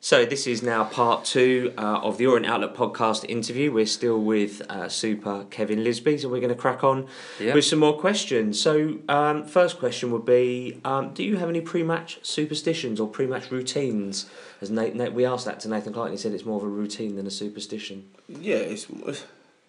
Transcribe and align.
So 0.00 0.24
this 0.24 0.46
is 0.46 0.62
now 0.62 0.84
part 0.84 1.24
two 1.24 1.74
uh, 1.76 1.98
of 2.02 2.18
the 2.18 2.26
Orient 2.26 2.46
Outlook 2.46 2.76
podcast 2.76 3.24
interview. 3.28 3.72
We're 3.72 3.84
still 3.86 4.20
with 4.20 4.62
uh, 4.70 4.88
Super 4.88 5.44
Kevin 5.50 5.82
Lisbie, 5.82 6.18
so 6.18 6.28
we're 6.28 6.38
going 6.40 6.54
to 6.54 6.54
crack 6.54 6.84
on 6.84 7.08
Yeah. 7.40 7.52
with 7.54 7.64
some 7.64 7.80
more 7.80 7.98
questions. 7.98 8.60
So 8.60 8.98
um, 9.08 9.44
first 9.44 9.80
question 9.80 10.12
would 10.12 10.24
be: 10.24 10.80
um, 10.84 11.12
Do 11.14 11.24
you 11.24 11.36
have 11.38 11.48
any 11.48 11.60
pre-match 11.60 12.20
superstitions 12.22 13.00
or 13.00 13.08
pre-match 13.08 13.50
routines? 13.50 14.26
As 14.60 14.70
Nate, 14.70 14.94
Nate, 14.94 15.12
we 15.14 15.26
asked 15.26 15.46
that 15.46 15.58
to 15.60 15.68
Nathan 15.68 15.92
Clarke, 15.92 16.10
and 16.10 16.16
he 16.16 16.22
said 16.22 16.32
it's 16.32 16.44
more 16.44 16.58
of 16.58 16.62
a 16.64 16.68
routine 16.68 17.16
than 17.16 17.26
a 17.26 17.30
superstition. 17.30 18.08
Yeah, 18.28 18.56
it's 18.56 18.86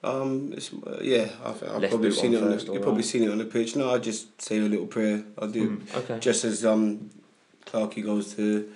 um, 0.03 0.53
it's 0.53 0.71
uh, 0.85 0.99
yeah. 1.01 1.29
I've, 1.43 1.63
I've 1.63 1.89
probably 1.89 2.11
seen 2.11 2.35
it. 2.35 2.43
On 2.43 2.51
the, 2.55 2.63
you've 2.71 2.83
probably 2.83 3.03
seen 3.03 3.23
it 3.23 3.31
on 3.31 3.39
the 3.39 3.45
pitch. 3.45 3.75
No, 3.75 3.91
I 3.91 3.97
just 3.97 4.39
say 4.39 4.59
a 4.59 4.61
little 4.61 4.85
prayer. 4.85 5.23
I 5.41 5.47
do. 5.47 5.77
Mm, 5.77 5.95
okay. 5.97 6.19
Just 6.19 6.45
as 6.45 6.63
um, 6.63 7.09
Clarky 7.65 8.05
goes 8.05 8.35
to 8.35 8.71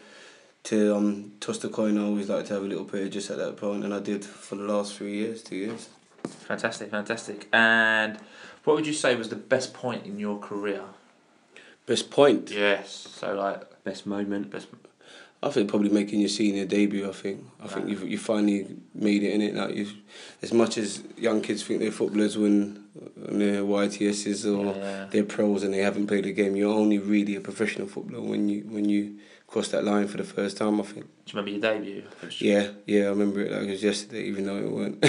to 0.63 0.95
um 0.95 1.31
toss 1.39 1.57
the 1.57 1.69
coin, 1.69 1.97
I 1.97 2.03
always 2.03 2.29
like 2.29 2.45
to 2.47 2.53
have 2.53 2.63
a 2.63 2.67
little 2.67 2.85
prayer 2.85 3.09
just 3.09 3.29
at 3.29 3.37
that 3.37 3.57
point, 3.57 3.83
and 3.83 3.93
I 3.93 3.99
did 3.99 4.23
for 4.23 4.55
the 4.55 4.63
last 4.63 4.95
three 4.95 5.13
years, 5.15 5.41
two 5.43 5.55
years. 5.57 5.89
Fantastic, 6.47 6.89
fantastic. 6.89 7.47
And 7.51 8.17
what 8.63 8.75
would 8.75 8.87
you 8.87 8.93
say 8.93 9.15
was 9.15 9.29
the 9.29 9.35
best 9.35 9.73
point 9.73 10.05
in 10.05 10.19
your 10.19 10.39
career? 10.39 10.83
Best 11.85 12.09
point. 12.09 12.49
Yes. 12.51 12.89
So 13.19 13.33
like 13.35 13.83
Best 13.83 14.05
moment. 14.05 14.49
best. 14.49 14.67
I 15.41 15.49
think 15.49 15.67
probably 15.69 15.89
making 15.89 16.21
your 16.21 16.29
senior 16.29 16.63
debut. 16.65 17.09
I 17.09 17.11
think. 17.11 17.43
I 17.61 17.67
think 17.67 17.87
Wow. 17.87 17.91
you 17.91 18.07
you 18.07 18.17
finally 18.17 18.65
made 18.95 19.23
it 19.23 19.33
in 19.33 19.41
it. 19.41 19.53
Like 19.55 19.75
you, 19.75 19.87
as 20.41 20.53
much 20.53 20.77
as 20.77 21.03
young 21.17 21.41
kids 21.41 21.63
think 21.63 21.81
they're 21.81 21.91
footballers 21.91 22.37
when 22.37 22.85
when 23.17 23.39
they're 23.39 23.63
YTSs 23.63 24.45
or 24.45 24.73
Yeah. 24.77 25.07
they're 25.11 25.25
pros 25.25 25.63
and 25.63 25.73
they 25.73 25.79
haven't 25.79 26.07
played 26.07 26.25
a 26.25 26.31
game. 26.31 26.55
You're 26.55 26.73
only 26.73 26.97
really 26.99 27.35
a 27.35 27.41
professional 27.41 27.87
footballer 27.89 28.21
when 28.23 28.47
you 28.47 28.61
when 28.69 28.87
you 28.87 29.19
cross 29.53 29.67
that 29.69 29.83
line 29.83 30.07
for 30.07 30.17
the 30.17 30.23
first 30.23 30.57
time. 30.57 30.81
I 30.81 30.83
think. 30.83 31.05
Do 31.05 31.11
you 31.37 31.39
remember 31.39 31.51
your 31.51 31.61
debut? 31.61 32.03
Yeah, 32.39 32.69
yeah, 32.87 33.05
I 33.05 33.09
remember 33.09 33.41
it 33.41 33.51
like 33.51 33.61
it 33.67 33.71
was 33.71 33.83
yesterday, 33.83 34.23
even 34.23 34.45
though 34.47 34.57
it 34.57 34.71
weren't. 34.77 34.99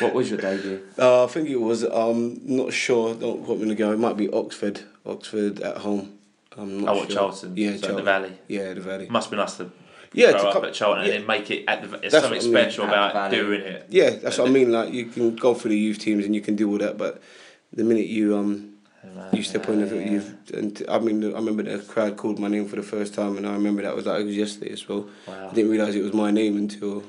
What 0.00 0.14
was 0.14 0.30
your 0.30 0.40
debut? 0.40 0.80
uh, 0.98 1.24
I 1.24 1.26
think 1.28 1.48
it 1.48 1.60
was. 1.60 1.84
Um, 1.84 2.40
not 2.44 2.72
sure. 2.72 3.14
Don't 3.14 3.44
put 3.44 3.56
me 3.58 3.64
in 3.64 3.68
the 3.68 3.74
game. 3.74 3.92
It 3.92 3.98
might 3.98 4.16
be 4.16 4.28
Oxford. 4.30 4.80
Oxford 5.04 5.60
at 5.60 5.78
home. 5.78 6.18
I'm 6.56 6.80
not 6.80 6.94
Oh, 6.94 6.98
what 7.00 7.08
sure. 7.10 7.16
Charlton? 7.18 7.56
Yeah, 7.56 7.68
so 7.68 7.74
in 7.74 7.80
the 7.80 7.86
Charlton. 7.86 8.04
Valley. 8.04 8.32
Yeah, 8.48 8.72
the 8.74 8.80
Valley. 8.80 9.08
Must 9.08 9.30
be 9.30 9.36
nice 9.36 9.56
to 9.58 9.70
Yeah, 10.12 10.32
grow 10.32 10.40
to 10.40 10.46
up 10.48 10.52
come- 10.54 10.64
at 10.64 10.74
Charlton 10.74 11.04
yeah. 11.04 11.10
and 11.12 11.20
then 11.20 11.26
make 11.26 11.50
it 11.50 11.64
at 11.68 11.82
the. 11.82 11.88
There's 11.88 12.12
That's 12.12 12.24
something 12.24 12.52
what 12.52 12.60
I 12.60 12.62
mean. 12.62 12.70
special 12.72 12.84
about 12.86 13.30
doing 13.30 13.60
it. 13.60 13.86
Yeah, 13.90 14.10
that's 14.10 14.38
what 14.38 14.48
I 14.48 14.50
mean. 14.50 14.72
Like 14.72 14.92
you 14.92 15.06
can 15.06 15.36
go 15.36 15.54
for 15.54 15.68
the 15.68 15.78
youth 15.78 15.98
teams 15.98 16.24
and 16.24 16.34
you 16.34 16.40
can 16.40 16.56
do 16.56 16.70
all 16.70 16.78
that, 16.78 16.96
but 16.96 17.20
the 17.72 17.84
minute 17.84 18.06
you 18.06 18.36
um 18.36 18.72
you 19.32 19.42
step 19.42 19.68
on 19.68 19.80
the 19.80 19.96
Yeah. 19.96 20.10
you've 20.12 20.34
and 20.54 20.82
I 20.88 20.98
mean 20.98 21.24
I 21.24 21.36
remember 21.38 21.62
the 21.62 21.78
crowd 21.84 22.16
called 22.16 22.38
my 22.38 22.48
name 22.48 22.66
for 22.68 22.76
the 22.76 22.82
first 22.82 23.14
time 23.14 23.36
and 23.36 23.46
I 23.46 23.52
remember 23.52 23.82
that 23.82 23.94
was 23.96 24.06
like 24.06 24.20
it 24.20 24.26
was 24.26 24.36
yesterday 24.36 24.72
as 24.72 24.88
well. 24.88 25.08
Wow. 25.26 25.48
I 25.50 25.54
didn't 25.54 25.70
realise 25.70 25.94
it 25.94 26.02
was 26.02 26.12
my 26.14 26.30
name 26.30 26.56
until 26.56 27.02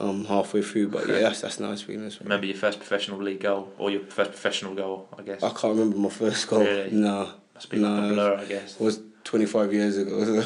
um 0.00 0.24
halfway 0.26 0.62
through, 0.62 0.88
but 0.88 1.08
yeah, 1.08 1.20
that's 1.20 1.40
that's 1.40 1.58
nice 1.60 1.80
feeling 1.82 2.06
as 2.06 2.14
well. 2.20 2.24
Remember 2.24 2.46
your 2.46 2.56
first 2.56 2.78
professional 2.78 3.18
league 3.22 3.40
goal 3.40 3.72
or 3.78 3.90
your 3.90 4.02
first 4.02 4.30
professional 4.30 4.74
goal? 4.74 5.08
I 5.18 5.22
guess. 5.22 5.42
I 5.42 5.48
can't 5.50 5.74
remember 5.76 5.96
my 5.96 6.08
first 6.10 6.46
goal. 6.48 6.60
Really? 6.60 6.90
No, 6.92 7.32
Must 7.54 7.68
be 7.70 7.78
like 7.78 8.04
a 8.10 8.14
blur, 8.14 8.36
I 8.36 8.44
guess. 8.44 8.74
it 8.76 8.80
was 8.80 9.00
twenty 9.24 9.46
five 9.46 9.72
years 9.72 9.96
ago. 9.98 10.18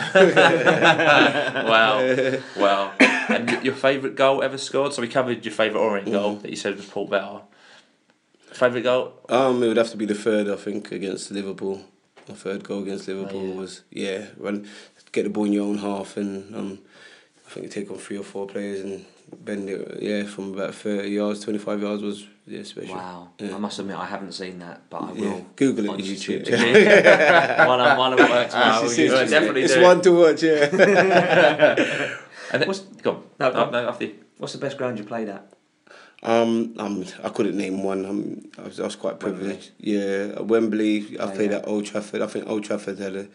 wow, 1.75 2.39
wow. 2.57 2.93
And 3.29 3.63
your 3.65 3.75
favourite 3.75 4.17
goal 4.17 4.43
ever 4.43 4.59
scored? 4.59 4.93
So 4.93 5.01
we 5.01 5.07
covered 5.09 5.45
your 5.45 5.55
favourite 5.55 5.81
Orient 5.83 6.11
goal 6.11 6.37
Mhm. 6.37 6.43
that 6.43 6.51
you 6.51 6.57
said 6.57 6.77
was 6.77 6.87
Port 6.87 7.09
Vale. 7.11 7.49
Favourite 8.53 8.83
goal? 8.85 9.13
Um, 9.29 9.63
it 9.63 9.69
would 9.69 9.77
have 9.77 9.91
to 9.91 9.97
be 9.97 10.07
the 10.07 10.15
third, 10.15 10.49
I 10.49 10.57
think, 10.57 10.93
against 10.93 11.31
Liverpool. 11.31 11.83
My 12.29 12.35
third 12.35 12.63
goal 12.65 12.83
against 12.83 13.09
Liverpool 13.09 13.41
Oh, 13.41 13.47
yeah. 13.49 13.55
was 13.55 13.83
yeah, 13.91 14.27
run, 14.37 14.69
get 15.11 15.25
the 15.25 15.31
ball 15.31 15.45
in 15.45 15.53
your 15.53 15.67
own 15.67 15.79
half, 15.79 16.17
and 16.17 16.55
um, 16.55 16.79
I 17.47 17.51
think 17.51 17.65
you 17.65 17.71
take 17.73 17.91
on 17.91 17.99
three 17.99 18.17
or 18.19 18.23
four 18.23 18.47
players 18.47 18.81
and 18.81 19.05
bend 19.45 19.69
it. 19.69 20.01
Yeah, 20.01 20.23
from 20.25 20.55
about 20.55 20.75
thirty 20.75 21.11
yards, 21.11 21.41
twenty 21.41 21.59
five 21.59 21.83
yards 21.83 22.03
was 22.03 22.27
yeah 22.47 22.63
special. 22.63 22.95
Wow. 22.95 23.29
Yeah. 23.39 23.55
I 23.57 23.59
must 23.59 23.79
admit 23.81 23.97
I 23.97 24.05
haven't 24.07 24.33
seen 24.33 24.61
that, 24.61 24.83
but 24.89 24.99
I 25.03 25.13
will. 25.13 25.25
Yeah, 25.25 25.41
Google 25.57 25.85
it 25.87 25.89
on 25.89 25.95
on 25.97 26.01
YouTube. 26.01 26.47
YouTube. 26.47 27.67
one 27.67 27.81
on 27.81 27.99
one 27.99 28.13
of 28.13 28.19
works. 28.21 28.53
Ah, 28.55 28.81
well, 28.83 28.91
it's- 28.91 28.99
it's- 28.99 29.31
definitely 29.31 29.63
it's 29.63 29.75
do 29.75 29.81
it. 29.81 29.83
one 29.83 30.01
to 30.03 30.13
watch. 30.13 30.43
Yeah. 30.43 32.19
And 32.53 32.61
then, 32.61 32.69
What's- 32.69 32.81
go 32.81 33.11
on. 33.13 33.23
No, 33.41 33.49
No, 33.51 33.65
go 33.65 33.71
no, 33.71 33.89
after 33.89 34.05
you. 34.05 34.15
What's 34.37 34.53
the 34.53 34.59
best 34.59 34.77
ground 34.77 34.99
you 34.99 35.05
played 35.05 35.29
at? 35.31 35.53
Um, 36.23 36.75
um, 36.79 37.05
I 37.25 37.29
couldn't 37.31 37.57
name 37.57 37.83
one. 37.83 38.05
Um, 38.07 38.51
I 38.59 38.63
was 38.63 38.79
I 38.81 38.85
was 38.85 38.97
quite 38.97 39.23
Wembley. 39.23 39.41
privileged. 39.41 39.71
Yeah, 39.79 40.41
Wembley. 40.41 41.19
I 41.19 41.25
Yeah, 41.27 41.31
played 41.35 41.51
yeah. 41.51 41.59
at 41.59 41.69
Old 41.69 41.85
Trafford. 41.87 42.23
I 42.23 42.27
think 42.27 42.49
Old 42.49 42.65
Trafford 42.65 42.99
had 42.99 43.17
a, 43.17 43.27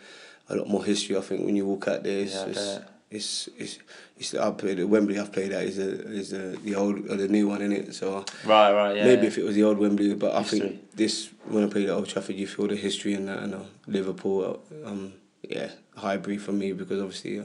a 0.50 0.56
lot 0.56 0.68
more 0.70 0.84
history. 0.86 1.18
I 1.18 1.22
think 1.22 1.46
when 1.46 1.56
you 1.56 1.66
walk 1.66 1.88
out 1.88 2.04
there, 2.04 2.20
it's 2.20 2.34
Yeah, 2.34 2.46
it's, 2.48 2.80
it's, 3.10 3.50
it's, 3.58 3.80
it's 4.18 4.36
I 4.36 4.52
played 4.52 4.80
at 4.80 4.88
Wembley. 4.88 5.20
I've 5.20 5.32
played 5.34 5.52
at 5.52 5.64
is 5.64 5.78
a 5.80 5.90
is 6.12 6.32
a, 6.34 6.56
the 6.64 6.76
old 6.76 7.10
or 7.10 7.16
the 7.18 7.28
new 7.28 7.48
one 7.50 7.62
in 7.62 7.72
it. 7.74 7.94
So 7.94 8.24
Right, 8.46 8.72
right, 8.72 8.96
yeah. 8.96 9.06
maybe 9.06 9.28
if 9.28 9.38
it 9.38 9.44
was 9.44 9.56
the 9.56 9.64
old 9.64 9.78
Wembley, 9.80 10.14
but 10.16 10.34
I 10.34 10.44
think 10.44 10.96
this 10.96 11.30
when 11.50 11.64
I 11.66 11.68
played 11.68 11.90
at 11.90 11.96
Old 11.96 12.08
Trafford, 12.08 12.36
you 12.38 12.48
feel 12.48 12.68
the 12.68 12.76
history 12.78 13.14
in 13.16 13.26
that 13.26 13.40
and 13.44 13.54
uh, 13.56 13.60
Liverpool. 13.86 14.62
Um, 14.86 15.14
yeah, 15.44 15.70
Highbury 15.96 16.38
for 16.38 16.52
me 16.54 16.72
because 16.74 17.02
obviously 17.02 17.40
uh, 17.40 17.44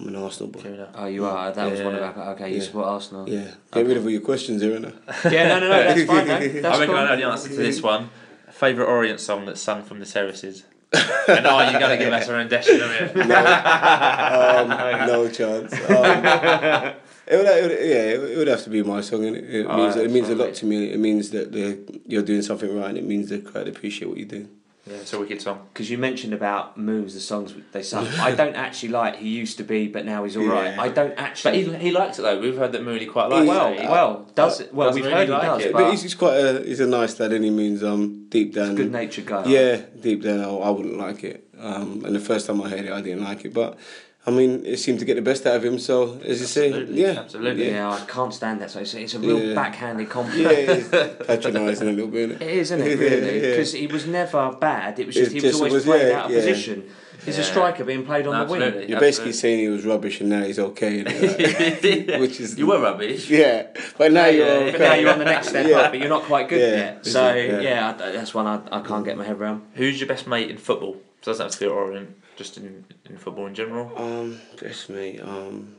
I'm 0.00 0.08
an 0.08 0.16
Arsenal 0.16 0.50
boy. 0.50 0.86
Oh, 0.94 1.06
you 1.06 1.24
are. 1.26 1.52
That 1.52 1.70
was 1.70 1.80
one 1.82 1.94
of 1.94 2.00
Yeah. 2.00 2.22
our. 2.22 2.32
Okay, 2.34 2.54
you 2.54 2.60
support 2.60 2.86
Arsenal. 2.86 3.28
Yeah, 3.28 3.48
get 3.72 3.86
rid 3.86 3.96
of 3.98 4.04
all 4.04 4.10
your 4.10 4.20
questions 4.22 4.62
here, 4.62 4.78
innit? 4.78 4.94
Yeah, 5.30 5.48
no, 5.48 5.60
no, 5.60 5.68
no. 5.68 5.82
That's 5.84 6.04
fine. 6.06 6.26
No, 6.26 6.38
that's 6.38 6.64
I 6.66 6.70
reckon 6.80 6.86
cool. 6.86 6.96
I 6.96 7.08
know 7.08 7.16
the 7.16 7.24
answer 7.24 7.48
to 7.50 7.54
this 7.56 7.82
one. 7.82 8.08
Favourite 8.50 8.88
Orient 8.88 9.20
song 9.20 9.44
that's 9.46 9.60
sung 9.60 9.82
from 9.82 10.00
the 10.00 10.06
terraces? 10.06 10.64
and 10.92 11.46
oh, 11.46 11.70
you 11.70 11.78
got 11.78 11.88
to 11.88 11.96
give 11.98 12.12
us 12.12 12.28
a 12.28 12.32
rendition 12.34 12.80
of 12.80 12.90
it. 12.90 13.16
um, 13.16 14.68
no 15.06 15.28
chance. 15.28 15.72
Um, 15.72 16.94
it 17.26 17.36
would, 17.36 17.46
it 17.46 17.62
would, 17.62 17.70
yeah, 17.70 18.32
it 18.34 18.36
would 18.38 18.48
have 18.48 18.64
to 18.64 18.70
be 18.70 18.82
my 18.82 19.00
song. 19.00 19.24
And 19.26 19.36
it, 19.36 19.44
it 19.54 19.66
Oh, 19.68 19.76
means 19.76 19.96
it 19.96 20.10
means 20.10 20.28
a 20.30 20.34
lot 20.34 20.52
to 20.54 20.66
me. 20.66 20.92
It 20.92 20.98
means 20.98 21.30
that 21.30 21.52
the, 21.52 21.78
you're 22.06 22.22
doing 22.24 22.42
something 22.42 22.76
right, 22.76 22.88
and 22.88 22.98
it 22.98 23.04
means 23.04 23.28
the 23.28 23.38
crowd 23.38 23.68
appreciate 23.68 24.08
what 24.08 24.18
you 24.18 24.24
do. 24.24 24.48
Yeah, 24.90 24.96
it's 24.96 25.12
a 25.12 25.20
wicked 25.20 25.40
song. 25.40 25.68
Because 25.72 25.88
you 25.88 25.98
mentioned 25.98 26.32
about 26.34 26.76
moves, 26.76 27.14
the 27.14 27.20
songs 27.20 27.54
they 27.72 27.82
sung. 27.82 28.08
I 28.18 28.32
don't 28.34 28.56
actually 28.56 28.88
like 28.88 29.16
"He 29.16 29.28
Used 29.28 29.56
to 29.58 29.62
Be, 29.64 29.86
but 29.86 30.04
Now 30.04 30.24
He's 30.24 30.36
All 30.36 30.44
Right." 30.46 30.74
Yeah. 30.74 30.82
I 30.82 30.88
don't 30.88 31.14
But 31.14 31.22
actually. 31.24 31.64
he, 31.64 31.74
he 31.76 31.90
likes 31.92 32.18
it 32.18 32.22
though. 32.22 32.40
We've 32.40 32.56
heard 32.56 32.72
that 32.72 32.82
Mooney 32.82 33.06
quite 33.06 33.26
likes 33.26 33.46
well, 33.46 33.72
it. 33.72 33.80
He- 33.80 33.86
well, 33.86 34.26
does 34.34 34.60
it? 34.60 34.74
Well, 34.74 34.88
doesn't 34.88 35.02
we've 35.02 35.12
really 35.12 35.26
heard 35.26 35.28
like 35.30 35.42
he 35.42 35.48
does, 35.48 35.64
it. 35.66 35.72
but 35.72 35.78
But 35.84 35.90
he's, 35.92 36.02
he's 36.02 36.14
quite 36.14 36.36
a 36.36 36.62
he's 36.64 36.80
a 36.80 36.86
nice 36.86 37.20
lad, 37.20 37.32
and 37.32 37.44
he 37.44 37.50
means 37.50 37.84
um 37.84 38.26
deep 38.28 38.54
down. 38.54 38.74
good 38.74 38.90
natured 38.90 39.26
guy. 39.26 39.44
Yeah, 39.46 39.80
deep 40.00 40.22
down, 40.22 40.40
I, 40.40 40.48
I 40.48 40.70
wouldn't 40.70 40.98
like 40.98 41.22
it. 41.24 41.46
Um, 41.58 42.04
and 42.04 42.14
the 42.14 42.20
first 42.20 42.46
time 42.46 42.60
I 42.62 42.68
heard 42.70 42.86
it, 42.86 42.92
I 42.92 43.00
didn't 43.00 43.22
like 43.22 43.44
it. 43.44 43.52
But 43.54 43.78
I 44.26 44.30
mean, 44.30 44.66
it 44.66 44.76
seemed 44.78 44.98
to 44.98 45.06
get 45.06 45.14
the 45.14 45.22
best 45.22 45.46
out 45.46 45.56
of 45.56 45.64
him. 45.64 45.78
So 45.78 46.20
as 46.24 46.40
you 46.40 46.46
say, 46.46 46.84
yeah, 46.84 47.20
absolutely. 47.20 47.66
yeah. 47.66 47.88
yeah, 47.88 47.90
I 47.90 48.00
can't 48.04 48.34
stand 48.34 48.60
that. 48.60 48.70
So 48.70 48.80
it's, 48.80 48.92
it's 48.94 49.14
a 49.14 49.18
real 49.18 49.40
Yeah. 49.42 49.54
backhanded 49.54 50.06
yeah, 50.06 50.12
compliment. 50.12 50.58
it's 50.58 51.26
patronising 51.26 51.88
a 51.88 51.92
little 51.92 52.08
bit. 52.10 52.30
innit? 52.30 52.42
It 52.42 52.50
is, 52.50 52.70
isn't 52.70 52.86
it? 52.86 52.98
Really, 52.98 53.34
Yeah. 53.42 53.50
because 53.50 53.72
he 53.72 53.86
was 53.86 54.06
never 54.06 54.52
bad. 54.52 54.98
It 54.98 55.06
was 55.06 55.14
just 55.14 55.30
It 55.30 55.34
he 55.34 55.40
was 55.40 55.42
just 55.44 55.56
always 55.56 55.72
was, 55.72 55.84
playing 55.84 56.08
yeah, 56.08 56.18
out 56.18 56.24
of 56.26 56.30
yeah. 56.32 56.36
position. 56.40 56.90
He's 57.24 57.38
a 57.38 57.44
striker 57.44 57.84
being 57.84 58.04
played 58.06 58.26
on 58.26 58.46
the 58.46 58.52
wing. 58.52 58.88
You're 58.88 59.00
basically 59.00 59.32
saying 59.32 59.58
he 59.58 59.68
was 59.68 59.84
rubbish, 59.84 60.20
and 60.20 60.30
now 60.30 60.42
he's 60.42 60.58
okay. 60.58 61.04
innit? 61.04 62.08
Like, 62.08 62.20
which 62.20 62.40
is 62.40 62.58
you 62.58 62.66
were 62.66 62.80
rubbish. 62.80 63.28
Yeah, 63.28 63.66
but 63.98 64.12
now 64.12 64.24
Yeah, 64.26 64.30
you're 64.30 64.46
yeah, 64.46 64.52
okay. 64.52 64.72
But 64.72 64.78
now 64.80 64.94
you're 64.94 65.12
on 65.12 65.18
the 65.18 65.24
next 65.26 65.48
step 65.48 65.66
Yeah. 65.66 65.76
up, 65.80 65.92
but 65.92 66.00
you're 66.00 66.08
not 66.08 66.22
quite 66.24 66.48
good 66.48 66.60
Yeah, 66.60 66.76
yet. 66.76 67.06
So 67.06 67.34
yeah, 67.34 67.60
yeah. 67.60 67.88
I, 67.88 68.12
that's 68.12 68.32
one 68.34 68.46
I, 68.46 68.60
I 68.72 68.80
can't 68.80 69.04
get 69.04 69.18
my 69.18 69.24
head 69.24 69.36
around. 69.38 69.66
Who's 69.74 70.00
your 70.00 70.08
best 70.08 70.26
mate 70.26 70.50
in 70.50 70.56
football? 70.56 70.94
So 71.22 71.32
doesn't 71.32 71.44
have 71.44 71.52
to 71.52 71.60
be 71.60 71.66
Orient, 71.66 72.16
just 72.40 72.56
in, 72.56 72.82
in 73.10 73.18
football 73.18 73.46
in 73.46 73.54
general. 73.54 73.92
Um, 73.96 74.40
bless 74.58 74.88
me. 74.88 75.18
Um, 75.20 75.76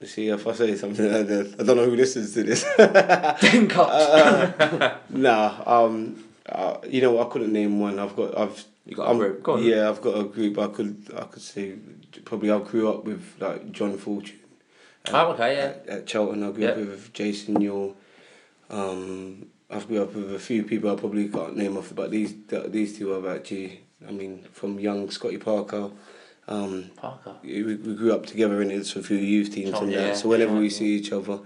you 0.00 0.06
see, 0.06 0.28
if 0.28 0.46
I 0.46 0.52
say 0.52 0.76
something 0.76 1.12
like 1.12 1.26
that, 1.26 1.56
I 1.58 1.62
don't 1.64 1.76
know 1.76 1.86
who 1.90 1.96
listens 1.96 2.32
to 2.34 2.44
this. 2.44 2.62
Tim 3.40 3.66
Cox. 3.66 3.90
uh, 3.92 4.98
nah. 5.10 5.62
Um, 5.66 6.24
uh, 6.48 6.76
you 6.88 7.00
know, 7.02 7.20
I 7.20 7.24
couldn't 7.28 7.52
name 7.52 7.80
one. 7.80 7.98
I've 7.98 8.14
got. 8.14 8.38
I've. 8.38 8.64
You 8.86 8.94
got 8.96 9.06
a 9.06 9.08
I'm- 9.08 9.18
group. 9.18 9.42
Go 9.42 9.52
on. 9.54 9.64
Yeah, 9.64 9.88
I've 9.88 10.00
got 10.00 10.16
a 10.20 10.24
group. 10.24 10.56
I 10.58 10.68
could. 10.68 10.96
I 11.16 11.24
could 11.24 11.42
say 11.42 11.74
probably 12.24 12.50
I 12.52 12.58
grew 12.60 12.88
up 12.88 13.02
with 13.04 13.24
like 13.40 13.72
John 13.72 13.98
Fortune. 13.98 14.38
At, 15.06 15.14
Oh, 15.14 15.32
okay, 15.32 15.56
yeah. 15.56 15.92
At, 15.92 16.10
at 16.10 16.16
I 16.16 16.50
grew 16.52 16.66
up 16.68 16.76
with 16.76 17.12
Jason 17.12 17.56
Euell. 17.56 17.94
Um, 18.70 19.46
I've 19.68 19.88
grew 19.88 20.02
up 20.04 20.14
with 20.14 20.32
a 20.32 20.38
few 20.38 20.62
people 20.62 20.92
I 20.92 20.96
probably 20.96 21.28
can't 21.28 21.56
name 21.56 21.76
off, 21.76 21.92
but 21.94 22.12
these 22.12 22.34
these 22.68 22.96
two 22.98 23.08
have 23.10 23.26
actually. 23.26 23.80
I 24.08 24.12
mean, 24.12 24.44
from 24.52 24.78
young 24.78 25.10
Scotty 25.10 25.38
Parker. 25.38 25.90
Um, 26.48 26.90
Parker. 26.96 27.36
we, 27.44 27.62
we 27.62 27.94
grew 27.94 28.12
up 28.12 28.26
together 28.26 28.60
in 28.62 28.70
it, 28.70 28.84
so 28.86 29.00
a 29.00 29.02
few 29.02 29.16
youth 29.16 29.52
teams 29.54 29.74
Oh, 29.74 29.82
and 29.82 29.92
yeah, 29.92 29.98
that. 30.08 30.16
So 30.16 30.28
whenever 30.28 30.54
yeah. 30.54 30.60
we 30.60 30.70
see 30.70 30.96
each 30.96 31.12
other, 31.12 31.38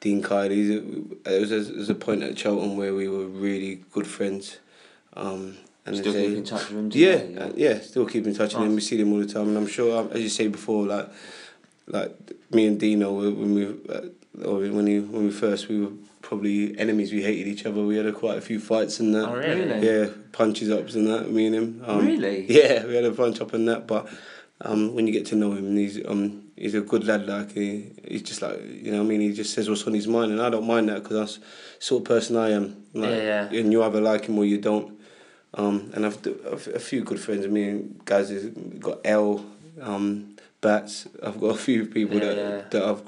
Dean 0.00 0.22
Kiely's, 0.22 0.68
there 1.24 1.40
was 1.40 1.52
a, 1.52 1.72
was 1.72 1.88
a 1.90 1.94
point 1.94 2.22
at 2.22 2.36
Charlton 2.36 2.76
where 2.76 2.94
we 2.94 3.08
were 3.08 3.26
really 3.26 3.82
good 3.92 4.06
friends. 4.06 4.58
Um, 5.14 5.56
and 5.86 5.96
Still 5.96 6.12
keep 6.12 6.36
in 6.36 6.44
touch 6.44 6.68
with 6.68 6.78
him 6.78 6.90
yeah, 6.92 7.18
today. 7.18 7.38
uh, 7.38 7.52
yeah, 7.56 7.80
still 7.80 8.06
keep 8.06 8.26
in 8.26 8.34
touch 8.34 8.54
with 8.54 8.64
him. 8.64 8.74
We 8.74 8.80
see 8.80 8.96
them 8.98 9.12
all 9.12 9.20
the 9.20 9.26
time, 9.26 9.48
and 9.48 9.56
I'm 9.56 9.66
sure, 9.68 10.00
um, 10.00 10.10
as 10.12 10.20
you 10.20 10.28
say 10.28 10.48
before, 10.48 10.84
like, 10.86 11.08
like 11.86 12.14
me 12.50 12.66
and 12.66 12.78
Dino, 12.78 13.12
when 13.14 13.54
we, 13.54 13.66
uh, 13.88 14.44
or 14.44 14.58
when 14.58 14.86
he, 14.88 14.98
when 15.00 15.24
we 15.26 15.30
first, 15.30 15.68
we 15.68 15.80
were 15.84 15.92
probably 16.26 16.76
enemies. 16.78 17.12
We 17.12 17.22
hated 17.22 17.46
each 17.46 17.64
other. 17.66 17.82
We 17.84 17.96
had 17.96 18.06
a, 18.06 18.12
quite 18.12 18.36
a 18.36 18.40
few 18.40 18.58
fights 18.58 18.98
and 19.00 19.14
that. 19.14 19.28
Oh, 19.28 19.36
really? 19.36 19.64
Really? 19.64 19.86
Yeah, 19.86 20.06
punches 20.32 20.70
ups 20.70 20.94
and 20.96 21.06
that. 21.06 21.30
Me 21.30 21.46
and 21.46 21.54
him. 21.54 21.82
Um, 21.86 22.04
Really? 22.04 22.46
Yeah, 22.52 22.84
we 22.84 22.96
had 22.96 23.04
a 23.04 23.12
punch 23.12 23.40
up 23.40 23.52
and 23.54 23.68
that, 23.68 23.86
but 23.86 24.08
um, 24.60 24.94
when 24.94 25.06
you 25.06 25.12
get 25.12 25.26
to 25.26 25.36
know 25.36 25.52
him, 25.52 25.76
he's 25.76 26.04
um, 26.04 26.48
he's 26.56 26.74
a 26.74 26.80
good 26.80 27.04
lad. 27.06 27.26
Like 27.28 27.52
he, 27.52 27.92
he's 28.08 28.22
just 28.22 28.42
like 28.42 28.58
you 28.84 28.90
know, 28.90 28.98
what 28.98 29.04
I 29.04 29.08
mean, 29.08 29.20
he 29.20 29.32
just 29.32 29.54
says 29.54 29.68
what's 29.70 29.86
on 29.86 29.94
his 29.94 30.08
mind, 30.08 30.32
and 30.32 30.42
I 30.42 30.50
don't 30.50 30.66
mind 30.66 30.88
that 30.88 31.02
because 31.04 31.16
that's 31.16 31.36
the 31.38 31.44
sort 31.84 32.00
of 32.02 32.08
person 32.08 32.36
I 32.36 32.50
am. 32.50 32.64
Like, 32.92 33.10
Yeah, 33.10 33.48
yeah. 33.52 33.60
And 33.60 33.70
you 33.72 33.82
either 33.84 34.00
like 34.00 34.24
him 34.26 34.36
or 34.38 34.44
you 34.44 34.58
don't. 34.58 34.98
Um, 35.54 35.90
and 35.94 36.04
I've 36.04 36.20
d- 36.22 36.34
I've 36.52 36.66
a 36.68 36.78
few 36.80 37.02
good 37.04 37.20
friends 37.20 37.44
of 37.44 37.50
me 37.52 37.68
and 37.68 38.04
guys. 38.04 38.30
who's 38.30 38.46
Got 38.80 38.98
L, 39.04 39.46
um, 39.80 40.36
Bats. 40.60 41.06
I've 41.22 41.38
got 41.40 41.54
a 41.54 41.58
few 41.68 41.86
people 41.86 42.18
Yeah, 42.18 42.24
that 42.26 42.36
yeah. 42.36 42.62
that 42.72 42.82
I've 42.82 43.02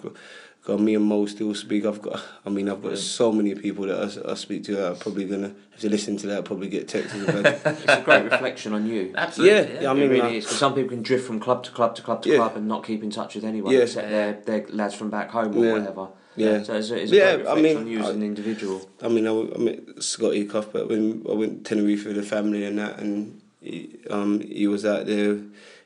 got. 0.69 0.81
Me 0.81 0.95
and 0.95 1.05
Mo 1.05 1.27
still 1.27 1.55
speak. 1.55 1.85
I've 1.85 2.01
got. 2.01 2.23
I 2.47 2.51
mean, 2.51 2.69
I've 2.69 2.77
got 2.77 2.83
Brilliant. 2.83 3.03
so 3.03 3.33
many 3.33 3.55
people 3.57 3.87
that 3.87 4.25
I, 4.27 4.33
I 4.33 4.35
speak 4.35 4.63
to. 4.65 4.77
That 4.77 4.93
are 4.93 4.95
probably 4.95 5.25
gonna 5.25 5.53
if 5.75 5.81
they 5.81 5.89
listen 5.89 6.17
to 6.19 6.27
that, 6.29 6.37
I'll 6.37 6.43
probably 6.43 6.69
get 6.69 6.87
texts. 6.89 7.15
about 7.21 7.45
it. 7.47 7.61
It's 7.65 7.85
a 7.87 8.03
great 8.03 8.25
reflection 8.31 8.73
on 8.75 8.87
you. 8.87 9.13
Absolutely. 9.17 9.75
Yeah, 9.75 9.81
yeah, 9.83 9.89
I 9.89 9.93
it 9.93 9.99
mean, 9.99 10.09
really 10.11 10.21
like- 10.23 10.35
is 10.35 10.45
because 10.45 10.59
some 10.59 10.75
people 10.75 10.91
can 10.91 11.03
drift 11.03 11.27
from 11.27 11.41
club 11.41 11.65
to 11.65 11.71
club 11.73 11.97
to 11.97 12.03
club 12.03 12.23
to 12.23 12.29
Yeah. 12.31 12.37
club 12.37 12.57
and 12.57 12.69
not 12.69 12.85
keep 12.85 13.03
in 13.03 13.11
touch 13.11 13.35
with 13.35 13.45
anyone 13.45 13.73
Yeah. 13.73 13.81
except 13.81 14.09
their 14.11 14.33
their 14.47 14.67
lads 14.69 14.95
from 14.95 15.11
back 15.11 15.31
home 15.31 15.57
or 15.57 15.65
Yeah. 15.65 15.73
whatever. 15.73 16.09
Yeah. 16.37 16.63
So 16.63 16.75
it's 16.75 16.91
a, 16.91 16.97
it's 17.03 17.11
a 17.13 17.17
Yeah, 17.17 17.37
great 17.37 17.49
I 17.49 17.55
mean, 17.61 17.77
on 17.79 17.87
you 17.89 17.99
as 17.99 18.11
an 18.11 18.23
individual. 18.23 18.89
I 19.03 19.09
mean, 19.09 19.27
I, 19.27 19.33
I 19.33 19.59
met 19.59 19.81
Scotty 20.03 20.45
Cuthbert 20.45 20.89
when 20.89 21.25
I 21.29 21.33
went 21.35 21.65
to 21.65 21.75
Tenerife 21.75 22.07
with 22.07 22.15
the 22.17 22.23
family 22.23 22.65
and 22.65 22.79
that, 22.79 23.01
and 23.01 23.41
he, 23.61 23.99
um, 24.09 24.39
he 24.41 24.69
was 24.69 24.85
out 24.87 25.07
there. 25.07 25.39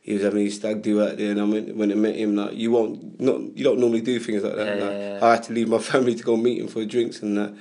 He 0.03 0.15
was 0.15 0.23
having 0.23 0.45
his 0.45 0.57
stag 0.57 0.83
do 0.83 1.01
out 1.03 1.17
there, 1.17 1.31
and 1.31 1.41
I 1.41 1.45
went 1.45 1.77
when 1.77 1.93
I 1.93 1.95
met 1.95 2.17
him. 2.17 2.35
Like 2.37 2.55
you 2.55 2.71
won't 2.73 3.21
not 3.21 3.41
you 3.57 3.63
don't 3.65 3.79
normally 3.79 4.01
do 4.01 4.19
things 4.19 4.43
like 4.43 4.57
that. 4.57 4.67
Yeah, 4.79 4.85
like, 4.85 4.93
yeah, 4.93 5.15
yeah. 5.19 5.25
I 5.25 5.31
had 5.35 5.43
to 5.45 5.53
leave 5.53 5.69
my 5.69 5.79
family 5.93 6.15
to 6.17 6.23
go 6.25 6.37
meet 6.37 6.61
him 6.61 6.69
for 6.69 6.85
drinks 6.85 7.23
and 7.23 7.37
that. 7.39 7.55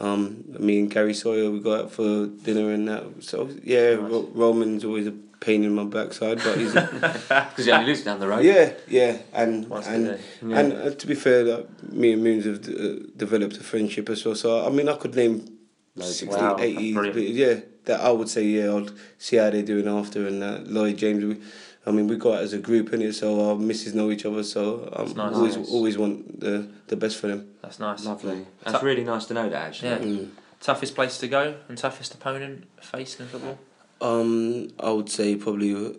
Um, 0.00 0.42
me 0.58 0.80
and 0.80 0.90
Gary 0.90 1.14
Sawyer 1.14 1.48
we 1.52 1.60
got 1.60 1.80
out 1.84 1.92
for 1.92 2.26
dinner 2.26 2.72
and 2.72 2.88
that. 2.88 3.04
So 3.22 3.48
yeah, 3.62 3.94
Nice. 3.94 4.10
Ro- 4.10 4.30
Roman's 4.34 4.84
always 4.84 5.06
a 5.06 5.12
pain 5.38 5.62
in 5.62 5.72
my 5.72 5.84
backside, 5.84 6.38
but 6.38 6.58
he's 6.58 6.72
Because 6.72 7.64
he 7.66 7.70
only 7.70 7.86
lives 7.86 8.02
down 8.02 8.18
the 8.18 8.26
road. 8.26 8.44
yeah, 8.44 8.72
yeah, 8.88 9.18
and 9.32 9.68
Once 9.68 9.86
and. 9.86 10.18
Yeah. 10.42 10.58
and 10.58 10.72
uh, 10.72 10.90
to 10.90 11.06
be 11.06 11.14
fair, 11.14 11.44
like, 11.44 11.92
me 11.92 12.12
and 12.14 12.24
Moons 12.24 12.44
have 12.44 12.68
uh, 12.68 13.06
developed 13.16 13.56
a 13.58 13.62
friendship 13.62 14.08
as 14.10 14.24
well. 14.24 14.34
So 14.34 14.66
I 14.66 14.70
mean, 14.70 14.88
I 14.88 14.96
could 14.96 15.14
name 15.14 15.46
Loads. 15.94 16.16
60, 16.16 16.34
Wow, 16.40 16.56
80, 16.58 16.92
brilliant. 16.92 17.14
but 17.14 17.22
yeah, 17.28 17.54
that 17.84 18.00
I 18.00 18.10
would 18.10 18.28
say 18.28 18.42
yeah. 18.42 18.74
I'd 18.74 18.90
see 19.16 19.36
how 19.36 19.50
they're 19.50 19.62
doing 19.62 19.86
after 19.86 20.26
and 20.26 20.42
uh, 20.42 20.58
Lloyd 20.64 20.96
James. 20.96 21.38
We, 21.84 21.92
I 21.92 21.94
mean, 21.94 22.06
we 22.08 22.16
got 22.16 22.34
out 22.38 22.42
as 22.42 22.52
a 22.52 22.58
group 22.58 22.92
in 22.92 23.02
it, 23.02 23.14
so 23.14 23.48
our 23.50 23.56
misses 23.56 23.94
know 23.94 24.10
each 24.10 24.24
other. 24.24 24.42
So 24.42 24.88
um, 24.92 25.06
That's 25.06 25.16
nice. 25.16 25.34
always 25.34 25.56
Nice. 25.56 25.70
always 25.70 25.98
want 25.98 26.40
the 26.40 26.68
the 26.86 26.96
best 26.96 27.18
for 27.18 27.28
them. 27.28 27.48
That's 27.62 27.78
nice. 27.78 28.04
Lovely. 28.04 28.46
That's 28.62 28.80
Tu- 28.80 28.86
really 28.86 29.04
nice 29.04 29.26
to 29.26 29.34
know 29.34 29.48
that 29.48 29.66
actually. 29.68 29.88
Yeah. 29.90 29.98
Mm. 29.98 30.28
Toughest 30.60 30.94
place 30.94 31.18
to 31.18 31.28
go 31.28 31.56
and 31.68 31.76
toughest 31.76 32.14
opponent 32.14 32.64
faced 32.80 33.20
in 33.20 33.26
football? 33.26 33.58
Um, 34.00 34.68
I 34.80 34.90
would 34.90 35.10
say 35.10 35.36
probably 35.36 35.74
uh, 35.74 35.90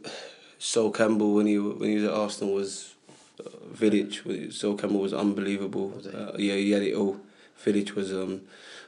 Sol 0.57 0.91
Campbell 0.91 1.35
when 1.35 1.45
he 1.47 1.57
when 1.59 1.89
he 1.89 1.95
was 1.95 2.03
at 2.05 2.13
Arsenal 2.13 2.53
was 2.55 2.95
uh, 3.39 3.49
Village. 3.71 4.23
Sol 4.53 4.75
Campbell 4.75 5.01
was 5.01 5.13
unbelievable. 5.13 5.89
Was? 5.89 6.07
Uh, 6.07 6.35
yeah, 6.39 6.55
he 6.55 6.71
had 6.71 6.81
it 6.81 6.95
all. 6.95 7.19
Village 7.63 7.95
was 7.95 8.11
um 8.11 8.41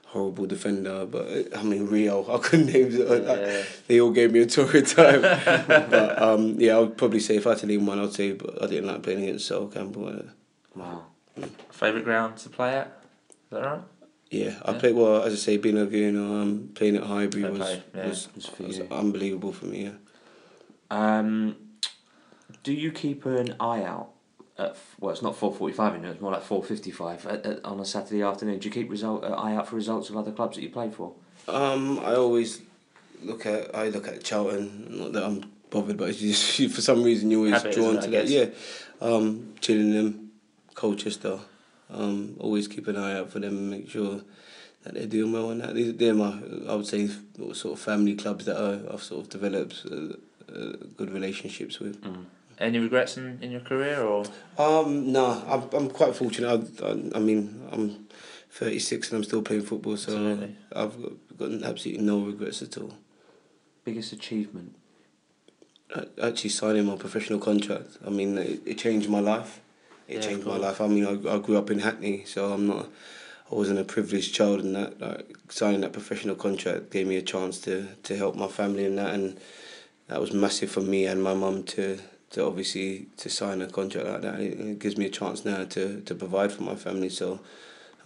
horrible 0.07 0.45
defender, 0.45 1.05
but 1.05 1.27
I 1.55 1.63
mean 1.63 1.87
Rio. 1.87 2.23
I 2.33 2.37
couldn't 2.39 2.67
name. 2.73 2.87
it. 2.91 3.23
Yeah. 3.25 3.63
They 3.87 3.99
all 4.01 4.11
gave 4.11 4.31
me 4.31 4.39
a 4.41 4.45
torrid 4.45 4.87
time. 4.87 5.21
but 5.21 6.21
um, 6.21 6.55
yeah, 6.59 6.75
I 6.75 6.79
would 6.79 6.97
probably 6.97 7.19
say 7.19 7.35
if 7.37 7.45
I 7.47 7.51
had 7.51 7.59
to 7.59 7.65
name 7.67 7.85
one, 7.85 7.99
I'd 7.99 8.13
say 8.13 8.31
but 8.33 8.61
I 8.63 8.67
didn't 8.67 8.87
like 8.87 9.03
playing 9.03 9.23
against 9.23 9.47
Sol 9.47 9.67
Campbell. 9.67 10.07
Uh, 10.09 10.21
Wow. 10.75 11.05
Favourite 11.71 12.03
ground 12.05 12.37
to 12.37 12.49
play 12.49 12.75
at? 12.77 12.87
Is 13.29 13.33
that 13.51 13.61
right? 13.63 13.81
yeah, 14.29 14.55
I 14.63 14.71
Yeah. 14.73 14.79
played 14.79 14.95
well. 14.95 15.23
As 15.23 15.33
I 15.33 15.35
say, 15.37 15.57
being 15.57 15.77
a 15.77 15.85
know, 16.11 16.41
um, 16.41 16.69
playing 16.75 16.97
at 16.97 17.03
Highbury 17.03 17.43
was 17.49 17.59
play, 17.59 17.83
yeah. 17.95 18.07
was, 18.07 18.25
for 18.55 18.63
was 18.63 18.79
unbelievable 18.91 19.51
for 19.53 19.65
me. 19.65 19.85
Yeah. 19.85 19.91
Um, 20.91 21.55
do 22.63 22.73
you 22.73 22.91
keep 22.91 23.25
an 23.25 23.55
eye 23.59 23.83
out? 23.83 24.09
At, 24.59 24.75
well, 24.99 25.11
it's 25.11 25.21
not 25.21 25.35
four 25.35 25.53
forty-five 25.53 25.95
in 25.95 26.05
It's 26.05 26.19
more 26.19 26.31
like 26.31 26.41
four 26.41 26.63
fifty-five 26.63 27.27
at, 27.27 27.45
at, 27.45 27.65
on 27.65 27.79
a 27.79 27.85
Saturday 27.85 28.23
afternoon. 28.23 28.57
Do 28.57 28.67
you 28.67 28.73
keep 28.73 28.89
result 28.89 29.23
uh, 29.23 29.27
eye 29.27 29.55
out 29.55 29.67
for 29.67 29.75
results 29.75 30.09
of 30.09 30.17
other 30.17 30.31
clubs 30.31 30.55
that 30.55 30.63
you 30.63 30.69
play 30.69 30.89
for? 30.89 31.13
Um, 31.47 31.99
I 31.99 32.15
always 32.15 32.61
look 33.21 33.45
at 33.45 33.75
I 33.75 33.89
look 33.89 34.07
at 34.07 34.23
Charlton. 34.23 34.97
Not 34.97 35.13
that 35.13 35.23
I'm 35.23 35.43
bothered, 35.69 35.97
but 35.97 36.09
it's 36.09 36.19
just 36.19 36.55
for 36.75 36.81
some 36.81 37.03
reason 37.03 37.29
you're 37.29 37.41
always 37.41 37.61
Habit, 37.61 37.73
drawn 37.75 38.01
to 38.01 38.09
that. 38.09 38.27
Yeah, 38.27 38.47
um, 38.99 39.53
Gillingham, 39.61 40.31
Colchester. 40.73 41.39
Um, 41.89 42.35
always 42.39 42.67
keep 42.67 42.87
an 42.87 42.97
eye 42.97 43.17
out 43.19 43.29
for 43.31 43.39
them 43.39 43.57
and 43.57 43.69
make 43.69 43.89
sure 43.89 44.21
that 44.83 44.93
they're 44.95 45.05
doing 45.05 45.31
well. 45.31 45.51
And 45.51 45.61
that 45.61 45.75
These- 45.75 45.95
they're 45.97 46.13
my 46.15 46.33
I 46.67 46.73
would 46.75 46.87
say 46.87 47.07
sort 47.53 47.73
of 47.73 47.79
family 47.79 48.15
clubs 48.15 48.45
that 48.45 48.57
I, 48.57 48.93
I've 48.93 49.03
sort 49.03 49.23
of 49.25 49.29
developed 49.29 49.85
uh, 49.89 50.13
uh, 50.51 50.73
good 50.97 51.11
relationships 51.11 51.79
with. 51.79 52.03
Any 52.59 52.79
regrets 52.79 53.17
in, 53.17 53.37
in 53.41 53.51
your 53.51 53.61
career 53.61 54.01
or? 54.01 54.25
Um, 54.57 55.11
no, 55.11 55.43
I'm 55.47 55.69
I'm 55.77 55.89
quite 55.89 56.15
fortunate. 56.15 56.49
I, 56.81 56.85
I, 56.85 56.91
I 57.15 57.19
mean, 57.19 57.67
I'm 57.71 58.07
36 58.51 59.09
and 59.09 59.17
I'm 59.17 59.23
still 59.23 59.41
playing 59.43 59.63
football, 59.63 59.97
so 59.97 60.11
Absolutely. 60.13 60.55
I've 60.75 61.01
got, 61.01 61.37
got 61.37 61.69
absolutely 61.69 62.03
no 62.03 62.19
regrets 62.21 62.61
at 62.61 62.77
all. 62.77 62.93
Biggest 63.83 64.11
achievement? 64.13 64.75
a- 65.93 66.07
actually 66.21 66.49
signing 66.49 66.85
my 66.85 66.95
professional 66.95 67.39
contract. 67.39 67.97
I 68.05 68.09
mean, 68.09 68.37
it, 68.37 68.61
it 68.65 68.77
changed 68.77 69.09
my 69.09 69.19
life. 69.19 69.61
It 70.07 70.15
Yeah, 70.15 70.21
changed 70.21 70.45
my 70.45 70.57
life. 70.57 70.81
I 70.81 70.87
mean, 70.87 71.05
I, 71.05 71.35
I 71.35 71.39
grew 71.39 71.57
up 71.57 71.69
in 71.69 71.79
Hackney, 71.79 72.23
so 72.25 72.53
I'm 72.53 72.67
not. 72.67 72.87
I 73.51 73.55
wasn't 73.55 73.79
a 73.79 73.83
privileged 73.85 74.33
child, 74.35 74.59
and 74.61 74.75
that 74.75 74.99
like 74.99 75.37
signing 75.49 75.81
that 75.81 75.93
professional 75.93 76.35
contract 76.35 76.91
gave 76.91 77.07
me 77.07 77.15
a 77.17 77.21
chance 77.21 77.59
to 77.61 77.87
to 78.03 78.15
help 78.15 78.35
my 78.35 78.47
family 78.47 78.85
in 78.85 78.95
that, 78.97 79.13
and 79.13 79.39
that 80.07 80.19
was 80.19 80.33
massive 80.33 80.69
for 80.71 80.81
me 80.81 81.05
and 81.05 81.21
my 81.23 81.33
mum 81.33 81.63
to 81.63 81.99
to 82.31 82.45
obviously 82.45 83.07
to 83.17 83.29
sign 83.29 83.61
a 83.61 83.67
contract 83.67 84.07
like 84.07 84.21
that. 84.21 84.39
It, 84.39 84.59
it 84.59 84.79
gives 84.79 84.97
me 84.97 85.05
a 85.05 85.09
chance 85.09 85.45
now 85.45 85.65
to 85.65 86.01
to 86.01 86.15
provide 86.15 86.51
for 86.51 86.63
my 86.63 86.75
family. 86.75 87.09
So. 87.09 87.39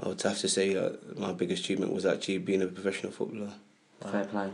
I 0.03 0.07
would 0.07 0.21
have 0.23 0.39
to 0.39 0.49
say 0.49 0.73
that 0.73 1.19
my 1.19 1.31
biggest 1.31 1.63
achievement 1.63 1.93
was 1.93 2.07
actually 2.07 2.39
being 2.39 2.63
a 2.63 2.67
professional 2.67 3.11
footballer. 3.11 3.51
Fair 4.09 4.25
play. 4.25 4.49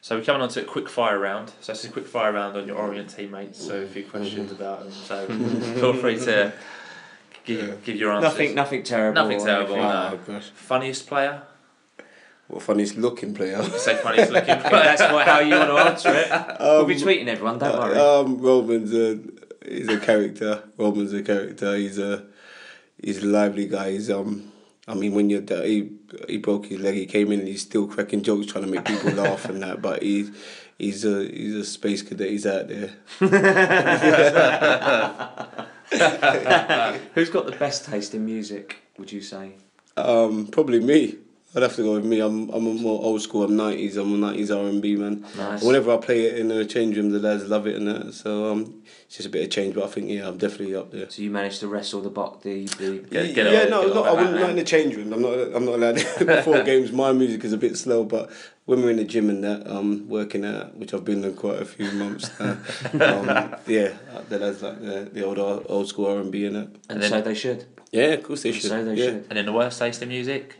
So 0.00 0.16
we're 0.16 0.24
coming 0.24 0.42
on 0.42 0.48
to 0.50 0.62
a 0.62 0.64
quick 0.64 0.88
fire 0.88 1.18
round. 1.18 1.52
So 1.60 1.72
it's 1.72 1.84
a 1.84 1.88
quick 1.88 2.06
fire 2.06 2.32
round 2.32 2.56
on 2.56 2.66
your 2.66 2.76
Orient 2.76 3.10
teammates. 3.10 3.64
So 3.64 3.82
a 3.82 3.86
few 3.86 4.02
mm-hmm. 4.02 4.10
questions 4.10 4.52
about 4.52 4.84
them. 4.84 4.92
So 4.92 5.26
feel 5.74 5.94
free 5.94 6.18
to 6.20 6.52
give, 7.44 7.84
give 7.84 7.96
your 7.96 8.12
answers. 8.12 8.32
Nothing, 8.32 8.54
nothing 8.54 8.82
terrible. 8.82 9.22
Nothing 9.22 9.44
terrible, 9.44 9.76
no. 9.76 10.10
Oh, 10.12 10.20
gosh! 10.26 10.50
Funniest 10.50 11.06
player? 11.06 11.42
What 12.48 12.62
funniest 12.62 12.96
looking 12.96 13.34
player? 13.34 13.62
Say 13.62 13.96
funniest 13.96 14.32
looking 14.32 14.58
player. 14.58 14.84
that's 14.84 15.02
what, 15.12 15.26
how 15.28 15.40
you 15.40 15.54
want 15.54 15.68
to 15.70 15.76
answer 15.76 16.12
it. 16.14 16.30
we'll 16.60 16.86
be 16.86 16.94
Um, 16.94 17.00
tweeting 17.00 17.26
everyone. 17.28 17.58
Don't 17.58 17.78
worry. 17.78 17.98
Um, 17.98 18.38
Roman's 18.40 18.94
a 18.94 19.18
he's 19.70 19.88
a 19.88 20.00
character. 20.00 20.62
Roman's 20.78 21.12
a 21.12 21.22
character. 21.22 21.76
He's 21.76 21.98
a 21.98 22.24
he's 23.02 23.22
a 23.22 23.26
lively 23.26 23.66
guy. 23.66 23.92
He's 23.92 24.10
um. 24.10 24.52
I 24.86 24.94
mean, 24.94 25.12
when 25.14 25.28
you're 25.28 25.42
there, 25.42 25.66
he 25.66 25.90
he 26.26 26.38
broke 26.38 26.64
his 26.66 26.80
leg. 26.80 26.94
He 26.94 27.04
came 27.04 27.30
in 27.32 27.40
and 27.40 27.48
he's 27.48 27.60
still 27.60 27.86
cracking 27.86 28.22
jokes, 28.22 28.46
trying 28.46 28.64
to 28.64 28.70
make 28.70 28.86
people 28.86 29.10
laugh 29.12 29.44
and 29.44 29.62
that. 29.62 29.82
But 29.82 30.02
he's 30.02 30.30
he's 30.78 31.04
a 31.04 31.26
he's 31.28 31.54
a 31.54 31.64
space 31.66 32.00
cadet. 32.00 32.30
He's 32.30 32.46
out 32.46 32.68
there. 32.68 32.92
Who's 37.14 37.28
got 37.30 37.44
the 37.46 37.56
best 37.58 37.84
taste 37.84 38.14
in 38.14 38.24
music? 38.24 38.76
Would 38.98 39.12
you 39.12 39.20
say? 39.20 39.52
Um, 39.98 40.46
probably 40.46 40.80
me. 40.80 41.16
I'd 41.54 41.62
have 41.62 41.76
to 41.76 41.82
go 41.82 41.94
with 41.94 42.04
me. 42.04 42.20
I'm 42.20 42.50
I'm 42.50 42.66
a 42.66 42.74
more 42.74 43.02
old 43.02 43.22
school. 43.22 43.42
I'm 43.42 43.56
nineties. 43.56 43.96
I'm 43.96 44.12
a 44.12 44.18
nineties 44.18 44.50
R 44.50 44.66
and 44.66 44.82
B 44.82 44.96
man. 44.96 45.24
Nice. 45.34 45.62
Whenever 45.62 45.92
I 45.94 45.96
play 45.96 46.24
it 46.26 46.38
in 46.38 46.48
the 46.48 46.64
change 46.66 46.96
room, 46.98 47.08
the 47.10 47.18
lads 47.18 47.44
love 47.48 47.66
it 47.66 47.74
and 47.74 47.86
that. 47.88 48.12
So 48.12 48.52
um, 48.52 48.82
it's 49.06 49.16
just 49.16 49.28
a 49.28 49.30
bit 49.30 49.44
of 49.44 49.50
change. 49.50 49.74
But 49.74 49.84
I 49.84 49.86
think 49.86 50.10
yeah, 50.10 50.28
I'm 50.28 50.36
definitely 50.36 50.74
up 50.76 50.90
there. 50.90 51.08
So 51.08 51.22
you 51.22 51.30
managed 51.30 51.60
to 51.60 51.68
wrestle 51.68 52.02
the 52.02 52.10
buck, 52.10 52.42
the 52.42 52.66
the. 52.66 52.98
Get- 52.98 53.34
get 53.34 53.50
yeah, 53.50 53.62
on- 53.62 53.70
no, 53.70 53.86
get 53.86 53.94
not, 53.94 54.06
I 54.06 54.10
that, 54.10 54.16
wouldn't 54.16 54.40
not 54.40 54.50
in 54.50 54.56
the 54.56 54.64
change 54.64 54.94
room. 54.94 55.10
I'm 55.10 55.22
not. 55.22 55.32
I'm 55.54 55.64
not 55.64 55.74
allowed 55.76 55.94
before 56.18 56.62
games. 56.64 56.92
My 56.92 57.12
music 57.12 57.42
is 57.44 57.54
a 57.54 57.58
bit 57.58 57.78
slow, 57.78 58.04
but 58.04 58.30
when 58.66 58.82
we're 58.82 58.90
in 58.90 58.98
the 58.98 59.04
gym 59.04 59.30
and 59.30 59.42
that, 59.42 59.66
um, 59.66 60.06
working 60.06 60.44
out, 60.44 60.76
which 60.76 60.92
I've 60.92 61.06
been 61.06 61.24
in 61.24 61.32
quite 61.34 61.62
a 61.62 61.64
few 61.64 61.90
months 61.92 62.30
now. 62.38 62.58
um, 62.92 63.54
yeah, 63.66 63.96
that 64.28 64.42
is 64.42 64.62
like 64.62 64.82
the, 64.82 65.08
the 65.10 65.24
old 65.24 65.38
old 65.38 65.88
school 65.88 66.08
R 66.08 66.18
and 66.18 66.30
B 66.30 66.44
in 66.44 66.52
that. 66.52 66.66
And, 66.66 66.76
And 66.90 67.02
then- 67.02 67.10
so 67.10 67.20
they 67.22 67.34
should. 67.34 67.64
Yeah, 67.90 68.08
of 68.08 68.22
course 68.22 68.42
they 68.42 68.50
And 68.50 68.58
should. 68.58 68.68
so 68.68 68.84
they 68.84 68.94
yeah. 68.96 69.04
should. 69.06 69.26
And 69.30 69.38
in 69.38 69.46
the 69.46 69.52
worst 69.52 69.78
taste 69.78 70.02
in 70.02 70.10
music? 70.10 70.56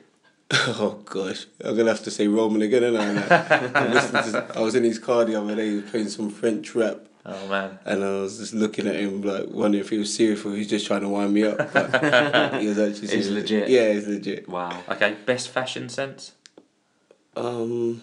Oh 0.81 1.02
gosh, 1.05 1.47
I'm 1.62 1.76
gonna 1.76 1.90
have 1.90 2.02
to 2.05 2.11
say 2.11 2.26
Roman 2.26 2.62
again, 2.62 2.83
and 2.85 2.97
I, 2.99 4.50
I 4.55 4.61
was 4.61 4.75
in 4.75 4.85
his 4.85 4.99
car 4.99 5.25
the 5.26 5.35
other 5.38 5.55
day, 5.55 5.69
he 5.71 5.75
was 5.76 5.90
playing 5.90 6.09
some 6.09 6.31
French 6.31 6.75
rap, 6.75 7.00
Oh 7.26 7.49
man. 7.49 7.78
and 7.85 8.02
I 8.02 8.11
was 8.21 8.38
just 8.38 8.55
looking 8.55 8.87
at 8.87 8.97
him 8.97 9.21
like 9.23 9.47
wondering 9.49 9.83
if 9.85 9.90
he 9.90 9.99
was 9.99 10.14
serious 10.14 10.43
or 10.47 10.52
he 10.52 10.59
was 10.61 10.69
just 10.69 10.87
trying 10.87 11.02
to 11.02 11.09
wind 11.11 11.35
me 11.35 11.45
up. 11.45 11.59
But 11.73 12.55
he 12.62 12.67
was 12.69 12.78
actually 12.78 13.09
He's 13.09 13.28
legit. 13.28 13.69
Yeah, 13.69 13.93
he's 13.93 14.07
legit. 14.09 14.49
Wow. 14.49 14.83
Okay, 14.88 15.17
best 15.26 15.50
fashion 15.50 15.90
sense? 15.90 16.33
Um, 17.37 18.00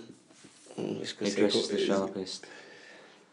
mm, 0.78 1.02
it's 1.02 1.12
He 1.20 1.26
good 1.32 1.36
dresses 1.36 1.68
the 1.70 1.84
sharpest. 1.84 2.46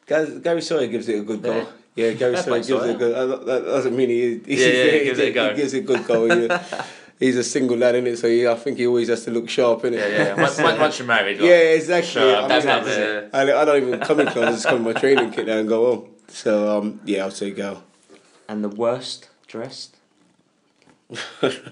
Gary, 0.06 0.40
Gary 0.40 0.62
Sawyer 0.62 0.86
gives 0.86 1.08
it 1.08 1.18
a 1.18 1.22
good 1.22 1.42
go. 1.42 1.66
Yeah. 1.94 2.12
Gary 2.12 2.36
Sawyer 2.42 2.56
gives 2.62 2.70
it 2.70 2.94
a 2.96 2.98
good. 2.98 3.46
That 3.46 3.64
doesn't 3.66 3.94
mean 3.94 4.08
he. 4.08 4.38
He's, 4.46 4.60
Yeah, 4.60 4.66
yeah, 4.68 4.90
he 4.92 5.04
gives 5.04 5.18
it 5.18 5.28
a 5.28 5.32
go. 5.32 5.50
He 5.50 5.56
gives 5.56 5.74
it 5.74 5.78
a 5.78 5.82
good 5.82 6.06
go. 6.06 6.24
yeah. 6.24 6.84
He's 7.22 7.36
a 7.36 7.44
single 7.44 7.76
lad 7.76 7.94
in 7.94 8.06
it, 8.08 8.16
so 8.18 8.28
he, 8.28 8.48
I 8.48 8.54
think 8.56 8.78
he 8.78 8.86
always 8.86 9.08
has 9.08 9.24
to 9.26 9.30
look 9.30 9.48
sharp 9.48 9.84
in 9.84 9.94
it. 9.94 9.98
Yeah, 10.00 10.08
yeah. 10.08 10.34
Once, 10.42 10.58
once 10.60 10.78
once 10.80 10.98
you're 10.98 11.06
married, 11.06 11.38
like, 11.38 11.48
Yeah, 11.48 11.78
exactly. 11.78 12.10
Sure, 12.10 12.36
I, 12.36 12.48
that's 12.48 12.66
mean, 12.66 12.74
not 12.74 12.84
the- 12.84 13.30
I, 13.32 13.60
I 13.60 13.64
don't 13.64 13.82
even 13.86 14.00
come 14.00 14.18
in 14.20 14.26
clothes. 14.26 14.46
I 14.48 14.50
just 14.52 14.66
come 14.66 14.78
in 14.78 14.82
my 14.82 14.92
training 14.92 15.30
kit 15.30 15.46
now 15.46 15.58
and 15.58 15.68
go 15.68 15.78
home. 15.86 16.08
So 16.28 16.52
um, 16.78 17.00
yeah, 17.04 17.22
I'll 17.24 17.30
say 17.30 17.50
go. 17.52 17.82
And 18.48 18.64
the 18.64 18.68
worst 18.68 19.28
dressed. 19.46 19.98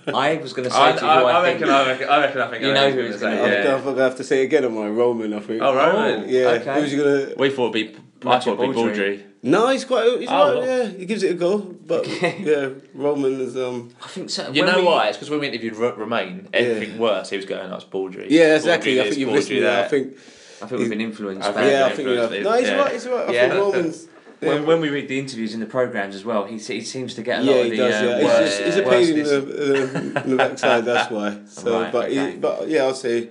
I 0.09 0.37
was 0.43 0.53
going 0.53 0.69
to 0.69 0.75
say 0.75 0.81
I, 0.81 0.93
to 0.93 1.05
you, 1.05 1.11
I, 1.11 1.21
who 1.21 1.27
I, 1.27 1.41
I, 1.41 1.45
think. 1.51 1.61
reckon, 1.61 1.75
I 1.75 1.89
reckon, 1.89 2.09
I 2.09 2.21
reckon, 2.21 2.41
I 2.41 2.51
think, 2.51 2.63
You 2.63 2.71
I 2.71 2.75
know 2.75 2.89
know 2.91 2.95
who 2.97 3.01
who's 3.03 3.11
it's 3.15 3.21
going 3.23 3.37
to 3.37 3.43
say. 3.45 3.51
be. 3.51 3.57
I 3.59 3.63
think 3.63 3.75
I'm 3.79 3.85
gonna 3.95 4.03
have 4.03 4.17
to 4.17 4.25
say 4.25 4.41
it 4.43 4.45
again 4.45 4.65
on 4.65 4.75
my 4.75 4.89
Roman. 4.89 5.33
I 5.35 5.41
think. 5.41 5.63
Oh, 5.63 5.75
Roman. 5.75 6.29
Yeah. 6.29 6.41
Okay. 6.49 6.81
Who's 6.81 6.95
gonna? 6.95 7.35
We 7.37 7.51
thought 7.51 7.75
it'd 7.75 7.95
be, 7.95 8.29
I 8.29 8.39
thought 8.39 8.47
it'd 8.47 8.59
be 8.61 8.67
Baudry. 8.75 8.91
Baudry. 8.93 9.25
No, 9.43 9.69
he's 9.69 9.85
quite. 9.87 10.21
He's 10.21 10.29
Oh, 10.31 10.61
right, 10.61 10.69
yeah, 10.69 10.85
he 10.89 11.07
gives 11.07 11.23
it 11.23 11.31
a 11.33 11.35
go. 11.35 11.59
But 11.59 12.07
yeah, 12.23 12.69
Roman 12.95 13.41
is 13.41 13.57
um. 13.57 13.91
I 14.03 14.09
think 14.09 14.29
so. 14.31 14.51
You 14.53 14.65
know 14.67 14.81
we- 14.81 14.85
why? 14.85 15.09
It's 15.09 15.17
because 15.17 15.31
when 15.31 15.41
we 15.41 15.49
interviewed 15.49 15.75
R- 15.77 15.95
Romain, 15.95 16.49
anything 16.53 16.99
worse, 16.99 17.31
he 17.31 17.37
was 17.37 17.47
going, 17.47 17.71
that's 17.71 17.85
Baudry. 17.85 18.27
Yeah, 18.31 18.57
exactly. 18.57 18.97
Baudry 18.97 19.01
I 19.01 19.05
think 19.09 19.19
you've 19.19 19.29
Baudry 19.29 19.39
listened 19.41 19.57
to 19.57 19.63
that. 19.63 19.85
I 19.85 19.89
think. 19.89 20.17
I 20.63 20.67
think 20.67 20.81
we've 20.81 20.91
been 20.91 21.01
influenced 21.01 21.49
I 21.49 21.53
think- 21.53 21.71
Yeah, 21.73 21.87
I 21.87 21.89
think 21.95 22.07
you 22.11 22.15
have. 22.17 22.33
influenced 22.35 22.45
No, 22.51 22.59
he's 22.59 22.69
yeah. 22.69 22.75
right. 22.77 22.93
He's 22.93 23.07
right. 23.09 23.29
I 23.29 23.33
Yeah. 23.33 23.49
think 23.49 23.55
Roman's. 23.55 24.09
When, 24.41 24.65
when 24.67 24.81
we 24.81 24.89
read 24.89 25.09
the 25.09 25.19
interviews 25.19 25.53
in 25.55 25.61
the 25.61 25.67
programs 25.67 26.15
as 26.15 26.25
well, 26.25 26.45
he, 26.45 26.57
he 26.59 26.81
seems 26.81 27.15
to 27.15 27.23
get 27.23 27.41
a 27.41 27.43
lot 27.43 27.57
of 27.57 27.71
the 27.71 27.77
does. 27.77 27.95
uh, 27.95 28.07
Yeah, 28.07 28.25
worst- 28.25 28.41
it's 28.43 28.57
just 28.59 28.65
he's 28.67 28.77
a 28.77 28.83
pain 28.89 29.19
in 29.19 29.25
the, 29.25 30.21
uh, 30.21 30.23
the 30.27 30.37
backside. 30.37 30.85
That's 30.85 31.11
why. 31.11 31.39
So, 31.47 31.81
Right, 31.83 31.93
but 31.93 32.05
okay. 32.07 32.31
he, 32.33 32.37
but 32.39 32.69
yeah, 32.69 32.85
I'll 32.85 32.95
say 32.95 33.29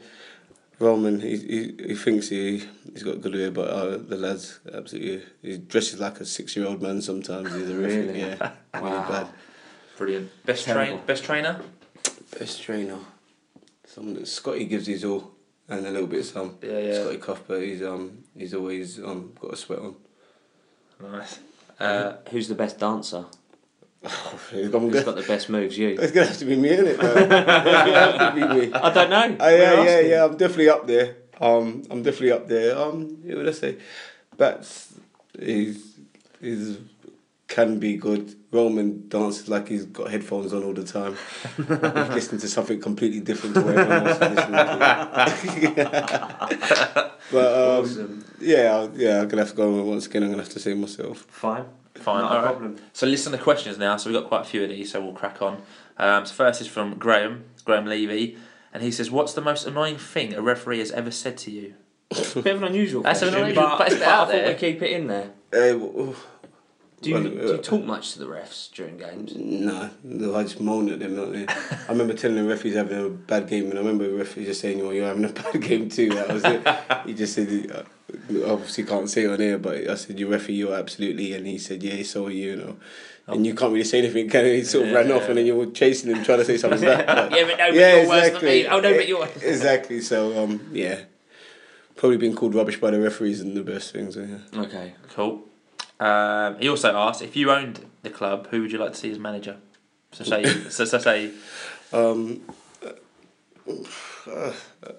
Roman. 0.78 1.20
He 1.20 1.36
he, 1.38 1.76
he 1.90 1.96
thinks 1.96 2.30
he 2.30 2.64
he's 2.94 3.04
got 3.04 3.22
good 3.22 3.34
ear, 3.36 3.50
but 3.52 3.68
uh, 3.70 3.98
the 3.98 4.18
lads 4.18 4.60
absolutely. 4.74 5.24
He 5.42 5.58
dresses 5.58 6.00
like 6.00 6.20
a 6.20 6.26
six 6.26 6.56
year 6.56 6.68
old 6.68 6.82
man 6.82 7.02
sometimes. 7.02 7.54
He's 7.54 7.70
a 7.70 7.76
Really? 7.76 8.20
Yeah, 8.20 8.52
really 8.76 8.90
bad. 9.10 9.28
Brilliant. 9.98 10.30
Best, 10.46 10.66
train, 10.66 11.00
best 11.06 11.24
trainer? 11.26 11.60
Best 12.40 12.62
trainer. 12.62 13.00
Someone 13.86 14.14
that 14.14 14.28
Scotty 14.28 14.66
gives 14.66 14.86
his 14.88 15.04
all 15.04 15.32
and 15.68 15.86
a 15.86 15.92
little 15.92 16.08
bit 16.08 16.20
of 16.20 16.26
some. 16.28 16.58
Yeah, 16.62 16.78
yeah. 16.80 17.02
Scotty 17.02 17.18
Cuthbert. 17.18 17.64
He's 17.64 17.82
um 17.84 18.24
he's 18.38 18.54
always 18.54 19.00
um 19.00 19.34
got 19.42 19.54
a 19.54 19.58
sweat 19.58 19.80
on. 19.80 19.96
Nice. 21.02 21.40
Uh, 21.80 22.14
who's 22.30 22.48
the 22.48 22.56
best 22.56 22.80
dancer? 22.80 23.26
Who's 24.52 24.70
gonna, 24.70 25.04
got 25.04 25.18
the 25.18 25.24
best 25.24 25.50
moves? 25.50 25.78
You. 25.78 25.98
it's 26.00 26.14
gonna 26.14 26.28
have 26.28 26.38
to 26.38 26.46
be 26.46 26.56
me, 26.56 26.70
isn't 26.70 26.88
it? 26.88 27.00
It's 27.02 27.34
have 27.34 28.34
to 28.34 28.48
be 28.48 28.68
me. 28.68 28.74
I 28.74 28.94
don't 28.94 29.10
know. 29.10 29.46
Uh, 29.46 29.50
yeah, 29.50 29.84
yeah, 29.84 30.00
yeah. 30.00 30.24
I'm 30.24 30.38
definitely 30.38 30.70
up 30.70 30.88
there. 30.88 31.18
Um, 31.42 31.84
I'm 31.92 32.02
definitely 32.02 32.32
up 32.32 32.48
there. 32.48 32.78
Um, 32.78 33.18
yeah, 33.26 33.36
what 33.36 33.50
I 33.50 33.52
say? 33.52 33.78
Bats 34.38 34.94
is 35.38 35.98
is 36.40 36.78
can 37.50 37.80
be 37.80 37.98
good. 37.98 38.36
Roman 38.52 39.08
dances 39.10 39.48
like 39.50 39.68
he's 39.68 39.86
got 39.86 40.10
headphones 40.10 40.54
on 40.54 40.64
all 40.64 40.74
the 40.74 40.84
time. 40.84 41.16
he's 41.58 41.70
listening 42.18 42.42
to 42.42 42.48
something 42.48 42.80
completely 42.82 43.20
different 43.20 43.56
to 43.56 43.62
what 43.62 43.78
everyone 43.78 44.08
else 44.08 44.16
is 44.16 44.36
listening 44.36 45.76
to. 45.76 47.12
but 47.32 47.54
um, 47.54 47.84
Awesome. 47.84 48.26
yeah, 48.40 48.88
yeah, 48.96 49.22
I'm 49.22 49.28
gonna 49.28 49.42
have 49.44 49.52
to 49.52 49.56
go 49.56 49.80
on 49.80 49.86
once 49.88 50.06
again. 50.08 50.24
I'm 50.24 50.30
gonna 50.32 50.44
have 50.44 50.52
to 50.54 50.60
say 50.60 50.74
myself. 50.74 51.26
Fine. 51.30 51.66
Fine, 51.96 52.22
Not 52.22 52.32
a 52.32 52.36
alright. 52.36 52.52
problem. 52.52 52.78
So 52.94 53.06
listen 53.08 53.32
to 53.34 53.38
the 53.38 53.44
questions 53.44 53.78
now. 53.78 53.98
So 53.98 54.10
we've 54.10 54.20
got 54.20 54.28
quite 54.30 54.42
a 54.42 54.46
few 54.46 54.64
of 54.64 54.70
these, 54.70 54.92
so 54.92 55.02
we'll 55.02 55.14
crack 55.14 55.42
on. 55.42 55.62
Um, 55.98 56.26
so 56.26 56.34
first 56.34 56.62
is 56.62 56.68
from 56.68 56.96
Graham, 56.96 57.44
Graham 57.66 57.86
Levy, 57.86 58.38
and 58.74 58.82
he 58.82 58.92
says, 58.92 59.12
"What's 59.12 59.34
the 59.34 59.42
most 59.42 59.68
annoying 59.68 59.98
thing 59.98 60.34
a 60.34 60.42
referee 60.42 60.80
has 60.80 60.92
ever 60.92 61.12
said 61.12 61.38
to 61.40 61.52
you?" 61.52 61.74
Bit 62.10 62.36
of 62.48 62.64
an 62.64 62.70
unusual 62.70 63.04
That's 63.04 63.22
an 63.22 63.30
question, 63.30 63.44
unusual- 63.44 63.64
but, 63.66 63.78
but 63.80 63.88
it's 63.92 64.00
but 64.00 64.08
out 64.08 64.30
I 64.30 64.32
thought 64.32 64.48
we 64.48 64.54
keep 64.56 64.82
it 64.82 64.92
in 64.92 65.08
there. 65.08 65.32
Uh, 65.54 65.74
w- 65.78 66.16
Do 67.02 67.10
you, 67.10 67.16
Well, 67.16 67.24
do 67.24 67.30
you 67.30 67.54
uh, 67.54 67.58
talk 67.62 67.84
much 67.86 68.14
to 68.14 68.20
the 68.20 68.26
refs 68.26 68.72
during 68.74 68.98
games? 68.98 69.34
Nah, 69.36 69.90
no, 70.04 70.36
I 70.36 70.44
just 70.44 70.60
moan 70.60 70.90
at 70.90 71.00
them. 71.00 71.16
Don't? 71.16 71.50
I 71.88 71.92
remember 71.92 72.14
telling 72.14 72.36
the 72.36 72.44
referees 72.44 72.76
having 72.76 73.06
a 73.06 73.10
bad 73.10 73.48
game, 73.48 73.66
and 73.70 73.76
I 73.76 73.78
remember 73.78 74.08
the 74.10 74.16
referee 74.18 74.46
just 74.46 74.60
saying, 74.60 74.80
"Well, 74.80 74.94
you're 74.94 75.08
having 75.08 75.24
a 75.24 75.30
bad 75.30 75.62
game 75.62 75.88
too." 75.90 76.10
That 76.10 76.28
was 76.34 76.44
it. 76.44 76.68
he 77.06 77.14
just 77.14 77.34
said, 77.34 77.72
uh, 77.72 78.52
"Obviously, 78.52 78.84
can't 78.84 79.10
say 79.10 79.24
it 79.24 79.32
on 79.32 79.40
air, 79.40 79.58
but 79.58 79.90
I 79.90 79.96
said, 79.96 80.20
you 80.20 80.28
referee, 80.28 80.56
you're 80.56 80.76
absolutely," 80.76 81.34
and 81.34 81.48
he 81.48 81.58
said, 81.58 81.82
"Yeah, 81.84 82.04
so 82.04 82.26
are 82.28 82.32
you." 82.32 82.50
you 82.52 82.56
know. 82.58 82.76
And 83.28 83.46
you 83.46 83.54
can't 83.54 83.72
really 83.72 83.84
say 83.86 84.00
anything, 84.00 84.28
can 84.28 84.44
you? 84.46 84.54
He 84.54 84.64
sort 84.64 84.86
of 84.86 84.92
Yeah, 84.92 84.98
ran 84.98 85.12
off, 85.12 85.30
and 85.30 85.38
then 85.38 85.46
you 85.46 85.56
were 85.56 85.68
chasing 85.68 86.10
him, 86.14 86.24
trying 86.24 86.40
to 86.40 86.46
say 86.46 86.58
something 86.58 86.82
back. 86.82 87.06
but- 87.08 87.32
Yeah, 87.32 87.44
but 87.46 87.58
no, 87.60 87.68
but 87.68 87.76
yeah, 87.76 87.96
you're 87.98 88.08
worse 88.10 88.22
than 88.24 88.36
exactly. 88.36 88.50
me. 88.64 88.68
Oh 88.68 88.80
no, 88.80 88.94
but 88.94 89.08
you're. 89.08 89.26
exactly. 89.44 90.02
So, 90.02 90.44
um, 90.44 90.68
yeah, 90.74 91.02
probably 91.96 92.18
being 92.18 92.36
called 92.36 92.56
rubbish 92.56 92.80
by 92.82 92.90
the 92.92 93.00
referees 93.00 93.40
isn't 93.40 93.54
the 93.54 93.64
best 93.64 93.94
thing. 93.94 94.12
So, 94.12 94.22
yeah. 94.22 94.62
Okay. 94.62 94.96
Cool. 95.14 95.44
Um, 96.00 96.58
he 96.60 96.70
also 96.70 96.96
asked 96.96 97.22
if 97.22 97.36
you 97.36 97.52
owned 97.52 97.86
the 98.04 98.10
club, 98.10 98.48
who 98.52 98.62
would 98.62 98.72
you 98.72 98.78
like 98.78 98.94
to 98.94 98.98
see 98.98 99.12
as 99.12 99.20
manager? 99.20 99.58
So 100.12 100.24
say, 100.24 100.44
so, 100.70 100.86
so 100.86 100.98
say, 100.98 101.32
Um, 101.92 102.42
uh, 103.68 104.52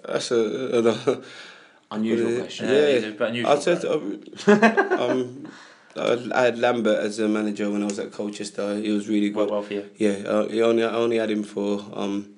that's 0.06 0.30
a, 0.30 0.78
a, 0.78 1.20
Unusual 1.92 2.40
question. 2.42 2.68
Yeah. 2.68 2.92
he's 2.92 3.04
a 3.20 3.24
unusual. 3.24 3.50
I'd 3.52 3.62
say 3.62 3.72
um, 5.02 5.48
I 5.96 6.30
I 6.32 6.42
had 6.44 6.58
Lambert 6.58 6.98
as 7.00 7.18
a 7.18 7.28
manager 7.28 7.68
when 7.68 7.82
I 7.82 7.86
was 7.86 7.98
at 7.98 8.12
Colchester. 8.12 8.76
He 8.76 8.90
was 8.92 9.08
really 9.08 9.30
well, 9.32 9.46
good. 9.46 9.52
well 9.52 9.62
for 9.62 9.74
you. 9.74 9.90
Yeah, 9.96 10.10
uh, 10.28 10.48
he 10.48 10.62
only 10.62 10.84
I 10.84 10.92
only 10.94 11.16
had 11.16 11.30
him 11.30 11.42
for 11.42 11.84
um 11.92 12.34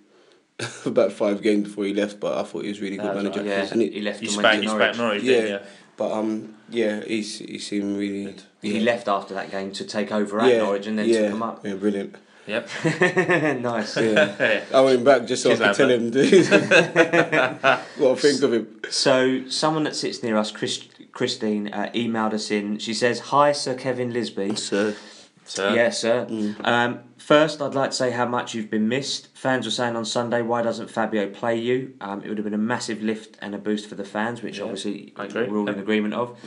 about 0.86 1.12
five 1.12 1.42
games 1.42 1.68
before 1.68 1.84
he 1.84 1.92
left, 1.92 2.18
but 2.18 2.38
I 2.38 2.44
thought 2.44 2.62
he 2.62 2.68
was 2.70 2.78
a 2.78 2.82
really 2.82 2.96
good 2.96 3.06
That's 3.06 3.16
manager. 3.16 3.40
right, 3.40 3.48
Yeah, 3.48 3.68
And 3.72 3.82
he, 3.82 3.90
he 3.90 4.00
left 4.00 4.22
You 4.22 4.28
and 4.28 4.36
went 4.38 4.46
spat, 4.46 4.54
to 4.54 4.62
you 4.62 4.68
Norwich. 4.68 4.96
Norwich, 4.96 5.22
Yeah. 5.22 5.32
didn't 5.34 5.50
you? 5.50 5.66
but 5.98 6.12
um 6.12 6.54
yeah, 6.70 7.04
he's 7.04 7.38
he 7.40 7.58
seemed 7.58 7.98
really 7.98 8.32
He 8.32 8.36
yeah. 8.62 8.80
left 8.80 9.08
after 9.08 9.34
that 9.34 9.50
game 9.50 9.72
to 9.72 9.84
take 9.84 10.12
over 10.12 10.40
at 10.40 10.48
yeah, 10.48 10.58
Norwich 10.58 10.86
and 10.86 10.98
then 10.98 11.08
yeah, 11.08 11.22
took 11.22 11.32
him 11.32 11.42
up. 11.42 11.66
Yeah, 11.66 11.74
brilliant. 11.74 12.16
Yep. 12.46 12.68
nice. 13.60 13.96
Yeah. 13.96 14.34
Yeah. 14.40 14.64
I 14.74 14.80
want 14.80 14.96
him 14.96 15.04
back 15.04 15.26
just 15.26 15.42
so 15.42 15.50
Cheers, 15.50 15.60
I 15.60 15.68
could 15.68 15.76
tell 15.76 15.90
him 15.90 16.10
what 17.98 18.18
I 18.18 18.20
think 18.20 18.42
of 18.42 18.52
him. 18.52 18.80
So, 18.90 19.46
someone 19.48 19.84
that 19.84 19.94
sits 19.94 20.22
near 20.22 20.36
us, 20.36 20.50
Chris, 20.50 20.88
Christine, 21.12 21.68
uh, 21.72 21.90
emailed 21.94 22.32
us 22.32 22.50
in. 22.50 22.78
She 22.78 22.94
says, 22.94 23.20
Hi, 23.20 23.52
Sir 23.52 23.74
Kevin 23.74 24.12
Lisbie. 24.12 24.56
Sir. 24.56 24.96
So, 25.44 25.72
Yes, 25.74 25.98
sir. 26.00 26.26
Mm. 26.26 26.66
Um, 26.66 27.00
first, 27.18 27.60
I'd 27.60 27.74
like 27.74 27.90
to 27.90 27.96
say 27.96 28.10
how 28.10 28.26
much 28.26 28.54
you've 28.54 28.70
been 28.70 28.88
missed. 28.88 29.28
Fans 29.34 29.64
were 29.64 29.70
saying 29.72 29.96
on 29.96 30.04
Sunday, 30.04 30.42
why 30.42 30.62
doesn't 30.62 30.90
Fabio 30.90 31.28
play 31.30 31.56
you? 31.56 31.94
Um, 32.00 32.22
it 32.22 32.28
would 32.28 32.38
have 32.38 32.44
been 32.44 32.54
a 32.54 32.58
massive 32.58 33.02
lift 33.02 33.38
and 33.40 33.54
a 33.54 33.58
boost 33.58 33.88
for 33.88 33.94
the 33.94 34.04
fans, 34.04 34.42
which 34.42 34.58
Yeah, 34.58 34.64
obviously 34.64 35.12
I 35.16 35.26
agree. 35.26 35.46
we're 35.46 35.58
all 35.58 35.68
in 35.68 35.78
agreement 35.78 36.14
of. 36.14 36.38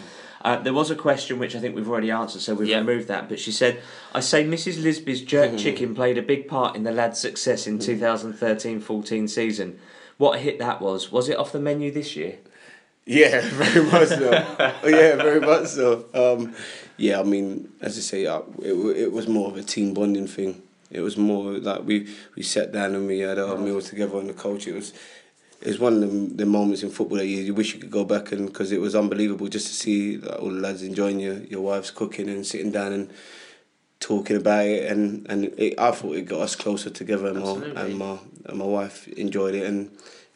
Uh, 0.45 0.57
there 0.61 0.73
was 0.73 0.91
a 0.91 0.95
question 0.95 1.39
which 1.39 1.55
I 1.55 1.59
think 1.59 1.75
we've 1.75 1.89
already 1.89 2.11
answered, 2.11 2.39
so 2.39 2.53
we've 2.53 2.67
Yeah. 2.69 2.77
removed 2.77 3.07
that. 3.07 3.27
But 3.27 3.39
she 3.39 3.51
said, 3.51 3.81
I 4.13 4.19
say 4.19 4.43
Mrs. 4.45 4.81
Lisbie's 4.83 5.23
jerk 5.23 5.57
chicken 5.63 5.95
played 5.95 6.19
a 6.19 6.21
big 6.21 6.47
part 6.47 6.75
in 6.75 6.83
the 6.83 6.91
lads' 6.91 7.19
success 7.19 7.65
in 7.65 7.79
2013 7.79 8.79
14 8.79 9.27
season. 9.27 9.79
What 10.19 10.35
a 10.35 10.39
hit 10.39 10.59
that 10.59 10.81
was. 10.81 11.11
Was 11.11 11.29
it 11.29 11.37
off 11.39 11.51
the 11.51 11.59
menu 11.59 11.91
this 11.91 12.15
year? 12.15 12.35
Yeah, 13.07 13.41
very 13.43 13.85
much 13.89 14.09
so. 14.09 14.45
Oh, 14.83 14.87
yeah, 14.87 15.15
very 15.15 15.41
much 15.41 15.65
so. 15.65 16.05
Um, 16.13 16.53
yeah, 16.97 17.19
I 17.19 17.23
mean, 17.23 17.69
as 17.81 17.97
I 17.97 18.01
say, 18.01 18.25
uh, 18.27 18.41
it, 18.61 18.73
it 18.97 19.11
was 19.11 19.27
more 19.27 19.49
of 19.49 19.57
a 19.57 19.63
team 19.63 19.95
bonding 19.95 20.27
thing. 20.27 20.61
It 20.91 21.01
was 21.01 21.17
more 21.17 21.53
like 21.53 21.83
we, 21.85 22.07
we 22.35 22.43
sat 22.43 22.71
down 22.71 22.93
and 22.93 23.07
we 23.07 23.19
had 23.19 23.39
our 23.39 23.57
meals 23.57 23.89
together 23.89 24.15
on 24.17 24.27
the 24.27 24.33
coach. 24.33 24.67
It 24.67 24.73
was 24.75 24.93
it 25.65 25.69
was 25.69 25.79
one 25.79 25.93
of 25.95 26.01
the, 26.01 26.35
the 26.35 26.45
moments 26.45 26.83
in 26.83 26.91
football 26.91 27.17
that 27.17 27.25
you, 27.25 27.37
you 27.37 27.53
wish 27.55 27.73
you 27.73 27.79
could 27.79 27.89
go 27.89 28.05
back 28.05 28.31
and 28.31 28.45
because 28.45 28.71
it 28.71 28.79
was 28.79 28.95
unbelievable 28.95 29.47
just 29.47 29.65
to 29.65 29.73
see 29.73 30.17
like, 30.17 30.39
all 30.39 30.51
the 30.51 30.59
lads 30.59 30.83
enjoying 30.83 31.19
your, 31.19 31.37
your 31.45 31.61
wife's 31.61 31.89
cooking 31.89 32.29
and 32.29 32.45
sitting 32.45 32.71
down 32.71 32.93
and 32.93 33.09
talking 33.99 34.37
about 34.37 34.65
it. 34.65 34.91
And 34.91 35.25
and 35.27 35.45
it, 35.57 35.79
I 35.79 35.89
thought 35.89 36.15
it 36.17 36.27
got 36.27 36.41
us 36.41 36.55
closer 36.55 36.91
together 36.91 37.27
and 37.27 37.39
my 37.39 37.81
and 37.81 37.97
my 37.97 38.19
and 38.45 38.59
my 38.59 38.65
wife 38.65 39.07
enjoyed 39.07 39.55
it. 39.55 39.65
And 39.65 39.89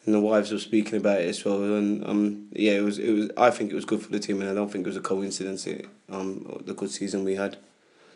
and 0.06 0.16
the 0.16 0.20
wives 0.20 0.52
were 0.52 0.58
speaking 0.58 0.98
about 0.98 1.22
it 1.22 1.28
as 1.30 1.46
well. 1.46 1.62
And 1.62 2.04
um 2.08 2.48
yeah 2.52 2.74
it 2.74 2.84
was 2.84 2.98
it 2.98 3.12
was 3.12 3.30
I 3.38 3.52
think 3.52 3.72
it 3.72 3.76
was 3.76 3.86
good 3.86 4.02
for 4.02 4.12
the 4.12 4.20
team 4.20 4.42
and 4.42 4.50
I 4.50 4.56
don't 4.56 4.72
think 4.72 4.88
it 4.88 4.90
was 4.90 4.98
a 4.98 5.02
coincidence 5.02 5.68
it, 5.68 5.86
um 6.10 6.60
the 6.66 6.74
good 6.74 6.90
season 6.90 7.24
we 7.24 7.36
had 7.36 7.58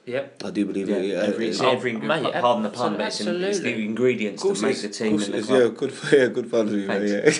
Yep. 0.05 0.43
I 0.43 0.49
do 0.51 0.65
believe 0.65 0.89
Yeah, 0.89 0.95
it 0.97 1.05
yeah, 1.05 1.15
every, 1.23 1.47
it's 1.47 1.59
it- 1.59 1.65
Oh, 1.65 1.71
every 1.71 1.93
mate, 1.93 2.33
pardon 2.33 2.63
the 2.63 2.69
pun, 2.69 2.97
but 2.97 3.07
it's, 3.07 3.21
in, 3.21 3.41
it's 3.43 3.59
the 3.59 3.73
ingredients 3.85 4.43
that 4.43 4.61
make 4.61 4.81
the 4.81 4.89
team 4.89 5.13
and 5.21 5.33
it's, 5.35 5.47
the 5.47 5.57
yeah 5.63 5.67
good 5.69 5.93
yeah 6.11 6.27
good 6.27 6.51
fun 6.51 6.67
for 6.67 6.75
you 6.75 6.87
yeah 6.91 7.29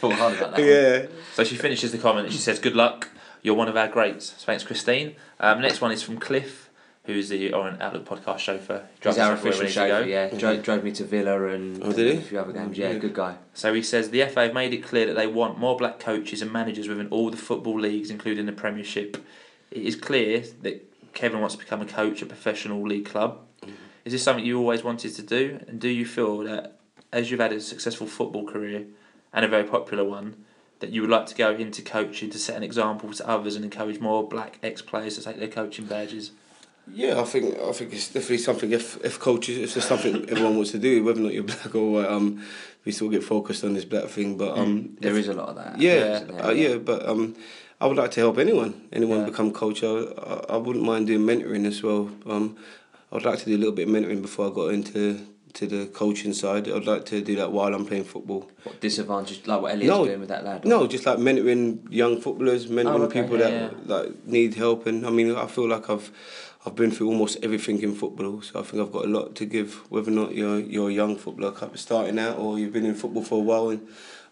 Thought 0.00 0.12
hard 0.14 0.34
about 0.36 0.50
that. 0.56 0.60
one. 0.60 0.64
yeah 0.68 1.06
So 1.34 1.44
she 1.44 1.56
finishes 1.56 1.92
the 1.92 1.98
comment 1.98 2.26
and 2.26 2.32
she 2.32 2.40
says, 2.40 2.58
"Good 2.58 2.76
luck. 2.76 3.08
You're 3.42 3.54
one 3.56 3.68
of 3.68 3.76
our 3.76 3.88
greats." 3.88 4.34
So 4.38 4.46
thanks, 4.46 4.64
Christine. 4.64 5.16
Um, 5.40 5.60
next 5.60 5.80
one 5.80 5.90
is 5.92 6.02
from 6.02 6.18
Cliff, 6.18 6.70
who's 7.04 7.28
the 7.28 7.52
Orient 7.52 7.82
Outlook 7.82 8.04
podcast 8.04 8.38
chauffeur. 8.38 8.86
He's 9.02 9.18
our 9.18 9.32
official 9.34 9.60
we 9.60 9.66
need 9.66 9.72
to 9.72 9.72
chauffeur, 9.74 10.00
go. 10.02 10.06
yeah. 10.06 10.28
Drove, 10.28 10.62
drove 10.62 10.84
me 10.84 10.92
to 10.92 11.04
Villa 11.04 11.48
and, 11.48 11.82
Oh, 11.82 11.92
did 11.92 12.12
he? 12.14 12.18
a 12.18 12.22
few 12.22 12.38
other 12.40 12.52
games. 12.52 12.78
Yeah, 12.78 12.92
Yeah. 12.92 12.98
good 12.98 13.14
guy. 13.14 13.36
So 13.54 13.74
he 13.74 13.82
says 13.82 14.10
the 14.10 14.22
FA 14.26 14.42
have 14.44 14.54
made 14.54 14.72
it 14.72 14.82
clear 14.84 15.06
that 15.06 15.14
they 15.16 15.26
want 15.26 15.58
more 15.58 15.76
black 15.76 15.98
coaches 16.00 16.40
and 16.42 16.52
managers 16.52 16.88
within 16.88 17.08
all 17.08 17.30
the 17.30 17.36
football 17.36 17.78
leagues, 17.80 18.10
including 18.10 18.46
the 18.46 18.52
Premiership. 18.52 19.16
It 19.70 19.82
is 19.82 19.96
clear 19.96 20.44
that 20.62 20.84
Kevin 21.16 21.40
wants 21.40 21.54
to 21.56 21.60
become 21.60 21.80
a 21.80 21.86
coach 21.86 22.18
at 22.18 22.22
a 22.24 22.26
professional 22.26 22.82
league 22.86 23.06
club. 23.06 23.40
Is 24.04 24.12
this 24.12 24.22
something 24.22 24.44
you 24.44 24.58
always 24.58 24.84
wanted 24.84 25.14
to 25.16 25.22
do? 25.22 25.58
And 25.66 25.80
do 25.80 25.88
you 25.88 26.04
feel 26.06 26.38
that, 26.44 26.78
as 27.10 27.30
you've 27.30 27.40
had 27.40 27.52
a 27.52 27.60
successful 27.60 28.06
football 28.06 28.44
career 28.46 28.84
and 29.32 29.44
a 29.44 29.48
very 29.48 29.64
popular 29.64 30.04
one, 30.04 30.44
that 30.80 30.90
you 30.90 31.00
would 31.00 31.10
like 31.10 31.26
to 31.26 31.34
go 31.34 31.52
into 31.52 31.80
coaching 31.82 32.28
to 32.30 32.38
set 32.38 32.54
an 32.56 32.62
example 32.62 33.10
to 33.14 33.26
others 33.28 33.56
and 33.56 33.64
encourage 33.64 33.98
more 33.98 34.28
black 34.28 34.58
ex 34.62 34.82
players 34.82 35.16
to 35.16 35.22
take 35.22 35.38
their 35.38 35.48
coaching 35.48 35.86
badges? 35.86 36.32
Yeah, 36.92 37.18
I 37.20 37.24
think 37.24 37.58
I 37.58 37.72
think 37.72 37.92
it's 37.94 38.08
definitely 38.08 38.38
something. 38.38 38.70
If 38.70 39.02
if 39.04 39.18
coaches, 39.18 39.56
if 39.58 39.74
there's 39.74 39.86
something 39.86 40.14
everyone 40.30 40.54
wants 40.56 40.70
to 40.72 40.78
do, 40.78 41.02
whether 41.02 41.18
or 41.20 41.24
not 41.24 41.32
you're 41.34 41.42
black 41.42 41.74
or 41.74 41.90
white, 41.94 42.06
um, 42.08 42.44
we 42.84 42.92
still 42.92 43.08
get 43.08 43.24
focused 43.24 43.64
on 43.64 43.72
this 43.74 43.84
black 43.86 44.04
thing. 44.08 44.36
But 44.36 44.56
um, 44.56 44.96
There 45.00 45.12
if- 45.12 45.18
is 45.24 45.28
a 45.28 45.32
lot 45.34 45.48
of 45.48 45.56
that. 45.56 45.80
yeah, 45.80 46.16
isn't 46.16 46.40
uh, 46.44 46.50
yeah, 46.50 46.76
but 46.76 47.08
um, 47.08 47.34
I 47.80 47.86
would 47.86 47.96
like 47.96 48.10
to 48.12 48.20
help 48.20 48.38
anyone, 48.38 48.88
anyone 48.92 49.20
Yeah. 49.20 49.26
become 49.26 49.52
coach. 49.52 49.82
I, 49.84 49.88
I, 49.88 50.44
I 50.50 50.56
wouldn't 50.56 50.84
mind 50.84 51.06
doing 51.08 51.26
mentoring 51.26 51.66
as 51.66 51.82
well. 51.82 52.10
Um, 52.26 52.56
I'd 53.12 53.24
like 53.24 53.38
to 53.40 53.44
do 53.44 53.56
a 53.56 53.58
little 53.58 53.74
bit 53.74 53.86
of 53.88 53.94
mentoring 53.94 54.22
before 54.22 54.50
I 54.50 54.54
got 54.54 54.68
into 54.72 55.20
to 55.54 55.66
the 55.66 55.86
coaching 55.86 56.32
side. 56.32 56.68
I'd 56.68 56.86
like 56.86 57.04
to 57.06 57.20
do 57.22 57.36
that 57.36 57.52
while 57.52 57.74
I'm 57.74 57.84
playing 57.86 58.04
football. 58.04 58.50
What 58.64 58.80
disadvantage, 58.80 59.46
like 59.46 59.60
what 59.62 59.72
Elliot's 59.72 59.88
No. 59.88 60.04
doing 60.06 60.20
with 60.20 60.28
that 60.30 60.44
lad? 60.44 60.64
No, 60.64 60.86
just 60.86 61.04
like 61.06 61.18
mentoring 61.18 61.80
young 61.90 62.20
footballers, 62.20 62.66
mentoring 62.66 63.00
Oh, 63.00 63.02
okay. 63.04 63.22
people 63.22 63.38
Yeah, 63.38 63.68
that 63.68 63.88
like 63.88 64.26
need 64.26 64.54
help. 64.54 64.86
And 64.86 65.06
I 65.06 65.10
mean, 65.10 65.34
I 65.34 65.46
feel 65.46 65.68
like 65.68 65.88
I've 65.90 66.10
I've 66.64 66.74
been 66.74 66.90
through 66.90 67.08
almost 67.08 67.38
everything 67.44 67.80
in 67.82 67.94
football, 67.94 68.42
so 68.42 68.58
I 68.58 68.62
think 68.64 68.82
I've 68.82 68.90
got 68.92 69.04
a 69.04 69.08
lot 69.08 69.34
to 69.36 69.44
give. 69.46 69.74
Whether 69.90 70.10
or 70.10 70.14
not 70.14 70.34
you're 70.34 70.58
you're 70.58 70.90
a 70.90 70.92
young 70.92 71.16
footballer 71.16 71.54
starting 71.76 72.18
out 72.18 72.38
or 72.38 72.58
you've 72.58 72.72
been 72.72 72.86
in 72.86 72.94
football 72.94 73.22
for 73.22 73.36
a 73.36 73.42
while, 73.42 73.68
and 73.70 73.86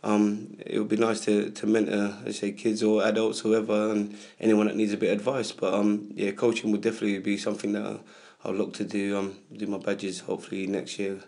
um, 0.05 0.57
it 0.65 0.79
would 0.79 0.89
be 0.89 0.97
nice 0.97 1.21
to 1.21 1.51
to 1.51 1.67
mentor, 1.67 2.15
I 2.27 2.31
say, 2.31 2.53
kids 2.53 2.83
or 2.83 3.03
adults, 3.03 3.41
whoever, 3.41 3.91
and 3.91 4.17
anyone 4.39 4.67
that 4.67 4.77
needs 4.77 4.93
a 4.93 4.99
bit 4.99 5.13
of 5.13 5.19
advice. 5.19 5.51
But 5.51 5.73
um, 5.73 6.11
yeah, 6.15 6.33
coaching 6.33 6.71
would 6.73 6.83
definitely 6.83 7.19
be 7.21 7.39
something 7.39 7.73
that 7.73 8.01
I'll 8.45 8.55
look 8.55 8.75
to 8.75 8.85
do. 8.85 9.17
Um, 9.17 9.37
do 9.57 9.67
my 9.67 9.79
badges 9.79 10.21
hopefully 10.21 10.67
next 10.67 10.99
year. 10.99 11.21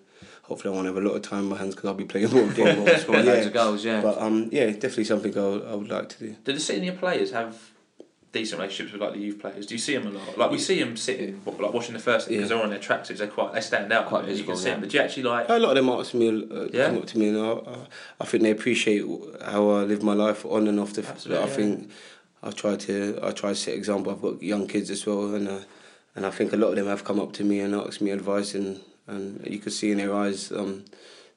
Hopefully, 0.42 0.72
I 0.72 0.76
won't 0.76 0.86
have 0.86 0.96
a 0.96 1.00
lot 1.00 1.16
of 1.16 1.22
time 1.22 1.44
in 1.44 1.48
my 1.48 1.56
hands 1.56 1.74
because 1.74 1.88
I'll 1.88 1.94
be 1.94 2.04
playing 2.04 2.30
more 2.30 2.46
games. 2.52 3.02
Scoring 3.02 3.26
loads 3.26 3.46
of 3.46 3.52
goals, 3.52 3.84
yeah. 3.84 4.00
But 4.02 4.20
um, 4.20 4.50
yeah, 4.52 4.66
definitely 4.66 5.04
something 5.04 5.36
I, 5.36 5.72
I 5.72 5.74
would 5.74 5.88
like 5.88 6.10
to 6.10 6.18
do. 6.18 6.36
Do 6.44 6.52
the 6.52 6.60
senior 6.60 6.92
players 6.92 7.32
have 7.32 7.58
decent 8.38 8.60
relationships 8.60 8.92
with 8.92 9.00
like 9.02 9.14
the 9.14 9.18
youth 9.26 9.38
players? 9.40 9.66
Do 9.66 9.74
you 9.74 9.78
see 9.78 9.96
them 9.96 10.06
a 10.06 10.10
lot? 10.10 10.38
Like 10.38 10.50
we 10.50 10.58
see 10.58 10.78
them 10.78 10.96
sitting, 10.96 11.40
like 11.46 11.72
watching 11.72 11.94
the 11.94 11.98
first 12.08 12.28
because 12.28 12.42
Yeah. 12.42 12.48
they're 12.56 12.64
on 12.64 12.70
their 12.70 12.78
tracksuits. 12.78 13.18
They 13.18 13.26
quite 13.26 13.52
they 13.54 13.60
stand 13.60 13.92
out 13.92 14.06
Quite 14.06 14.24
quite. 14.24 14.36
You 14.36 14.44
can 14.44 14.56
see 14.56 14.70
them, 14.70 14.80
but 14.80 14.90
do 14.90 14.96
you 14.98 15.02
actually 15.02 15.22
like? 15.24 15.48
A 15.48 15.58
lot 15.58 15.70
of 15.70 15.76
them 15.76 15.88
ask 15.88 16.14
me, 16.14 16.28
uh, 16.28 16.68
Yeah. 16.72 16.86
come 16.88 16.98
up 16.98 17.06
to 17.06 17.18
me, 17.18 17.28
and 17.28 17.38
I, 17.38 17.50
I, 17.52 17.76
I 18.20 18.24
think 18.24 18.42
they 18.42 18.50
appreciate 18.50 19.04
how 19.44 19.62
I 19.70 19.82
live 19.84 20.02
my 20.02 20.14
life 20.14 20.44
on 20.46 20.66
and 20.68 20.78
off 20.78 20.92
the. 20.94 21.06
Absolutely, 21.06 21.42
I 21.44 21.46
yeah. 21.48 21.54
think 21.56 21.90
I 22.42 22.50
try 22.50 22.76
to 22.76 23.18
I 23.22 23.30
try 23.32 23.50
to 23.50 23.56
set 23.56 23.74
example. 23.74 24.12
I've 24.12 24.22
got 24.22 24.42
young 24.42 24.66
kids 24.66 24.90
as 24.90 25.06
well, 25.06 25.34
and 25.34 25.48
uh, 25.48 25.60
and 26.14 26.26
I 26.26 26.30
think 26.30 26.52
a 26.52 26.56
lot 26.56 26.68
of 26.70 26.76
them 26.76 26.86
have 26.86 27.04
come 27.04 27.20
up 27.20 27.32
to 27.34 27.44
me 27.44 27.60
and 27.60 27.74
asked 27.74 28.00
me 28.00 28.10
advice, 28.10 28.54
and 28.54 28.80
and 29.06 29.46
you 29.48 29.58
could 29.58 29.72
see 29.72 29.90
in 29.92 29.98
their 29.98 30.14
eyes. 30.14 30.52
Um, 30.52 30.84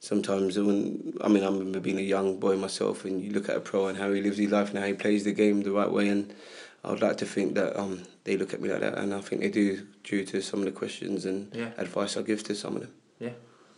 Sometimes 0.02 0.56
when 0.58 1.12
I 1.20 1.28
mean 1.28 1.42
I 1.42 1.46
remember 1.48 1.78
being 1.78 1.98
a 1.98 2.02
young 2.16 2.40
boy 2.40 2.56
myself, 2.56 3.04
and 3.04 3.22
you 3.22 3.32
look 3.32 3.50
at 3.50 3.56
a 3.58 3.60
pro 3.60 3.86
and 3.88 3.98
how 3.98 4.10
he 4.10 4.22
lives 4.22 4.38
his 4.38 4.50
life 4.50 4.70
and 4.70 4.78
how 4.78 4.86
he 4.86 4.94
plays 4.94 5.24
the 5.24 5.32
game 5.32 5.60
the 5.62 5.72
right 5.72 5.92
way, 5.92 6.08
and 6.08 6.32
I 6.84 6.90
would 6.90 7.02
like 7.02 7.18
to 7.18 7.26
think 7.26 7.54
that 7.54 7.78
um, 7.78 8.02
they 8.24 8.36
look 8.36 8.54
at 8.54 8.60
me 8.60 8.68
like 8.70 8.80
that, 8.80 8.96
and 8.96 9.12
I 9.12 9.20
think 9.20 9.42
they 9.42 9.50
do 9.50 9.86
due 10.04 10.24
to 10.26 10.40
some 10.40 10.60
of 10.60 10.64
the 10.66 10.72
questions 10.72 11.24
and 11.26 11.54
Yeah. 11.54 11.70
advice 11.76 12.16
I 12.16 12.22
give 12.22 12.42
to 12.44 12.54
some 12.54 12.76
of 12.76 12.82
them. 12.82 12.92
Yeah, 13.18 13.30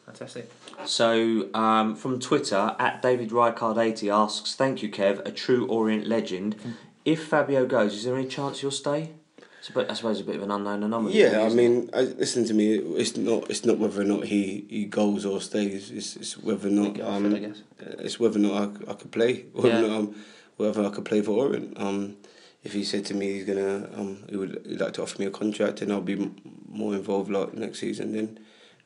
fantastic. 0.06 0.50
So 0.84 1.48
um, 1.54 1.96
from 1.96 2.20
Twitter, 2.20 2.76
at 2.78 3.02
David 3.02 3.30
Rycard80 3.30 4.12
asks, 4.12 4.54
Thank 4.54 4.82
you, 4.82 4.88
Kev, 4.90 5.26
a 5.26 5.32
true 5.32 5.66
Orient 5.66 6.06
legend. 6.06 6.54
If 7.04 7.24
Fabio 7.26 7.66
goes, 7.66 7.94
is 7.94 8.04
there 8.04 8.16
any 8.16 8.28
chance 8.28 8.62
you'll 8.62 8.70
stay? 8.70 9.10
It's 9.58 9.68
a 9.68 9.72
bit, 9.72 9.90
I 9.90 9.94
suppose 9.94 10.20
a 10.20 10.24
bit 10.24 10.36
of 10.36 10.42
an 10.42 10.50
unknown 10.52 10.82
anomaly. 10.84 11.16
Yeah, 11.18 11.42
I 11.42 11.48
mean, 11.48 11.88
I, 11.92 12.00
listen 12.02 12.44
to 12.46 12.54
me. 12.54 12.74
It's 12.74 13.16
not. 13.16 13.48
It's 13.48 13.64
not 13.64 13.78
whether 13.78 14.00
or 14.00 14.04
not 14.04 14.24
he, 14.24 14.64
he 14.68 14.84
goes 14.86 15.24
or 15.24 15.40
stays. 15.40 15.90
It's, 15.92 16.16
it's 16.16 16.36
whether 16.38 16.66
or 16.68 16.72
not. 16.72 16.94
Get 16.94 17.04
offered, 17.04 17.32
I 17.32 17.36
Um, 17.36 17.40
guess. 17.40 17.62
it's 17.80 18.18
whether 18.18 18.38
or 18.40 18.42
not 18.42 18.54
I, 18.88 18.90
I 18.90 18.94
could 18.94 19.12
play. 19.12 19.44
Whether 19.52 19.68
Yeah. 19.68 19.78
or 19.78 19.88
not 19.88 19.98
um, 19.98 20.14
whether 20.56 20.84
I 20.84 20.90
could 20.90 21.04
play 21.04 21.20
for 21.22 21.32
Orient. 21.46 21.80
Um, 21.80 22.16
if 22.64 22.72
he 22.72 22.84
said 22.84 23.04
to 23.06 23.14
me 23.14 23.32
he's 23.32 23.44
gonna 23.44 23.88
um, 23.96 24.22
he 24.28 24.36
would 24.36 24.64
he'd 24.66 24.80
like 24.80 24.92
to 24.94 25.02
offer 25.02 25.18
me 25.18 25.26
a 25.26 25.30
contract 25.30 25.82
and 25.82 25.92
I'll 25.92 26.00
be 26.00 26.14
m- 26.14 26.36
more 26.68 26.94
involved 26.94 27.30
like 27.30 27.54
next 27.54 27.80
season. 27.80 28.12
Then 28.12 28.38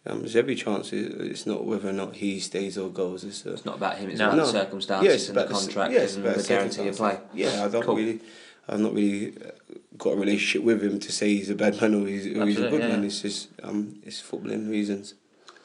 um, 0.06 0.20
there's 0.20 0.36
every 0.36 0.54
chance. 0.54 0.92
It, 0.92 1.12
it's 1.20 1.46
not 1.46 1.64
whether 1.64 1.88
or 1.88 1.92
not 1.92 2.16
he 2.16 2.38
stays 2.40 2.78
or 2.78 2.88
goes. 2.90 3.24
It's 3.24 3.44
uh, 3.46 3.52
It's 3.52 3.64
not 3.64 3.76
about 3.76 3.98
him, 3.98 4.10
it's 4.10 4.18
No. 4.18 4.26
about 4.28 4.36
No. 4.36 4.46
the 4.46 4.52
circumstances 4.52 5.06
Yeah, 5.08 5.14
it's 5.14 5.28
and 5.28 5.36
the 5.36 5.40
about 5.40 5.48
the 5.50 5.56
s- 5.56 5.64
contract 5.64 5.92
yeah, 5.92 6.00
it's 6.00 6.14
and 6.16 6.24
about 6.24 6.36
the 6.36 6.42
the 6.42 6.48
guarantee 6.48 6.88
of 6.88 6.96
play. 6.96 7.18
Yeah, 7.34 7.64
I 7.64 7.68
don't 7.68 7.82
Cool. 7.84 7.96
really, 7.96 8.20
I've 8.68 8.80
not 8.80 8.94
really 8.94 9.34
uh, 9.36 9.50
got 9.98 10.10
a 10.14 10.16
relationship 10.16 10.62
with 10.62 10.82
him 10.82 10.98
to 11.00 11.12
say 11.12 11.28
he's 11.36 11.50
a 11.50 11.54
bad 11.54 11.80
man 11.80 11.94
or 11.94 12.06
he's, 12.06 12.26
or 12.26 12.46
he's 12.46 12.58
a 12.58 12.68
good 12.70 12.80
yeah, 12.80 12.88
man. 12.88 13.04
It's 13.04 13.20
just 13.22 13.48
um, 13.62 14.00
it's 14.04 14.22
footballing 14.22 14.70
reasons. 14.70 15.14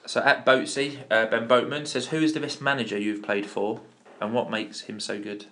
So 0.08 0.20
at 0.22 0.46
Boatsy, 0.46 0.98
uh, 1.12 1.28
Ben 1.28 1.48
Boatman 1.48 1.86
says, 1.86 2.08
"Who 2.08 2.18
is 2.18 2.34
the 2.34 2.40
best 2.40 2.62
manager 2.62 2.98
you've 2.98 3.22
played 3.24 3.46
for, 3.46 3.80
and 4.20 4.34
what 4.34 4.50
makes 4.50 4.82
him 4.82 5.00
so 5.00 5.20
good?" 5.20 5.46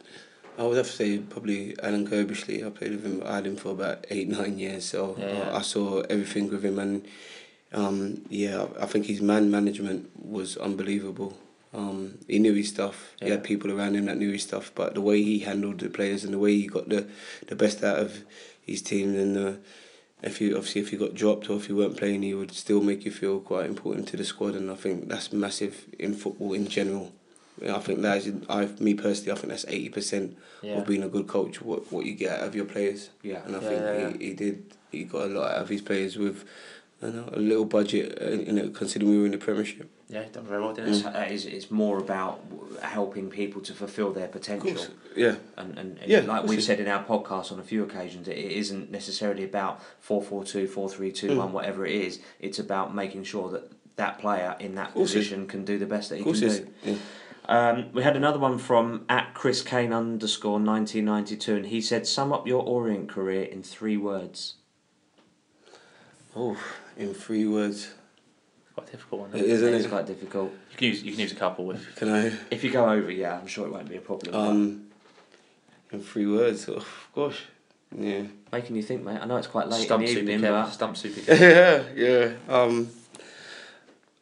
I 0.60 0.63
would 0.63 0.76
have 0.76 0.88
to 0.88 0.91
say 0.91 1.19
probably 1.19 1.74
Alan 1.82 2.06
Curbishley. 2.06 2.65
I 2.65 2.69
played 2.69 2.91
with 2.91 3.06
him. 3.06 3.24
I 3.26 3.36
had 3.36 3.48
him 3.48 3.56
for 3.56 3.72
about 3.72 4.06
eight 4.10 4.28
nine 4.28 4.60
years, 4.60 4.84
so 4.84 5.15
Yeah, 5.17 5.32
yeah. 5.32 5.50
I, 5.52 5.60
I 5.60 5.62
saw 5.62 6.02
everything 6.02 6.50
with 6.50 6.65
him, 6.65 6.78
and 6.80 7.08
um, 7.72 8.26
yeah, 8.30 8.67
I 8.78 8.86
think 8.86 9.06
his 9.06 9.22
man 9.22 9.50
management 9.50 10.10
was 10.22 10.58
unbelievable. 10.58 11.38
Um, 11.74 12.17
he 12.28 12.39
knew 12.39 12.54
his 12.54 12.69
stuff. 12.69 13.13
He 13.22 13.30
had 13.30 13.43
people 13.43 13.72
around 13.72 13.95
him 13.95 14.06
that 14.06 14.17
knew 14.17 14.32
his 14.34 14.43
stuff, 14.43 14.72
but 14.76 14.95
the 14.95 15.02
way 15.02 15.22
he 15.22 15.39
handled 15.39 15.80
the 15.80 15.89
players 15.89 16.26
and 16.26 16.34
the 16.34 16.39
way 16.39 16.56
he 16.56 16.67
got 16.67 16.89
the 16.89 17.08
the 17.48 17.56
best 17.56 17.82
out 17.82 18.00
of 18.00 18.24
his 18.62 18.82
team, 18.82 19.15
and 19.15 19.38
uh, 19.38 19.54
if 20.22 20.41
you 20.41 20.58
obviously 20.58 20.82
if 20.82 20.91
you 20.91 21.00
got 21.00 21.13
dropped 21.13 21.50
or 21.50 21.56
if 21.56 21.69
you 21.69 21.78
weren't 21.78 21.95
playing, 21.95 22.24
he 22.24 22.34
would 22.34 22.52
still 22.52 22.82
make 22.82 23.06
you 23.06 23.12
feel 23.12 23.39
quite 23.39 23.65
important 23.65 24.10
to 24.10 24.17
the 24.17 24.26
squad, 24.26 24.56
and 24.56 24.69
I 24.69 24.76
think 24.76 25.08
that's 25.08 25.32
massive 25.32 25.86
in 25.98 26.15
football 26.15 26.52
in 26.52 26.67
general. 26.67 27.13
I 27.67 27.80
think 27.80 28.02
that 28.02 28.17
is, 28.17 28.34
I, 28.50 28.65
me 28.80 28.93
personally, 28.93 29.32
I 29.32 29.36
think 29.36 29.50
that's 29.50 29.65
eighty 29.67 29.89
percent 29.89 30.38
Yeah. 30.62 30.80
of 30.80 30.88
being 30.88 31.04
a 31.04 31.10
good 31.10 31.28
coach. 31.28 31.62
What 31.62 31.91
what 31.91 32.06
you 32.06 32.13
get 32.15 32.39
out 32.39 32.48
of 32.48 32.56
your 32.56 32.65
players, 32.65 33.10
Yeah. 33.24 33.41
and 33.45 33.56
I 33.56 33.62
Yeah, 33.62 33.69
think. 33.69 34.22
He, 34.22 34.28
he 34.30 34.34
did. 34.34 34.63
He 34.91 35.04
got 35.04 35.24
a 35.26 35.28
lot 35.28 35.52
out 35.52 35.62
of 35.62 35.69
his 35.69 35.82
players 35.82 36.17
with, 36.17 36.45
you 37.02 37.12
know, 37.12 37.30
a 37.34 37.39
little 37.39 37.65
budget. 37.65 38.17
uh, 38.22 38.30
You 38.32 38.52
know, 38.54 38.69
considering 38.69 39.12
we 39.12 39.17
were 39.19 39.26
in 39.26 39.32
the 39.34 39.38
Premiership. 39.38 39.88
Yeah, 40.10 40.24
done 40.34 40.45
very 40.48 40.60
well, 40.62 40.74
didn't 40.74 40.89
It's, 40.95 41.06
uh, 41.06 41.28
it's, 41.30 41.45
it's 41.45 41.69
more 41.69 42.00
about 42.00 42.41
helping 42.82 43.30
people 43.30 43.62
to 43.62 43.74
fulfil 43.74 44.12
their 44.12 44.28
potential. 44.28 44.76
yeah, 45.15 45.36
And, 45.58 45.78
and, 45.78 46.00
and 46.00 46.10
Yeah, 46.10 46.22
like 46.22 46.45
we've 46.48 46.63
said 46.63 46.80
in 46.80 46.88
our 46.88 47.04
podcast 47.04 47.52
on 47.52 47.60
a 47.60 47.63
few 47.63 47.84
occasions, 47.84 48.28
it 48.28 48.36
it 48.38 48.52
isn't 48.54 48.89
necessarily 48.89 49.43
about 49.43 49.80
4 50.00 50.24
4 50.24 50.43
2, 50.43 50.65
4 50.67 50.89
3 50.89 51.12
2 51.12 51.38
1, 51.38 51.50
Mm. 51.50 51.52
whatever 51.52 51.86
it 51.86 51.93
is. 51.93 52.19
It's 52.39 52.58
about 52.58 52.95
making 52.95 53.26
sure 53.26 53.52
that 53.52 53.69
that 53.98 54.17
player 54.17 54.56
in 54.60 54.74
that 54.76 54.93
course 54.95 55.13
it 55.13 55.19
is. 55.19 55.26
position 55.28 55.45
can 55.45 55.63
do 55.65 55.78
the 55.78 55.86
best 55.86 56.10
that 56.10 56.17
he 56.17 56.24
can 56.24 56.34
do. 56.34 56.67
yeah. 56.84 56.95
Um, 57.50 57.92
we 57.94 58.04
had 58.04 58.16
another 58.16 58.38
one 58.38 58.60
from 58.60 59.06
at 59.10 59.34
Chris 59.34 59.64
Kane 59.64 59.92
underscore 59.92 60.60
1992, 60.60 61.56
and 61.56 61.66
he 61.66 61.82
said, 61.82 62.06
Sum 62.06 62.32
up 62.32 62.46
your 62.46 62.62
Orient 62.64 63.10
career 63.10 63.42
in 63.44 63.64
three 63.64 63.98
words. 63.98 64.54
Oh, 66.36 66.56
in 66.96 67.16
three 67.16 67.48
words, 67.48 67.90
Quite 68.76 68.90
a 68.90 68.92
difficult 68.92 69.22
one. 69.22 69.30
it 69.32 69.38
Isn't 69.38 69.50
it? 69.50 69.52
is, 69.52 69.62
isn't 69.64 69.74
It's 69.74 69.86
it? 69.86 69.90
quite 69.90 70.06
difficult. 70.06 70.52
You 70.72 70.78
can 70.78 70.88
use 70.90 71.04
you 71.04 71.12
can 71.12 71.20
use 71.22 71.32
a 71.32 71.36
couple 71.36 71.72
if 71.72 71.96
Can 71.96 72.10
I? 72.10 72.32
If 72.52 72.64
you 72.64 72.70
go 72.70 72.88
over, 72.88 73.10
yeah, 73.12 73.40
I'm 73.40 73.48
sure 73.48 73.66
it 73.66 73.72
won't 73.74 73.90
be 73.90 73.98
a 73.98 74.02
problem. 74.02 74.36
Um, 74.36 74.86
in 75.92 76.04
three 76.04 76.28
words, 76.28 76.70
oh, 76.70 76.86
gosh, 77.16 77.46
yeah, 77.98 78.22
making 78.52 78.76
you 78.76 78.84
think, 78.84 79.04
mate. 79.04 79.18
I 79.20 79.26
know 79.26 79.38
it's 79.38 79.48
quite 79.48 79.68
late 79.68 79.86
stump 79.86 80.02
in 80.04 80.08
the 80.08 80.14
super 80.14 80.32
evening, 80.32 80.52
but 80.52 80.70
stump 80.70 80.96
super 80.98 81.34
yeah, 81.34 81.84
yeah. 81.96 82.34
Um, 82.48 82.90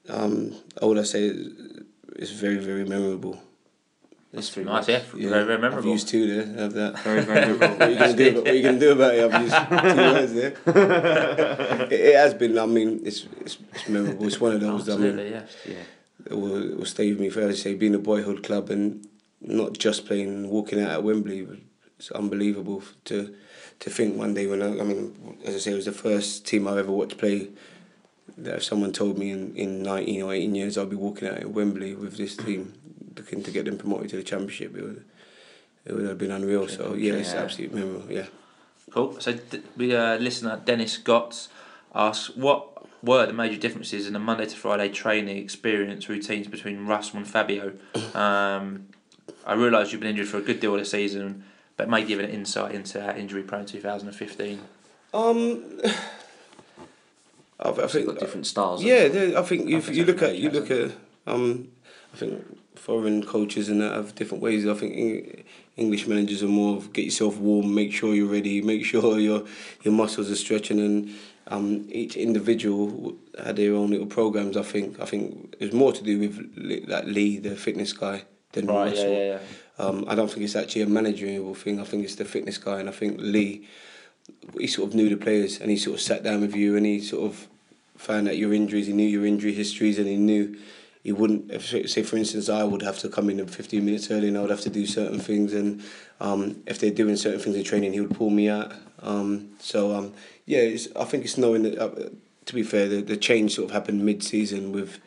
um, 0.07 0.55
all 0.81 0.97
I 0.97 1.03
say 1.03 1.23
is 1.25 1.83
it's 2.17 2.31
very, 2.31 2.57
very 2.57 2.83
memorable. 2.85 3.41
it's 4.33 4.49
three 4.49 4.63
Nice, 4.63 4.87
words. 4.87 5.13
yeah, 5.15 5.29
very 5.29 5.45
very 5.45 5.53
I've 5.55 5.61
memorable. 5.61 5.91
used 5.91 6.07
two 6.07 6.23
there. 6.27 6.45
Have 6.63 6.73
that. 6.73 6.99
Very, 6.99 7.21
very 7.21 7.39
memorable. 7.57 7.67
what 7.77 7.81
are 7.81 7.91
you 7.91 7.99
gonna 7.99 8.15
do? 8.15 8.41
What 8.41 8.55
you 8.55 8.63
gonna 8.63 8.79
do 8.79 8.91
about 8.91 9.15
it? 9.15 9.33
I've 9.33 9.41
used 9.41 9.55
two 9.55 9.95
words 10.13 10.33
there. 10.33 10.53
it, 11.85 11.91
it 11.93 12.15
has 12.15 12.33
been. 12.33 12.57
I 12.57 12.65
mean, 12.65 13.01
it's, 13.03 13.25
it's 13.41 13.57
it's 13.73 13.87
memorable. 13.89 14.25
It's 14.27 14.39
one 14.41 14.53
of 14.53 14.61
those. 14.61 14.89
I 14.89 14.97
mean, 14.97 15.07
Absolutely, 15.19 15.29
yeah. 15.31 15.43
yeah. 15.67 15.83
it 16.31 16.33
will, 16.41 16.71
it 16.71 16.77
will 16.77 16.85
stay 16.85 17.09
with 17.11 17.19
me 17.19 17.29
forever. 17.29 17.55
Say 17.55 17.73
being 17.75 17.95
a 17.95 17.99
boyhood 17.99 18.43
club 18.43 18.69
and 18.69 19.07
not 19.41 19.77
just 19.77 20.05
playing, 20.05 20.49
walking 20.49 20.81
out 20.81 20.91
at 20.91 21.03
Wembley. 21.03 21.47
It's 21.99 22.11
unbelievable 22.11 22.83
to 23.05 23.33
to 23.79 23.89
think 23.89 24.17
one 24.17 24.33
day 24.33 24.45
when 24.47 24.61
I, 24.61 24.79
I 24.79 24.83
mean, 24.83 25.37
as 25.45 25.55
I 25.55 25.59
say, 25.59 25.71
it 25.71 25.75
was 25.75 25.85
the 25.85 25.91
first 25.91 26.45
team 26.45 26.67
I 26.67 26.77
ever 26.79 26.91
watched 26.91 27.17
play. 27.17 27.49
That 28.37 28.57
if 28.57 28.63
someone 28.63 28.91
told 28.93 29.17
me 29.17 29.31
in, 29.31 29.55
in 29.55 29.83
19 29.83 30.21
or 30.23 30.33
18 30.33 30.53
years 30.55 30.77
I'll 30.77 30.85
be 30.85 30.95
walking 30.95 31.27
out 31.27 31.37
at 31.37 31.49
Wembley 31.51 31.95
with 31.95 32.17
this 32.17 32.35
team, 32.35 32.73
looking 33.15 33.43
to 33.43 33.51
get 33.51 33.65
them 33.65 33.77
promoted 33.77 34.09
to 34.11 34.15
the 34.17 34.23
championship, 34.23 34.75
it 34.77 34.81
would 34.83 35.03
it 35.85 35.93
would 35.93 36.05
have 36.07 36.17
been 36.17 36.31
unreal. 36.31 36.67
So 36.67 36.93
yeah, 36.93 37.13
it's 37.13 37.33
Yeah. 37.33 37.41
absolutely 37.43 37.79
memorable. 37.79 38.11
Yeah. 38.11 38.25
Cool. 38.91 39.19
So 39.19 39.33
d- 39.33 39.61
we 39.75 39.95
uh, 39.95 40.17
listener 40.17 40.61
Dennis 40.63 40.97
Gotts 40.97 41.49
asks 41.95 42.35
what 42.35 42.67
were 43.03 43.25
the 43.25 43.33
major 43.33 43.57
differences 43.59 44.07
in 44.07 44.13
the 44.13 44.19
Monday 44.19 44.45
to 44.45 44.55
Friday 44.55 44.89
training 44.89 45.37
experience 45.37 46.09
routines 46.09 46.47
between 46.47 46.85
Russell 46.85 47.17
and 47.17 47.27
Fabio. 47.27 47.73
Um, 48.15 48.87
I 49.45 49.53
realise 49.53 49.91
you've 49.91 50.01
been 50.01 50.09
injured 50.11 50.27
for 50.27 50.37
a 50.37 50.41
good 50.41 50.59
deal 50.59 50.73
of 50.73 50.79
the 50.79 50.85
season, 50.85 51.43
but 51.77 51.89
may 51.89 52.03
give 52.03 52.19
an 52.19 52.29
insight 52.29 52.73
into 52.75 52.97
that 52.97 53.17
injury 53.17 53.43
prone 53.43 53.65
2015. 53.65 54.59
Um, 55.13 55.81
I, 57.59 57.69
I 57.69 57.87
think 57.87 58.07
got 58.07 58.19
different 58.19 58.47
styles. 58.47 58.83
Yeah, 58.83 59.33
I 59.37 59.41
think 59.41 59.67
you 59.67 59.79
you 59.79 60.05
look 60.05 60.21
at 60.21 60.37
you 60.37 60.49
look 60.49 60.69
at 60.71 60.91
um, 61.25 61.69
I 62.13 62.17
think 62.17 62.57
foreign 62.75 63.25
coaches 63.25 63.69
and 63.69 63.81
that 63.81 63.93
have 63.93 64.15
different 64.15 64.41
ways. 64.41 64.65
I 64.65 64.73
think 64.73 65.45
English 65.75 66.07
managers 66.07 66.43
are 66.43 66.47
more 66.47 66.77
of 66.77 66.93
get 66.93 67.05
yourself 67.05 67.37
warm, 67.37 67.73
make 67.73 67.91
sure 67.91 68.13
you're 68.13 68.31
ready, 68.31 68.61
make 68.61 68.85
sure 68.91 69.19
your 69.19 69.43
your 69.83 69.93
muscles 69.93 70.31
are 70.31 70.35
stretching, 70.35 70.79
and 70.79 71.15
um, 71.47 71.87
each 71.91 72.15
individual 72.15 73.15
had 73.43 73.55
their 73.55 73.73
own 73.73 73.91
little 73.91 74.07
programs. 74.07 74.57
I 74.57 74.63
think 74.63 74.99
I 74.99 75.05
think 75.05 75.55
it's 75.59 75.73
more 75.73 75.93
to 75.93 76.03
do 76.03 76.19
with 76.19 76.53
Li- 76.55 76.85
like 76.87 77.05
Lee, 77.05 77.37
the 77.37 77.55
fitness 77.55 77.93
guy, 77.93 78.23
than 78.53 78.67
Russell. 78.67 79.11
yeah. 79.11 79.39
Um, 79.79 80.05
I 80.07 80.15
don't 80.15 80.27
think 80.31 80.43
it's 80.43 80.55
actually 80.55 80.81
a 80.81 80.87
managerial 80.87 81.53
thing. 81.53 81.79
I 81.79 81.83
think 81.83 82.03
it's 82.03 82.15
the 82.15 82.25
fitness 82.25 82.57
guy, 82.57 82.79
and 82.79 82.89
I 82.89 82.91
think 82.91 83.17
Lee, 83.19 83.67
he 84.59 84.67
sort 84.67 84.89
of 84.89 84.95
knew 84.95 85.09
the 85.09 85.17
players, 85.17 85.59
and 85.59 85.69
he 85.69 85.77
sort 85.77 85.95
of 85.95 86.01
sat 86.01 86.23
down 86.23 86.41
with 86.41 86.55
you, 86.55 86.75
and 86.75 86.85
he 86.85 86.99
sort 86.99 87.25
of 87.25 87.47
found 87.95 88.27
out 88.27 88.37
your 88.37 88.53
injuries. 88.53 88.87
He 88.87 88.93
knew 88.93 89.07
your 89.07 89.25
injury 89.25 89.53
histories, 89.53 89.97
and 89.97 90.07
he 90.07 90.15
knew 90.15 90.57
he 91.03 91.11
wouldn't. 91.11 91.51
If, 91.51 91.89
say 91.89 92.03
for 92.03 92.17
instance, 92.17 92.49
I 92.49 92.63
would 92.63 92.81
have 92.81 92.99
to 92.99 93.09
come 93.09 93.29
in 93.29 93.45
15 93.45 93.85
minutes 93.85 94.09
early, 94.11 94.27
and 94.27 94.37
I 94.37 94.41
would 94.41 94.49
have 94.49 94.61
to 94.61 94.69
do 94.69 94.85
certain 94.85 95.19
things, 95.19 95.53
and 95.53 95.83
um, 96.19 96.63
if 96.65 96.79
they're 96.79 96.91
doing 96.91 97.15
certain 97.15 97.39
things 97.39 97.55
in 97.55 97.63
training, 97.63 97.93
he 97.93 98.01
would 98.01 98.15
pull 98.15 98.29
me 98.29 98.49
out. 98.49 98.73
Um, 99.01 99.51
so 99.59 99.95
um, 99.95 100.13
yeah, 100.45 100.75
I 100.95 101.05
think 101.05 101.23
it's 101.25 101.37
knowing 101.37 101.63
that. 101.63 101.77
Uh, 101.77 102.09
to 102.47 102.55
be 102.55 102.63
fair, 102.63 102.87
the, 102.87 103.01
the 103.01 103.17
change 103.17 103.55
sort 103.55 103.69
of 103.69 103.71
happened 103.73 104.05
mid-season 104.05 104.71
with 104.71 104.99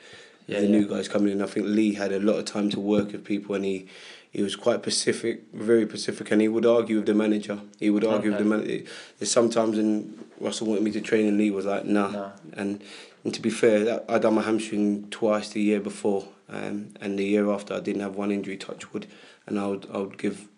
yeah, 0.47 0.61
the 0.61 0.67
yeah. 0.67 0.73
new 0.73 0.87
guys 0.87 1.09
coming 1.09 1.33
in. 1.33 1.43
I 1.43 1.47
think 1.47 1.67
Lee 1.67 1.95
had 1.95 2.13
a 2.13 2.21
lot 2.21 2.35
of 2.35 2.45
time 2.45 2.71
to 2.71 2.81
work 2.81 3.13
with 3.13 3.25
people, 3.25 3.55
and 3.55 3.65
he 3.65 3.89
he 4.31 4.43
was 4.43 4.55
quite 4.55 4.83
pacific, 4.83 5.43
very 5.53 5.87
pacific, 5.87 6.31
and 6.31 6.40
he 6.40 6.49
would 6.49 6.64
argue 6.64 6.97
with 6.97 7.07
the 7.07 7.14
manager. 7.14 7.61
He 7.79 7.90
would 7.90 8.05
argue 8.05 8.31
okay. 8.33 8.38
with 8.38 8.38
the 8.38 8.57
manager. 8.57 8.85
There's 9.19 9.31
sometimes, 9.31 9.77
and 9.77 10.25
Russell 10.38 10.69
wanted 10.69 10.85
me 10.85 10.93
to 10.93 11.01
train, 11.01 11.27
and 11.27 11.37
Lee 11.37 11.51
was 11.51 11.66
like, 11.66 11.85
nah. 11.85 12.11
nah. 12.11 12.31
And 12.53 12.83
and 13.25 13.35
to 13.35 13.43
be 13.43 13.51
fair, 13.51 14.03
I'd 14.09 14.23
done 14.23 14.35
my 14.35 14.43
hamstring 14.43 15.09
twice 15.11 15.51
the 15.51 15.61
year 15.61 15.81
before, 15.81 16.29
um, 16.49 16.95
and 17.01 17.19
the 17.19 17.25
year 17.25 17.51
after 17.51 17.75
I 17.75 17.81
didn't 17.81 18.03
have 18.03 18.16
one 18.16 18.31
injury, 18.31 18.57
touch 18.57 18.93
wood, 18.93 19.07
and 19.47 19.59
I 19.59 19.66
would 19.66 19.88
I 19.93 19.99
would 19.99 20.16
give 20.16 20.49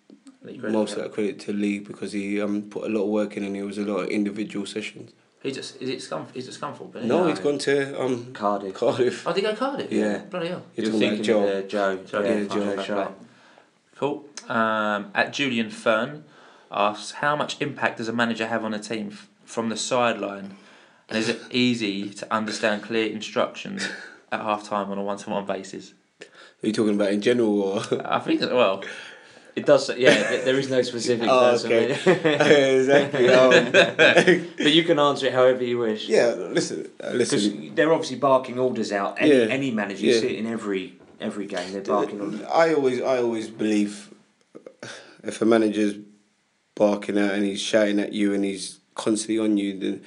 most 0.42 0.96
of 0.96 1.02
that 1.02 1.12
credit 1.12 1.40
to 1.40 1.52
Lee 1.52 1.78
because 1.78 2.12
he 2.12 2.40
um, 2.40 2.62
put 2.62 2.84
a 2.84 2.88
lot 2.88 3.04
of 3.04 3.08
work 3.08 3.36
in, 3.36 3.42
and 3.42 3.56
it 3.56 3.64
was 3.64 3.78
a 3.78 3.82
lot 3.82 4.00
of 4.00 4.08
individual 4.08 4.66
sessions. 4.66 5.12
He 5.42 5.50
just 5.50 5.80
is 5.82 5.88
it 5.88 5.98
Scunf- 5.98 6.36
is 6.36 6.46
it 6.46 6.60
Scunthorpe? 6.60 7.02
No, 7.02 7.26
he's 7.26 7.40
gone 7.40 7.58
to 7.58 8.00
um, 8.00 8.32
Cardiff. 8.32 8.74
Cardiff. 8.74 9.26
Oh, 9.26 9.32
did 9.32 9.44
he 9.44 9.50
go 9.50 9.56
Cardiff? 9.56 9.90
Yeah. 9.90 10.18
Bloody 10.18 10.48
hell. 10.48 10.62
You're, 10.76 10.86
You're 10.86 10.98
thinking 11.00 11.22
Joe. 11.24 11.48
Uh, 11.48 11.62
Joe. 11.62 11.96
Joe. 12.04 12.22
Yeah, 12.22 12.44
Joe. 12.44 12.82
Joe. 12.84 13.14
Cool. 14.02 14.24
Um, 14.48 15.12
at 15.14 15.32
Julian 15.32 15.70
Fern 15.70 16.24
asks, 16.72 17.12
how 17.12 17.36
much 17.36 17.60
impact 17.60 17.98
does 17.98 18.08
a 18.08 18.12
manager 18.12 18.48
have 18.48 18.64
on 18.64 18.74
a 18.74 18.80
team 18.80 19.10
f- 19.12 19.28
from 19.44 19.68
the 19.68 19.76
sideline, 19.76 20.56
and 21.08 21.16
is 21.16 21.28
it 21.28 21.40
easy 21.52 22.10
to 22.10 22.34
understand 22.34 22.82
clear 22.82 23.08
instructions 23.12 23.88
at 24.32 24.40
half 24.40 24.68
time 24.68 24.90
on 24.90 24.98
a 24.98 25.02
one-to-one 25.04 25.46
basis? 25.46 25.94
Are 26.20 26.66
you 26.66 26.72
talking 26.72 26.96
about 26.96 27.12
in 27.12 27.20
general 27.20 27.62
or? 27.62 27.82
I 28.04 28.18
think 28.18 28.40
that, 28.40 28.52
well. 28.52 28.82
It 29.54 29.66
does, 29.66 29.88
yeah. 29.96 30.42
There 30.44 30.58
is 30.58 30.68
no 30.68 30.82
specific 30.82 31.28
oh, 31.30 31.52
person. 31.52 31.72
Okay. 31.72 31.92
exactly. 32.80 33.28
Um, 33.28 33.70
but 33.70 34.72
you 34.72 34.82
can 34.82 34.98
answer 34.98 35.26
it 35.26 35.32
however 35.32 35.62
you 35.62 35.78
wish. 35.78 36.08
Yeah, 36.08 36.34
listen, 36.34 36.90
uh, 37.04 37.10
listen. 37.10 37.72
they're 37.76 37.92
obviously 37.92 38.16
barking 38.16 38.58
orders 38.58 38.90
out. 38.90 39.18
Any, 39.20 39.30
yeah. 39.30 39.44
any 39.44 39.70
manager, 39.70 40.06
you 40.06 40.14
yeah. 40.14 40.20
see 40.20 40.34
it 40.34 40.40
in 40.40 40.46
every 40.48 40.98
every 41.22 41.46
game. 41.46 41.72
They're 41.72 41.82
barking 41.82 42.20
orders. 42.20 42.42
I 42.42 42.74
always, 42.74 43.00
I 43.00 43.18
always 43.18 43.48
believe 43.48 44.12
if 45.22 45.40
a 45.40 45.44
manager's 45.44 45.94
barking 46.74 47.18
out 47.18 47.32
and 47.32 47.44
he's 47.44 47.60
shouting 47.60 48.00
at 48.00 48.12
you 48.12 48.34
and 48.34 48.44
he's 48.44 48.80
constantly 48.94 49.38
on 49.38 49.56
you, 49.56 49.78
then 49.78 50.02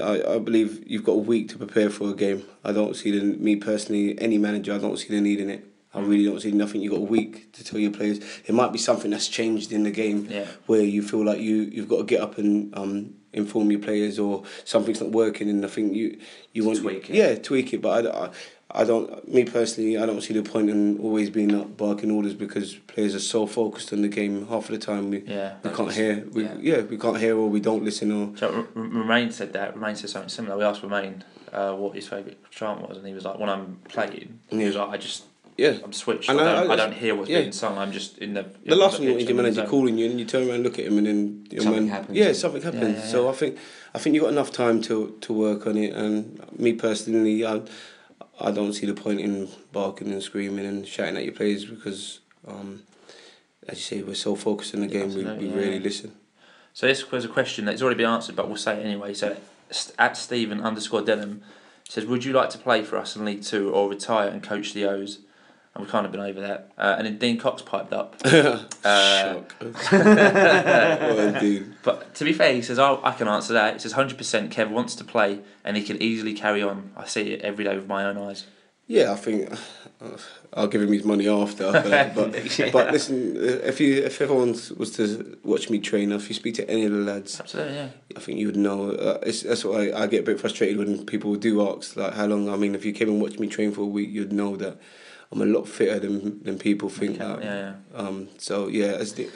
I, 0.00 0.34
I 0.34 0.38
believe 0.38 0.82
you've 0.86 1.04
got 1.04 1.12
a 1.12 1.16
week 1.16 1.48
to 1.50 1.58
prepare 1.58 1.90
for 1.90 2.10
a 2.10 2.14
game. 2.14 2.44
I 2.64 2.72
don't 2.72 2.94
see 2.94 3.10
the 3.10 3.24
me 3.24 3.56
personally, 3.56 4.20
any 4.20 4.38
manager, 4.38 4.74
I 4.74 4.78
don't 4.78 4.98
see 4.98 5.08
the 5.08 5.20
need 5.20 5.40
in 5.40 5.50
it. 5.50 5.64
I 5.94 6.00
really 6.00 6.26
don't 6.26 6.40
see 6.40 6.52
nothing. 6.52 6.82
You've 6.82 6.92
got 6.92 7.00
a 7.00 7.04
week 7.04 7.52
to 7.54 7.64
tell 7.64 7.80
your 7.80 7.90
players. 7.90 8.18
It 8.44 8.54
might 8.54 8.70
be 8.70 8.78
something 8.78 9.10
that's 9.10 9.28
changed 9.28 9.72
in 9.72 9.82
the 9.82 9.90
game 9.90 10.26
yeah. 10.28 10.46
where 10.66 10.82
you 10.82 11.02
feel 11.02 11.24
like 11.24 11.40
you 11.40 11.56
you've 11.56 11.88
got 11.88 11.98
to 11.98 12.04
get 12.04 12.20
up 12.20 12.36
and 12.36 12.76
um, 12.76 13.14
inform 13.36 13.70
your 13.70 13.80
players, 13.80 14.18
or 14.18 14.42
something's 14.64 15.00
not 15.00 15.12
working, 15.12 15.48
and 15.48 15.64
I 15.64 15.68
think 15.68 15.94
you 15.94 16.18
you 16.52 16.64
want 16.64 16.80
tweak 16.80 17.10
it. 17.10 17.14
Yeah, 17.14 17.34
tweak 17.36 17.72
it. 17.72 17.82
But 17.82 18.06
I, 18.06 18.24
I, 18.26 18.30
I 18.70 18.84
don't. 18.84 19.28
Me 19.32 19.44
personally, 19.44 19.96
I 19.96 20.06
don't 20.06 20.20
see 20.20 20.34
the 20.34 20.42
point 20.42 20.70
in 20.70 20.98
always 20.98 21.30
being 21.30 21.54
up 21.54 21.76
barking 21.76 22.10
orders 22.10 22.34
because 22.34 22.74
players 22.74 23.14
are 23.14 23.20
so 23.20 23.46
focused 23.46 23.92
on 23.92 24.02
the 24.02 24.08
game. 24.08 24.46
Half 24.48 24.70
of 24.70 24.78
the 24.78 24.84
time, 24.84 25.10
we 25.10 25.20
yeah, 25.20 25.54
we 25.62 25.70
can't 25.70 25.92
hear. 25.92 26.26
We, 26.32 26.44
yeah. 26.44 26.56
yeah. 26.60 26.80
we 26.80 26.98
can't 26.98 27.18
hear 27.18 27.36
or 27.36 27.48
we 27.48 27.60
don't 27.60 27.84
listen 27.84 28.10
or. 28.10 28.36
So 28.36 28.66
Romain 28.74 29.30
said 29.30 29.52
that. 29.52 29.76
Romain 29.76 29.94
said 29.94 30.10
something 30.10 30.28
similar. 30.28 30.56
We 30.58 30.64
asked 30.64 30.82
Romain 30.82 31.22
uh, 31.52 31.74
what 31.74 31.94
his 31.94 32.08
favourite 32.08 32.38
chant 32.50 32.86
was, 32.86 32.96
and 32.96 33.06
he 33.06 33.14
was 33.14 33.24
like, 33.24 33.38
"When 33.38 33.48
I'm 33.48 33.78
playing, 33.88 34.40
yeah. 34.50 34.58
he 34.58 34.64
was 34.66 34.76
like, 34.76 34.88
I 34.88 34.96
just." 34.96 35.24
Yeah, 35.56 35.78
I'm 35.82 35.92
switched. 35.92 36.28
And 36.28 36.38
I, 36.38 36.44
don't, 36.44 36.70
I, 36.70 36.74
I 36.74 36.76
don't 36.76 36.92
hear 36.92 37.14
what's 37.14 37.30
yeah. 37.30 37.40
being 37.40 37.52
sung. 37.52 37.78
I'm 37.78 37.92
just 37.92 38.18
in 38.18 38.34
the. 38.34 38.46
The 38.64 38.76
last 38.76 38.98
thing 38.98 39.06
you 39.06 39.14
want 39.14 39.26
your 39.26 39.36
manager 39.36 39.66
calling 39.66 39.96
you, 39.96 40.10
and 40.10 40.20
you 40.20 40.26
turn 40.26 40.42
around, 40.42 40.56
and 40.56 40.64
look 40.64 40.78
at 40.78 40.84
him, 40.84 40.98
and 40.98 41.06
then 41.06 41.46
know, 41.50 41.62
something 41.62 41.86
man, 41.86 41.88
happens. 41.88 42.18
Yeah, 42.18 42.32
something 42.32 42.62
happens. 42.62 42.98
Yeah, 42.98 43.04
yeah, 43.04 43.10
so 43.10 43.28
I 43.28 43.32
think 43.32 43.58
I 43.94 43.98
think 43.98 44.14
you 44.14 44.20
got 44.20 44.30
enough 44.30 44.52
time 44.52 44.82
to 44.82 45.16
to 45.22 45.32
work 45.32 45.66
on 45.66 45.78
it. 45.78 45.94
And 45.94 46.40
me 46.58 46.74
personally, 46.74 47.46
I 47.46 47.62
I 48.38 48.50
don't 48.50 48.74
see 48.74 48.86
the 48.86 48.94
point 48.94 49.20
in 49.20 49.48
barking 49.72 50.12
and 50.12 50.22
screaming 50.22 50.66
and 50.66 50.86
shouting 50.86 51.16
at 51.16 51.24
your 51.24 51.32
players 51.32 51.64
because, 51.64 52.20
um, 52.46 52.82
as 53.66 53.78
you 53.78 53.98
say, 53.98 54.02
we're 54.02 54.14
so 54.14 54.36
focused 54.36 54.74
on 54.74 54.82
the 54.82 54.86
game, 54.86 55.14
we, 55.14 55.24
we 55.24 55.48
really 55.48 55.80
listen. 55.80 56.12
So 56.74 56.86
this 56.86 57.10
was 57.10 57.24
a 57.24 57.28
question 57.28 57.64
that's 57.64 57.80
already 57.80 57.96
been 57.96 58.10
answered, 58.10 58.36
but 58.36 58.48
we'll 58.48 58.58
say 58.58 58.78
it 58.78 58.84
anyway. 58.84 59.14
So 59.14 59.38
at 59.98 60.18
Stephen 60.18 60.60
underscore 60.60 61.00
Denham 61.00 61.42
says, 61.88 62.04
"Would 62.04 62.26
you 62.26 62.34
like 62.34 62.50
to 62.50 62.58
play 62.58 62.82
for 62.82 62.98
us 62.98 63.16
in 63.16 63.24
League 63.24 63.42
Two 63.42 63.70
or 63.70 63.88
retire 63.88 64.28
and 64.28 64.42
coach 64.42 64.74
the 64.74 64.84
O's?" 64.84 65.20
And 65.76 65.84
we've 65.84 65.92
kind 65.92 66.06
of 66.06 66.12
been 66.12 66.22
over 66.22 66.40
that. 66.40 66.72
Uh, 66.78 66.94
and 66.96 67.06
then 67.06 67.18
Dean 67.18 67.38
Cox 67.38 67.60
piped 67.60 67.92
up. 67.92 68.16
uh. 68.24 68.62
But 71.82 72.14
to 72.14 72.24
be 72.24 72.32
fair, 72.32 72.54
he 72.54 72.62
says, 72.62 72.78
oh, 72.78 73.00
I 73.04 73.12
can 73.12 73.28
answer 73.28 73.52
that. 73.52 73.74
He 73.74 73.80
says, 73.80 73.92
100% 73.92 74.50
Kev 74.50 74.70
wants 74.70 74.94
to 74.96 75.04
play 75.04 75.40
and 75.64 75.76
he 75.76 75.82
can 75.82 76.02
easily 76.02 76.32
carry 76.32 76.62
on. 76.62 76.92
I 76.96 77.06
see 77.06 77.32
it 77.32 77.42
every 77.42 77.64
day 77.64 77.76
with 77.76 77.86
my 77.86 78.06
own 78.06 78.16
eyes. 78.16 78.46
Yeah, 78.86 79.12
I 79.12 79.16
think 79.16 79.52
uh, 80.00 80.16
I'll 80.54 80.68
give 80.68 80.80
him 80.80 80.92
his 80.92 81.04
money 81.04 81.28
after. 81.28 81.72
But, 81.72 82.14
but, 82.14 82.34
yeah. 82.58 82.70
but 82.70 82.92
listen, 82.92 83.34
if 83.36 83.80
you 83.80 84.04
if 84.04 84.20
everyone 84.20 84.50
was 84.76 84.92
to 84.92 85.36
watch 85.42 85.70
me 85.70 85.80
train, 85.80 86.12
if 86.12 86.28
you 86.28 86.36
speak 86.36 86.54
to 86.54 86.70
any 86.70 86.84
of 86.84 86.92
the 86.92 86.98
lads, 86.98 87.40
absolutely, 87.40 87.74
yeah, 87.74 87.88
I 88.16 88.20
think 88.20 88.38
you 88.38 88.46
would 88.46 88.56
know. 88.56 88.92
Uh, 88.92 89.18
it's, 89.24 89.42
that's 89.42 89.64
why 89.64 89.88
I, 89.88 90.04
I 90.04 90.06
get 90.06 90.20
a 90.20 90.22
bit 90.22 90.38
frustrated 90.38 90.78
when 90.78 91.04
people 91.04 91.34
do 91.34 91.68
ask 91.68 91.96
like 91.96 92.14
how 92.14 92.26
long. 92.26 92.48
I 92.48 92.54
mean, 92.54 92.76
if 92.76 92.84
you 92.84 92.92
came 92.92 93.08
and 93.08 93.20
watched 93.20 93.40
me 93.40 93.48
train 93.48 93.72
for 93.72 93.80
a 93.80 93.86
week, 93.86 94.10
you'd 94.10 94.32
know 94.32 94.54
that 94.54 94.78
I'm 95.32 95.42
a 95.42 95.46
lot 95.46 95.68
fitter 95.68 95.98
than 95.98 96.42
than 96.42 96.58
people 96.58 96.88
think. 96.88 97.18
Yeah, 97.18 97.38
yeah. 97.40 97.74
Um, 97.94 98.28
so 98.38 98.68
yeah, 98.68 98.92
as 98.92 99.14
the, 99.14 99.28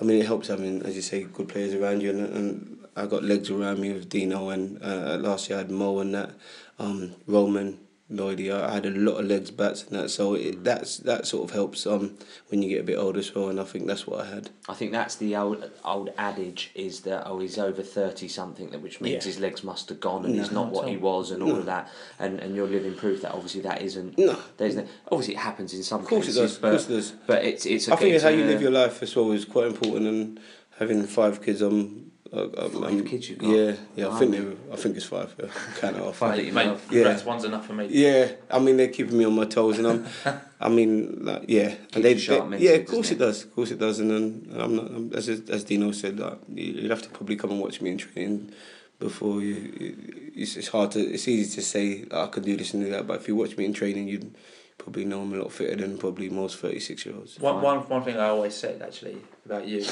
I 0.00 0.04
mean, 0.04 0.20
it 0.20 0.26
helps 0.26 0.48
having, 0.48 0.82
as 0.82 0.96
you 0.96 1.02
say, 1.02 1.24
good 1.24 1.48
players 1.48 1.74
around 1.74 2.02
you, 2.02 2.10
and, 2.10 2.20
and 2.36 2.78
I 2.96 3.06
got 3.06 3.24
legs 3.24 3.50
around 3.50 3.80
me 3.80 3.92
with 3.92 4.08
Dino, 4.08 4.50
and 4.50 4.82
uh, 4.82 5.16
last 5.20 5.48
year 5.48 5.58
I 5.58 5.62
had 5.62 5.70
Mo 5.70 5.98
and 6.00 6.14
that, 6.14 6.30
um, 6.78 7.14
Roman, 7.26 7.78
Lloydie. 8.16 8.52
I 8.52 8.74
had 8.74 8.86
a 8.86 8.90
lot 8.90 9.20
of 9.20 9.26
legs, 9.26 9.50
bats, 9.50 9.84
and 9.84 9.98
that. 9.98 10.08
So 10.10 10.34
it, 10.34 10.56
mm. 10.56 10.64
that's 10.64 10.98
that 10.98 11.26
sort 11.26 11.48
of 11.48 11.54
helps 11.54 11.86
um, 11.86 12.16
when 12.48 12.62
you 12.62 12.68
get 12.68 12.80
a 12.80 12.84
bit 12.84 12.98
older 12.98 13.18
as 13.18 13.34
well. 13.34 13.48
And 13.48 13.60
I 13.60 13.64
think 13.64 13.86
that's 13.86 14.06
what 14.06 14.20
I 14.20 14.26
had. 14.26 14.50
I 14.68 14.74
think 14.74 14.92
that's 14.92 15.16
the 15.16 15.36
old 15.36 15.70
old 15.84 16.10
adage 16.16 16.70
is 16.74 17.00
that 17.00 17.26
oh 17.26 17.38
he's 17.38 17.58
over 17.58 17.82
thirty 17.82 18.28
something, 18.28 18.70
that 18.70 18.80
which 18.80 19.00
means 19.00 19.24
yeah. 19.24 19.32
his 19.32 19.40
legs 19.40 19.64
must 19.64 19.88
have 19.88 20.00
gone 20.00 20.24
and 20.24 20.34
no, 20.34 20.42
he's 20.42 20.52
not 20.52 20.70
what 20.70 20.88
he 20.88 20.96
was 20.96 21.30
and 21.30 21.42
all 21.42 21.56
of 21.56 21.66
that. 21.66 21.90
And 22.18 22.40
and 22.40 22.54
you're 22.54 22.66
living 22.66 22.94
proof 22.94 23.22
that 23.22 23.32
obviously 23.32 23.60
that 23.62 23.82
isn't. 23.82 24.18
No. 24.18 24.38
There's 24.56 24.76
no, 24.76 24.86
obviously 25.10 25.34
it 25.34 25.40
happens 25.40 25.74
in 25.74 25.82
some 25.82 26.00
of 26.00 26.06
course 26.06 26.26
cases. 26.26 26.36
It 26.36 26.40
does. 26.40 26.58
But, 26.58 26.66
of 26.66 26.72
course 26.72 26.88
it 26.88 26.94
does. 26.94 27.10
But 27.26 27.44
it's 27.44 27.66
it's. 27.66 27.88
I 27.88 27.96
think 27.96 28.14
it's 28.14 28.24
how 28.24 28.30
you 28.30 28.44
live 28.44 28.62
your 28.62 28.70
life 28.70 29.02
as 29.02 29.14
well 29.14 29.32
is 29.32 29.44
quite 29.44 29.66
important 29.66 30.06
and 30.06 30.40
having 30.78 31.04
five 31.04 31.42
kids. 31.42 31.62
Um, 31.62 32.12
uh, 32.34 32.48
um, 32.58 32.70
five 32.82 33.06
kids 33.06 33.30
you 33.30 33.36
got. 33.36 33.48
Yeah, 33.48 33.76
yeah. 33.94 34.08
I 34.08 34.18
think 34.18 34.32
they. 34.32 34.40
Were, 34.40 34.56
I 34.72 34.76
think 34.76 34.96
it's 34.96 35.06
five. 35.06 35.34
Yeah. 35.38 35.46
Kind 35.80 35.96
of. 35.96 36.16
Five. 36.16 36.38
Mate, 36.38 36.52
mate, 36.52 36.78
yeah. 36.90 37.24
one's 37.24 37.44
enough 37.44 37.66
for 37.66 37.74
me. 37.74 37.86
Yeah, 37.90 38.32
I 38.50 38.58
mean 38.58 38.76
they're 38.76 38.88
keeping 38.88 39.16
me 39.16 39.24
on 39.24 39.34
my 39.34 39.44
toes, 39.44 39.78
and 39.78 39.86
I'm. 39.86 40.06
I 40.60 40.68
mean, 40.68 41.24
like, 41.24 41.44
yeah, 41.46 41.74
and 41.92 42.02
they, 42.02 42.14
they 42.14 42.58
yeah, 42.58 42.72
of 42.72 42.86
course 42.86 43.10
it? 43.10 43.16
it? 43.16 43.18
does, 43.18 43.44
of 43.44 43.54
course 43.54 43.70
it 43.70 43.78
does, 43.78 44.00
and 44.00 44.10
then 44.10 44.48
I'm 44.58 44.76
not. 44.76 44.86
I'm, 44.86 45.12
as 45.12 45.28
as 45.28 45.64
Dino 45.64 45.92
said, 45.92 46.18
like, 46.18 46.38
you'd 46.48 46.90
have 46.90 47.02
to 47.02 47.10
probably 47.10 47.36
come 47.36 47.50
and 47.50 47.60
watch 47.60 47.80
me 47.80 47.90
in 47.90 47.98
training 47.98 48.52
before 48.98 49.40
you. 49.40 50.32
It's, 50.34 50.56
it's 50.56 50.68
hard 50.68 50.92
to. 50.92 51.00
It's 51.00 51.28
easy 51.28 51.54
to 51.56 51.62
say 51.62 52.06
I 52.10 52.26
can 52.26 52.42
do 52.42 52.56
this 52.56 52.74
and 52.74 52.84
do 52.84 52.90
that, 52.90 53.06
but 53.06 53.20
if 53.20 53.28
you 53.28 53.36
watch 53.36 53.56
me 53.56 53.66
in 53.66 53.74
training, 53.74 54.08
you'd 54.08 54.34
probably 54.78 55.04
know 55.04 55.22
I'm 55.22 55.32
a 55.34 55.36
lot 55.36 55.52
fitter 55.52 55.76
than 55.76 55.98
probably 55.98 56.30
most 56.30 56.58
thirty 56.58 56.80
six 56.80 57.04
year 57.04 57.14
olds. 57.14 57.38
One, 57.38 57.60
one, 57.60 57.78
one 57.80 58.02
thing 58.02 58.16
I 58.16 58.28
always 58.28 58.54
said 58.54 58.80
actually 58.82 59.18
about 59.44 59.68
you 59.68 59.84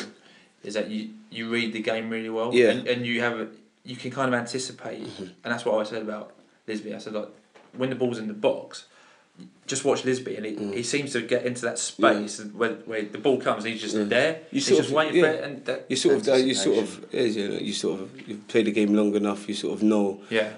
is 0.62 0.74
that 0.74 0.90
you, 0.90 1.10
you 1.30 1.50
read 1.50 1.72
the 1.72 1.82
game 1.82 2.10
really 2.10 2.30
well. 2.30 2.54
Yeah. 2.54 2.70
And, 2.70 2.86
and 2.86 3.06
you 3.06 3.20
have 3.20 3.38
a, 3.38 3.48
you 3.84 3.96
can 3.96 4.10
kind 4.10 4.32
of 4.32 4.38
anticipate, 4.38 5.02
mm-hmm. 5.02 5.22
and 5.22 5.52
that's 5.52 5.64
what 5.64 5.80
I 5.80 5.88
said 5.88 6.02
about 6.02 6.32
Lisbie. 6.66 6.94
I 6.94 6.98
said 6.98 7.14
like 7.14 7.28
when 7.76 7.90
the 7.90 7.96
ball's 7.96 8.18
in 8.18 8.28
the 8.28 8.34
box, 8.34 8.86
just 9.66 9.84
watch 9.84 10.04
Lisbie, 10.04 10.36
and 10.36 10.46
he, 10.46 10.52
mm. 10.52 10.74
he 10.74 10.82
seems 10.82 11.12
to 11.12 11.22
get 11.22 11.44
into 11.44 11.62
that 11.62 11.78
space 11.78 12.38
yeah. 12.38 12.46
where, 12.46 12.74
where 12.84 13.02
the 13.02 13.18
ball 13.18 13.40
comes, 13.40 13.64
and 13.64 13.72
he's 13.72 13.82
just 13.82 13.96
yeah. 13.96 14.04
there. 14.04 14.32
You 14.50 14.60
he's 14.60 14.68
just 14.68 14.90
of, 14.90 14.92
waiting 14.92 15.16
yeah. 15.16 15.22
for 15.22 15.28
it, 15.28 15.44
and 15.44 15.64
that, 15.64 15.86
you 15.88 15.96
sort 15.96 16.28
of 16.28 16.46
you 16.46 16.54
sort 16.54 16.78
of 16.78 17.14
is 17.14 17.36
you, 17.36 17.48
know, 17.48 17.58
you 17.58 17.72
sort 17.72 18.00
of 18.00 18.28
you 18.28 18.36
play 18.48 18.62
the 18.62 18.72
game 18.72 18.94
long 18.94 19.14
enough. 19.14 19.48
You 19.48 19.54
sort 19.54 19.74
of 19.74 19.82
know 19.82 20.20
yeah 20.30 20.50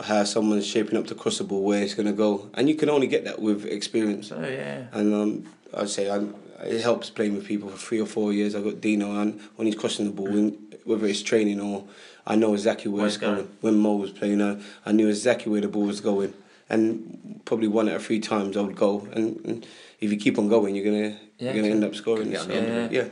how 0.00 0.24
someone's 0.24 0.66
shaping 0.66 0.96
up 0.98 1.06
to 1.06 1.14
cross 1.14 1.38
the 1.38 1.44
ball, 1.44 1.62
where 1.62 1.82
it's 1.82 1.94
going 1.94 2.06
to 2.06 2.12
go, 2.12 2.48
and 2.54 2.68
you 2.68 2.74
can 2.74 2.88
only 2.88 3.06
get 3.06 3.24
that 3.24 3.40
with 3.40 3.64
experience. 3.66 4.32
Oh 4.32 4.40
yeah. 4.40 4.86
And 4.92 5.14
um, 5.14 5.46
I'd 5.74 5.88
say 5.88 6.10
I 6.10 6.18
it 6.64 6.80
helps 6.82 7.10
playing 7.10 7.34
with 7.34 7.46
people 7.46 7.68
for 7.68 7.76
three 7.76 8.00
or 8.00 8.06
four 8.06 8.32
years. 8.32 8.54
I've 8.54 8.64
got 8.64 8.80
Dino, 8.80 9.20
and 9.20 9.40
when 9.56 9.66
he's 9.66 9.74
crossing 9.76 10.06
the 10.06 10.12
ball, 10.12 10.52
whether 10.84 11.06
it's 11.06 11.22
training 11.22 11.60
or 11.60 11.84
I 12.26 12.34
know 12.36 12.54
exactly 12.54 12.90
where 12.90 13.06
it's 13.06 13.16
going. 13.16 13.36
going. 13.36 13.48
When 13.60 13.78
Mo 13.78 13.96
was 13.96 14.10
playing, 14.10 14.42
I, 14.42 14.60
I 14.84 14.92
knew 14.92 15.08
exactly 15.08 15.50
where 15.52 15.60
the 15.60 15.68
ball 15.68 15.84
was 15.84 16.00
going, 16.00 16.34
and 16.68 17.40
probably 17.44 17.68
one 17.68 17.88
out 17.88 17.96
of 17.96 18.04
three 18.04 18.20
times 18.20 18.56
I 18.56 18.62
would 18.62 18.76
go. 18.76 19.06
And, 19.12 19.40
and 19.44 19.66
if 20.00 20.10
you 20.10 20.18
keep 20.18 20.38
on 20.38 20.48
going, 20.48 20.74
you're 20.74 20.84
gonna 20.84 21.18
Yeah, 21.38 21.52
you're 21.52 21.62
gonna 21.62 21.74
end 21.74 21.84
up 21.84 21.94
scoring. 21.94 22.30
get 22.30 22.40
on 22.40 22.46
So, 22.46 22.52
the 22.52 22.56
end 22.58 22.68
of 22.68 22.76
it. 22.76 22.92
yeah. 22.92 23.08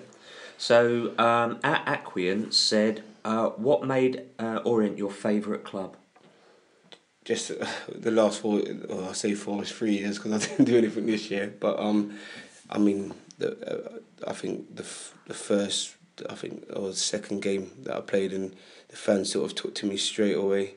So 0.57 1.19
um, 1.19 1.59
at 1.65 1.85
Aquian 1.87 2.53
said, 2.53 3.03
uh, 3.25 3.49
what 3.51 3.85
made 3.87 4.23
uh, 4.39 4.61
Orient 4.65 4.99
your 4.99 5.11
favourite 5.11 5.65
club? 5.65 5.97
just 7.25 7.51
uh, 7.53 7.67
the 7.89 8.11
last 8.11 8.41
four, 8.41 8.63
well, 8.89 9.09
I 9.09 9.13
say 9.13 9.35
four, 9.35 9.63
it's 9.63 9.71
three 9.73 9.97
years 9.99 10.19
because 10.19 10.33
I 10.45 10.47
didn't 10.49 10.67
do 10.67 10.77
anything 10.77 11.07
this 11.07 11.31
year. 11.31 11.53
But 11.59 11.79
um, 11.81 12.19
I 12.69 12.79
mean, 12.79 13.15
the, 13.51 13.75
uh, 13.75 13.99
I 14.31 14.33
think 14.33 14.77
the 14.77 14.83
f- 14.83 15.15
the 15.27 15.35
first, 15.35 15.97
I 16.29 16.35
think 16.35 16.65
or 16.75 16.89
the 16.89 16.95
second 16.97 17.43
game 17.43 17.71
that 17.85 17.97
I 17.97 18.01
played, 18.01 18.33
and 18.33 18.55
the 18.89 18.97
fans 18.97 19.33
sort 19.33 19.47
of 19.51 19.55
took 19.57 19.75
to 19.77 19.87
me 19.87 19.97
straight 19.97 20.37
away. 20.37 20.75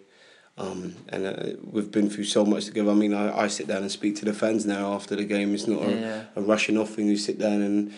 Um, 0.59 0.95
and 1.09 1.25
uh, 1.27 1.43
we've 1.71 1.91
been 1.91 2.09
through 2.09 2.23
so 2.23 2.43
much 2.43 2.65
together. 2.65 2.89
I 2.89 2.95
mean, 2.95 3.13
I, 3.13 3.43
I 3.43 3.47
sit 3.47 3.67
down 3.67 3.83
and 3.83 3.91
speak 3.91 4.15
to 4.17 4.25
the 4.25 4.33
fans 4.33 4.65
now 4.65 4.93
after 4.93 5.15
the 5.15 5.23
game. 5.23 5.53
It's 5.53 5.67
not 5.67 5.81
Yeah. 5.87 6.23
a, 6.35 6.39
a 6.39 6.43
rushing 6.43 6.77
off 6.79 6.89
thing. 6.95 7.05
You 7.07 7.17
sit 7.17 7.37
down 7.37 7.61
and 7.61 7.93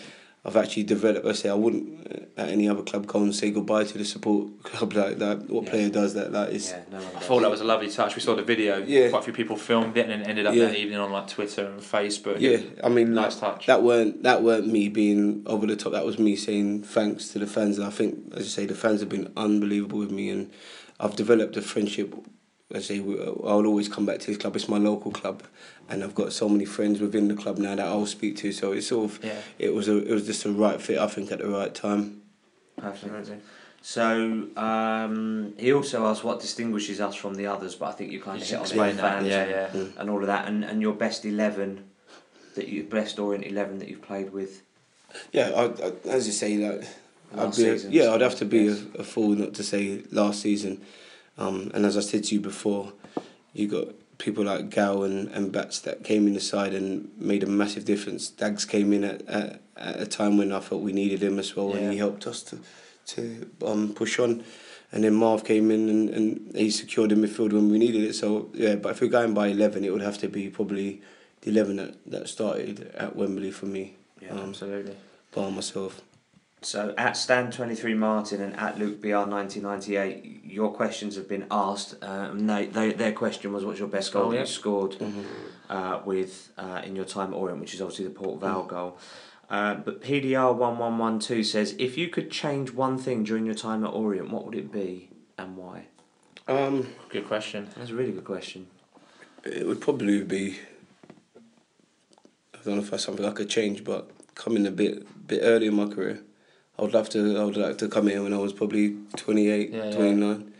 I've 0.45 0.55
actually 0.55 0.83
developed. 0.83 1.25
I 1.25 1.33
say 1.33 1.49
I 1.49 1.53
wouldn't 1.53 2.07
uh, 2.37 2.41
at 2.41 2.49
any 2.49 2.69
other 2.69 2.81
club 2.81 3.05
go 3.07 3.21
and 3.21 3.35
say 3.35 3.51
goodbye 3.51 3.83
to 3.83 3.97
the 3.97 4.05
support 4.05 4.63
club 4.63 4.93
like 4.93 5.17
that. 5.19 5.49
What 5.49 5.65
Yeah. 5.65 5.69
player 5.69 5.89
does 5.89 6.13
that? 6.13 6.31
Like 6.31 6.51
it's 6.53 6.71
Yeah, 6.71 6.83
no 6.91 6.97
one 6.99 7.07
I 7.17 7.19
thought 7.19 7.41
that 7.41 7.51
was 7.51 7.59
a 7.59 7.65
lovely 7.65 7.89
touch. 7.89 8.15
We 8.15 8.21
saw 8.21 8.35
the 8.35 8.41
video. 8.43 8.81
Yeah. 8.85 9.09
Quite 9.09 9.19
a 9.19 9.23
few 9.23 9.33
people 9.33 9.57
filmed 9.57 9.97
it 9.97 10.09
and 10.09 10.21
it 10.21 10.27
ended 10.27 10.45
up 10.45 10.55
Yeah. 10.55 10.67
that 10.67 10.77
evening 10.77 10.97
on 10.97 11.11
like 11.11 11.27
Twitter 11.27 11.65
and 11.65 11.81
Facebook. 11.81 12.39
Yeah, 12.39 12.59
I 12.83 12.87
mean, 12.87 13.13
Nice 13.13 13.41
like, 13.41 13.55
touch. 13.55 13.65
That 13.67 13.83
weren't 13.83 14.23
that 14.23 14.41
weren't 14.41 14.67
me 14.67 14.87
being 14.87 15.43
over 15.45 15.67
the 15.67 15.75
top. 15.75 15.91
That 15.91 16.05
was 16.05 16.17
me 16.17 16.37
saying 16.37 16.83
thanks 16.83 17.29
to 17.29 17.39
the 17.39 17.47
fans, 17.47 17.77
and 17.77 17.85
I 17.85 17.89
think, 17.91 18.33
as 18.35 18.45
I 18.45 18.47
say, 18.49 18.65
the 18.65 18.75
fans 18.75 19.01
have 19.01 19.09
been 19.09 19.31
unbelievable 19.35 19.99
with 19.99 20.11
me, 20.11 20.29
and 20.29 20.49
I've 21.01 21.15
developed 21.17 21.57
a 21.57 21.61
friendship. 21.61 22.15
I 22.73 22.79
say 22.79 22.99
I'll 22.99 23.65
always 23.65 23.89
come 23.89 24.05
back 24.05 24.19
to 24.19 24.27
this 24.27 24.37
club. 24.37 24.55
It's 24.55 24.69
my 24.69 24.77
local 24.77 25.11
club, 25.11 25.43
and 25.89 26.03
I've 26.03 26.15
got 26.15 26.33
so 26.33 26.47
many 26.47 26.65
friends 26.65 26.99
within 26.99 27.27
the 27.27 27.35
club 27.35 27.57
now 27.57 27.75
that 27.75 27.85
I'll 27.85 28.05
speak 28.05 28.37
to. 28.37 28.51
So 28.51 28.71
it's 28.71 28.87
sort 28.87 29.11
of 29.11 29.23
Yeah. 29.23 29.41
it 29.57 29.73
was 29.73 29.87
a 29.87 29.97
it 29.97 30.11
was 30.11 30.25
just 30.25 30.45
a 30.45 30.51
right 30.51 30.81
fit. 30.81 30.99
I 30.99 31.07
think 31.07 31.31
at 31.31 31.39
the 31.39 31.49
right 31.49 31.73
time. 31.73 32.21
Absolutely. 32.81 33.37
So 33.81 34.47
um, 34.57 35.53
he 35.57 35.71
also 35.73 36.05
asked 36.05 36.23
what 36.23 36.41
distinguishes 36.41 36.99
us 36.99 37.15
from 37.15 37.35
the 37.35 37.47
others, 37.47 37.75
but 37.75 37.87
I 37.87 37.91
think 37.93 38.11
you 38.11 38.21
kind 38.21 38.41
of 38.41 38.47
hit 38.47 38.55
on 38.55 38.61
explain 38.61 38.95
that, 38.97 39.01
fans 39.01 39.27
yeah, 39.27 39.41
and, 39.41 39.51
yeah. 39.51 39.81
Mm. 39.81 39.97
and 39.97 40.09
all 40.09 40.19
of 40.19 40.27
that, 40.27 40.47
and, 40.47 40.65
and 40.65 40.81
your 40.81 40.93
best 40.93 41.25
eleven 41.25 41.85
that 42.55 42.67
you 42.67 42.83
best 42.83 43.19
Orient 43.19 43.45
eleven 43.45 43.79
that 43.79 43.87
you've 43.87 44.01
played 44.01 44.33
with. 44.33 44.63
Yeah, 45.31 45.49
I, 45.55 45.63
I, 45.65 45.93
as 46.09 46.27
you 46.27 46.33
say, 46.33 46.57
like 46.57 46.87
I'd 47.37 47.51
be, 47.51 47.55
season, 47.55 47.91
yeah, 47.91 48.03
so 48.03 48.15
I'd 48.15 48.21
have 48.21 48.35
to 48.35 48.45
be 48.45 48.63
yes. 48.63 48.83
a, 48.95 48.99
a 48.99 49.03
fool 49.03 49.29
not 49.29 49.53
to 49.55 49.63
say 49.63 50.03
last 50.11 50.41
season. 50.41 50.81
Um, 51.37 51.71
and 51.73 51.85
as 51.85 51.95
I 51.95 52.01
said 52.01 52.25
to 52.25 52.35
you 52.35 52.41
before, 52.41 52.91
you 53.53 53.67
got 53.67 53.87
people 54.19 54.43
like 54.43 54.69
Gal 54.69 55.03
and, 55.03 55.27
and 55.29 55.51
Bats 55.51 55.79
that 55.79 56.03
came 56.03 56.27
in 56.27 56.33
the 56.33 56.39
side 56.41 56.73
and 56.75 57.09
made 57.17 57.41
a 57.41 57.47
massive 57.47 57.85
difference. 57.85 58.29
Dags 58.29 58.65
came 58.65 58.93
in 58.93 59.03
at, 59.03 59.27
at, 59.27 59.61
at 59.75 59.99
a 59.99 60.05
time 60.05 60.37
when 60.37 60.51
I 60.51 60.59
felt 60.59 60.81
we 60.83 60.93
needed 60.93 61.23
him 61.23 61.39
as 61.39 61.55
well, 61.55 61.69
Yeah. 61.71 61.77
and 61.77 61.91
he 61.93 61.97
helped 61.97 62.27
us 62.27 62.43
to 62.43 62.59
to 63.15 63.49
um, 63.65 63.93
push 63.93 64.19
on. 64.19 64.43
And 64.91 65.03
then 65.03 65.13
Marv 65.15 65.43
came 65.43 65.71
in 65.71 65.89
and, 65.89 66.09
and 66.09 66.55
he 66.55 66.69
secured 66.69 67.09
the 67.09 67.15
midfield 67.15 67.53
when 67.53 67.69
we 67.71 67.79
needed 67.79 68.03
it. 68.03 68.13
So 68.13 68.49
yeah, 68.53 68.75
but 68.75 68.89
if 68.91 69.01
we're 69.01 69.07
going 69.19 69.33
by 69.33 69.47
eleven, 69.47 69.83
it 69.83 69.91
would 69.91 70.03
have 70.03 70.17
to 70.19 70.27
be 70.27 70.49
probably 70.49 71.01
the 71.41 71.49
eleven 71.51 71.77
that, 71.77 71.95
that 72.11 72.27
started 72.29 72.91
at 72.95 73.15
Wembley 73.15 73.51
for 73.51 73.65
me. 73.67 73.95
Yeah, 74.21 74.31
um, 74.33 74.49
Absolutely. 74.49 74.95
by 75.33 75.49
myself. 75.49 76.01
So 76.61 76.93
at 76.97 77.15
Stan 77.15 77.51
twenty 77.51 77.73
three 77.75 77.93
Martin 77.93 78.41
and 78.41 78.55
at 78.57 78.77
Luke 78.77 79.01
BR 79.01 79.25
nineteen 79.25 79.63
ninety 79.63 79.95
eight, 79.95 80.41
your 80.43 80.73
questions 80.73 81.15
have 81.15 81.27
been 81.29 81.45
asked. 81.49 81.95
Um, 82.03 82.47
they, 82.47 82.65
they, 82.65 82.91
their 82.91 83.13
question 83.13 83.53
was, 83.53 83.63
"What's 83.63 83.79
your 83.79 83.87
best 83.87 84.11
goal 84.11 84.25
Oh, 84.25 84.29
that 84.31 84.35
yeah. 84.35 84.41
you 84.41 84.47
scored 84.47 84.91
Mm-hmm. 84.99 85.21
uh, 85.69 86.01
with 86.03 86.51
uh, 86.57 86.81
in 86.83 86.95
your 86.97 87.05
time 87.05 87.33
at 87.33 87.37
Orient?" 87.37 87.61
Which 87.61 87.73
is 87.73 87.81
obviously 87.81 88.05
the 88.05 88.11
Port 88.11 88.41
Vale 88.41 88.63
goal. 88.63 88.97
Uh, 89.49 89.75
but 89.75 90.01
PDR 90.01 90.53
one 90.53 90.77
one 90.77 90.97
one 90.97 91.19
two 91.19 91.43
says, 91.43 91.75
"If 91.79 91.97
you 91.97 92.09
could 92.09 92.29
change 92.29 92.71
one 92.73 92.97
thing 92.97 93.23
during 93.23 93.45
your 93.45 93.55
time 93.55 93.85
at 93.85 93.91
Orient, 93.93 94.29
what 94.29 94.45
would 94.45 94.55
it 94.55 94.69
be 94.71 95.09
and 95.37 95.55
why?" 95.55 95.85
Um, 96.49 96.87
Good 97.09 97.25
question. 97.27 97.69
That's 97.77 97.91
a 97.91 97.95
really 97.95 98.11
good 98.11 98.25
question. 98.25 98.67
it 99.45 99.65
would 99.65 99.79
probably 99.79 100.23
be. 100.25 100.57
I 102.53 102.57
don't 102.65 102.75
know 102.75 102.81
if 102.81 102.91
that's 102.91 103.05
something 103.05 103.25
I 103.25 103.31
could 103.31 103.49
change, 103.49 103.85
but 103.85 104.11
coming 104.35 104.67
a 104.67 104.71
bit 104.71 105.07
bit 105.25 105.39
early 105.41 105.67
in 105.67 105.75
my 105.75 105.85
career, 105.87 106.19
I 106.79 106.81
would 106.81 106.93
love 106.93 107.09
to. 107.09 107.37
I 107.37 107.43
would 107.43 107.57
like 107.57 107.77
to 107.79 107.89
come 107.89 108.07
in 108.07 108.23
when 108.23 108.33
I 108.33 108.37
was 108.37 108.53
probably 108.53 108.95
28, 109.17 109.69
Yeah, 109.71 109.83
yeah. 109.85 109.91
29. 109.95 110.53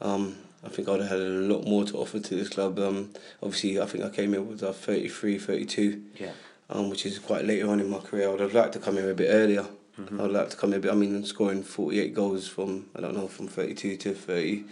Um, 0.00 0.36
I 0.64 0.68
think 0.68 0.88
I 0.88 0.92
would 0.92 1.00
have 1.00 1.10
had 1.10 1.20
a 1.20 1.24
lot 1.52 1.66
more 1.66 1.84
to 1.84 1.96
offer 1.98 2.20
to 2.20 2.34
this 2.36 2.48
club. 2.48 2.78
Um, 2.78 3.10
obviously, 3.42 3.80
I 3.80 3.86
think 3.86 4.04
I 4.04 4.08
came 4.10 4.34
in 4.34 4.48
with 4.48 4.62
uh, 4.62 4.72
33, 4.72 5.38
32, 5.38 6.00
Yeah. 6.16 6.30
um, 6.70 6.90
which 6.90 7.04
is 7.04 7.18
quite 7.18 7.44
later 7.44 7.68
on 7.68 7.80
in 7.80 7.90
my 7.90 7.98
career. 7.98 8.28
I 8.28 8.30
would 8.30 8.40
have 8.40 8.54
liked 8.54 8.72
to 8.74 8.78
come 8.78 8.98
in 8.98 9.08
a 9.08 9.14
bit 9.14 9.28
earlier. 9.30 9.66
Mm-hmm. 10.00 10.20
I 10.20 10.22
would 10.22 10.32
like 10.32 10.50
to 10.50 10.56
come 10.56 10.72
a 10.72 10.78
bit. 10.78 10.90
I 10.92 10.94
mean, 10.94 11.24
scoring 11.24 11.62
48 11.64 12.14
goals 12.14 12.46
from, 12.48 12.86
I 12.96 13.00
don't 13.00 13.14
know, 13.16 13.26
from 13.28 13.48
32 13.48 13.96
to 13.96 14.14
35 14.14 14.66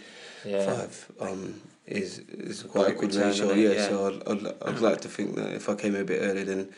Yeah. 0.45 0.85
um, 1.27 1.61
is 1.85 2.19
is 2.19 2.63
quite 2.63 2.71
quite 2.71 2.87
a 2.95 2.97
a 2.97 3.01
good 3.01 3.15
ratio. 3.15 3.51
Yeah, 3.53 3.71
Yeah. 3.71 3.87
so 3.89 4.07
I'd, 4.07 4.27
I'd, 4.27 4.53
I'd 4.69 4.79
like 4.79 5.01
to 5.01 5.09
think 5.09 5.35
that 5.35 5.53
if 5.53 5.67
I 5.69 5.75
came 5.75 5.95
a 5.95 6.03
bit 6.05 6.21
earlier, 6.21 6.45
then 6.45 6.69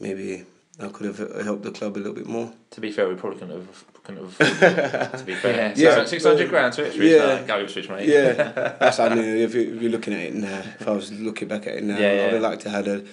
maybe 0.00 0.44
I 0.80 0.88
could 0.88 1.06
have 1.06 1.20
uh, 1.20 1.42
helped 1.44 1.62
the 1.62 1.70
club 1.70 1.96
a 1.96 1.98
little 1.98 2.14
bit 2.14 2.26
more. 2.26 2.52
To 2.72 2.80
be 2.80 2.90
fair, 2.90 3.08
we 3.08 3.14
probably 3.14 3.38
couldn't 3.38 3.56
have. 3.56 3.84
Couldn't 4.02 4.24
have 4.38 5.18
to 5.18 5.24
be 5.24 5.34
fair. 5.34 5.72
Yeah. 5.76 5.98
Yeah. 5.98 6.04
Six 6.04 6.24
hundred 6.24 6.48
grand 6.50 6.72
to 6.74 6.86
Ipswich. 6.86 7.10
Yeah. 7.10 7.40
Yeah. 7.40 7.46
Go 7.46 7.60
Ipswich, 7.60 7.88
mate. 7.88 8.08
Yeah, 8.08 8.32
that's 8.80 8.98
I 8.98 9.08
mean, 9.14 9.24
if, 9.24 9.54
you, 9.54 9.74
if 9.76 9.82
you're 9.82 9.90
looking 9.92 10.12
at 10.14 10.20
it 10.20 10.34
now, 10.34 10.58
if 10.80 10.86
I 10.86 10.90
was 10.90 11.12
looking 11.12 11.48
back 11.48 11.66
at 11.66 11.74
it 11.76 11.84
now, 11.84 11.96
Yeah, 11.98 12.08
I'd 12.10 12.14
yeah. 12.16 12.30
have 12.32 12.42
liked 12.42 12.62
to 12.62 12.70
had 12.70 12.88
a, 12.88 13.04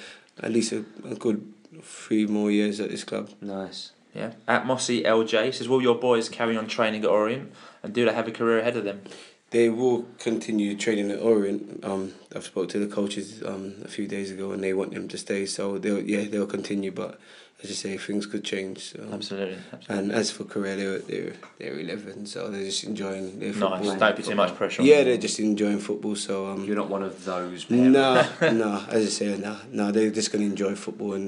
at 0.41 0.51
least 0.51 0.71
a, 0.73 0.83
a 1.05 1.15
good 1.15 1.53
three 1.81 2.25
more 2.25 2.51
years 2.51 2.79
at 2.79 2.89
this 2.89 3.03
club. 3.03 3.29
Nice. 3.41 3.91
Yeah. 4.13 4.33
At 4.47 4.65
Mossy 4.65 5.03
LJ 5.03 5.53
says, 5.53 5.69
will 5.69 5.81
your 5.81 5.95
boys 5.95 6.27
carry 6.27 6.57
on 6.57 6.67
training 6.67 7.03
at 7.03 7.09
Orient, 7.09 7.53
and 7.83 7.93
do 7.93 8.03
they 8.03 8.11
have 8.13 8.27
a 8.27 8.31
career 8.31 8.59
ahead 8.59 8.75
of 8.75 8.83
them? 8.83 9.01
They 9.51 9.69
will 9.69 10.05
continue 10.17 10.75
training 10.77 11.11
at 11.11 11.19
Orient. 11.19 11.83
Um, 11.85 12.13
I've 12.35 12.45
spoke 12.45 12.69
to 12.69 12.79
the 12.79 12.87
coaches 12.93 13.41
um, 13.45 13.75
a 13.83 13.87
few 13.87 14.07
days 14.07 14.31
ago, 14.31 14.51
and 14.51 14.63
they 14.63 14.73
want 14.73 14.93
them 14.93 15.07
to 15.09 15.17
stay. 15.17 15.45
So 15.45 15.77
they'll 15.77 16.01
yeah 16.01 16.25
they'll 16.25 16.47
continue, 16.47 16.91
but 16.91 17.19
as 17.63 17.69
you 17.69 17.75
say, 17.75 17.97
things 17.97 18.25
could 18.25 18.43
change. 18.43 18.95
Um, 18.99 19.13
Absolutely. 19.13 19.57
And 19.87 20.11
as 20.11 20.31
for 20.31 20.43
career, 20.45 20.75
they're 20.75 20.99
they're, 20.99 21.33
they're 21.59 21.79
eleven, 21.79 22.25
so 22.25 22.49
they're 22.49 22.63
just 22.65 22.83
enjoying 22.83 23.39
their 23.39 23.53
football. 23.53 23.83
Nice. 23.83 23.99
Don't 23.99 24.15
put 24.15 24.25
too 24.25 24.35
much 24.35 24.55
pressure 24.55 24.81
on 24.81 24.87
Yeah, 24.87 24.97
them. 24.97 25.05
they're 25.05 25.17
just 25.17 25.39
enjoying 25.39 25.79
football. 25.79 26.15
So 26.15 26.47
um, 26.47 26.65
You're 26.65 26.75
not 26.75 26.89
one 26.89 27.03
of 27.03 27.23
those. 27.23 27.65
parents. 27.65 27.93
no, 28.41 28.51
no. 28.51 28.85
As 28.89 29.05
I 29.05 29.09
say, 29.09 29.37
no, 29.37 29.57
no. 29.71 29.91
They're 29.91 30.09
just 30.09 30.31
gonna 30.31 30.45
enjoy 30.45 30.73
football, 30.75 31.13
and, 31.13 31.27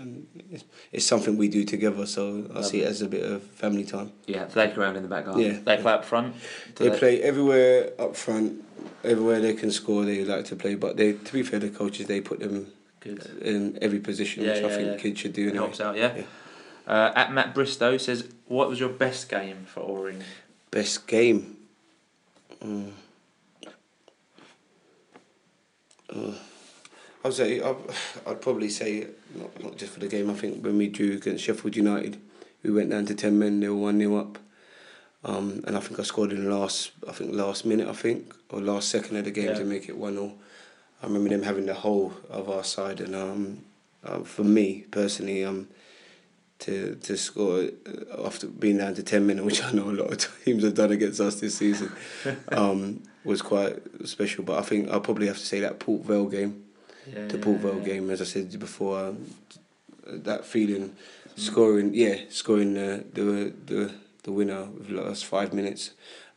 and 0.00 0.26
it's, 0.50 0.64
it's 0.92 1.04
something 1.06 1.36
we 1.36 1.48
do 1.48 1.64
together. 1.64 2.06
So 2.06 2.50
I 2.54 2.62
see 2.62 2.80
it 2.82 2.86
as 2.88 3.02
a 3.02 3.06
bit 3.08 3.24
of 3.30 3.42
family 3.42 3.84
time. 3.84 4.12
Yeah, 4.26 4.46
flick 4.46 4.78
around 4.78 4.96
in 4.96 5.02
the 5.02 5.08
back 5.08 5.26
garden. 5.26 5.42
Yeah. 5.44 5.58
They 5.64 5.76
play 5.82 5.92
up 5.92 6.04
front. 6.04 6.34
Do 6.76 6.88
They 6.88 6.98
play 6.98 7.22
everywhere 7.22 7.90
up 7.98 8.16
front, 8.16 8.64
everywhere 9.02 9.40
they 9.40 9.52
can 9.54 9.70
score. 9.70 10.04
They 10.06 10.24
like 10.24 10.46
to 10.46 10.56
play, 10.56 10.76
but 10.76 10.96
they, 10.96 11.12
to 11.12 11.32
be 11.32 11.42
fair, 11.42 11.58
the 11.60 11.68
coaches 11.68 12.06
they 12.06 12.20
put 12.22 12.40
them 12.40 12.72
Good. 13.04 13.24
in 13.42 13.78
every 13.82 14.00
position, 14.00 14.42
Yeah, 14.44 14.54
which 14.54 14.64
I 14.64 14.68
think 14.76 14.88
yeah. 14.88 14.96
kids 14.96 15.20
should 15.20 15.32
do. 15.34 15.42
It 15.42 15.50
Anyway. 15.50 15.58
helps 15.64 15.80
out, 15.80 15.96
yeah. 15.96 16.14
Yeah. 16.16 16.22
Uh, 16.86 17.12
at 17.14 17.32
Matt 17.32 17.54
Bristow 17.54 17.96
says, 17.98 18.28
what 18.46 18.68
was 18.68 18.80
your 18.80 18.88
best 18.90 19.28
game 19.28 19.64
for 19.66 19.80
Orient? 19.80 20.22
Best 20.70 21.06
game. 21.06 21.56
Mm. 22.62 22.90
Uh, 26.14 26.32
I'd 27.24 27.32
say 27.34 27.60
I'd, 27.62 27.76
I'd 28.26 28.40
probably 28.40 28.68
say 28.68 29.06
not 29.34 29.62
not 29.62 29.76
just 29.76 29.92
for 29.94 30.00
the 30.00 30.08
game. 30.08 30.30
I 30.30 30.34
think 30.34 30.62
when 30.62 30.76
we 30.78 30.88
drew 30.88 31.12
against 31.12 31.44
Sheffield 31.44 31.76
United, 31.76 32.20
we 32.62 32.70
went 32.70 32.90
down 32.90 33.06
to 33.06 33.14
ten 33.14 33.38
men. 33.38 33.60
They 33.60 33.68
were 33.68 33.74
one 33.76 33.98
0 33.98 34.16
up, 34.16 34.38
um, 35.24 35.62
and 35.66 35.76
I 35.76 35.80
think 35.80 35.98
I 35.98 36.02
scored 36.02 36.32
in 36.32 36.44
the 36.44 36.54
last. 36.54 36.90
I 37.08 37.12
think 37.12 37.32
last 37.32 37.64
minute. 37.64 37.88
I 37.88 37.92
think 37.94 38.34
or 38.50 38.60
last 38.60 38.88
second 38.90 39.16
of 39.16 39.24
the 39.24 39.30
game 39.30 39.46
Yeah. 39.46 39.54
to 39.54 39.64
make 39.64 39.88
it 39.88 39.96
one 39.96 40.14
0 40.16 40.34
I 41.04 41.06
remember 41.06 41.28
them 41.28 41.42
having 41.42 41.66
the 41.66 41.74
whole 41.74 42.14
of 42.30 42.48
our 42.48 42.64
side, 42.64 42.98
and 42.98 43.14
um, 43.14 43.58
uh, 44.02 44.20
for 44.20 44.42
me 44.42 44.86
personally, 44.90 45.44
um, 45.44 45.68
to 46.60 46.94
to 47.02 47.18
score 47.18 47.68
uh, 47.86 48.26
after 48.26 48.46
being 48.46 48.78
down 48.78 48.94
to 48.94 49.02
ten 49.02 49.26
minutes, 49.26 49.44
which 49.48 49.62
I 49.62 49.72
know 49.72 49.90
a 49.90 49.92
lot 49.92 50.10
of 50.10 50.44
teams 50.44 50.64
have 50.64 50.72
done 50.72 50.92
against 50.92 51.20
us 51.20 51.40
this 51.40 51.58
season, 51.58 51.92
um, 52.48 53.02
was 53.22 53.42
quite 53.42 53.82
special. 54.08 54.44
But 54.44 54.58
I 54.60 54.62
think 54.62 54.88
I'll 54.88 55.02
probably 55.02 55.26
have 55.26 55.36
to 55.36 55.44
say 55.44 55.60
that 55.60 55.78
Port 55.78 56.06
Vale 56.06 56.24
game, 56.24 56.64
Yeah, 57.06 57.26
the 57.26 57.36
Port 57.36 57.60
Vale 57.60 57.80
game, 57.80 58.08
as 58.08 58.22
I 58.22 58.24
said 58.24 58.58
before, 58.58 58.98
um, 58.98 59.26
that 60.06 60.46
feeling, 60.46 60.96
scoring, 61.36 61.92
yeah, 61.92 62.16
scoring 62.30 62.72
the 62.72 63.04
the 63.12 63.52
the, 63.66 63.94
the 64.22 64.32
winner 64.32 64.64
with 64.64 64.88
the 64.88 65.02
last 65.02 65.26
five 65.26 65.52
minutes. 65.52 65.90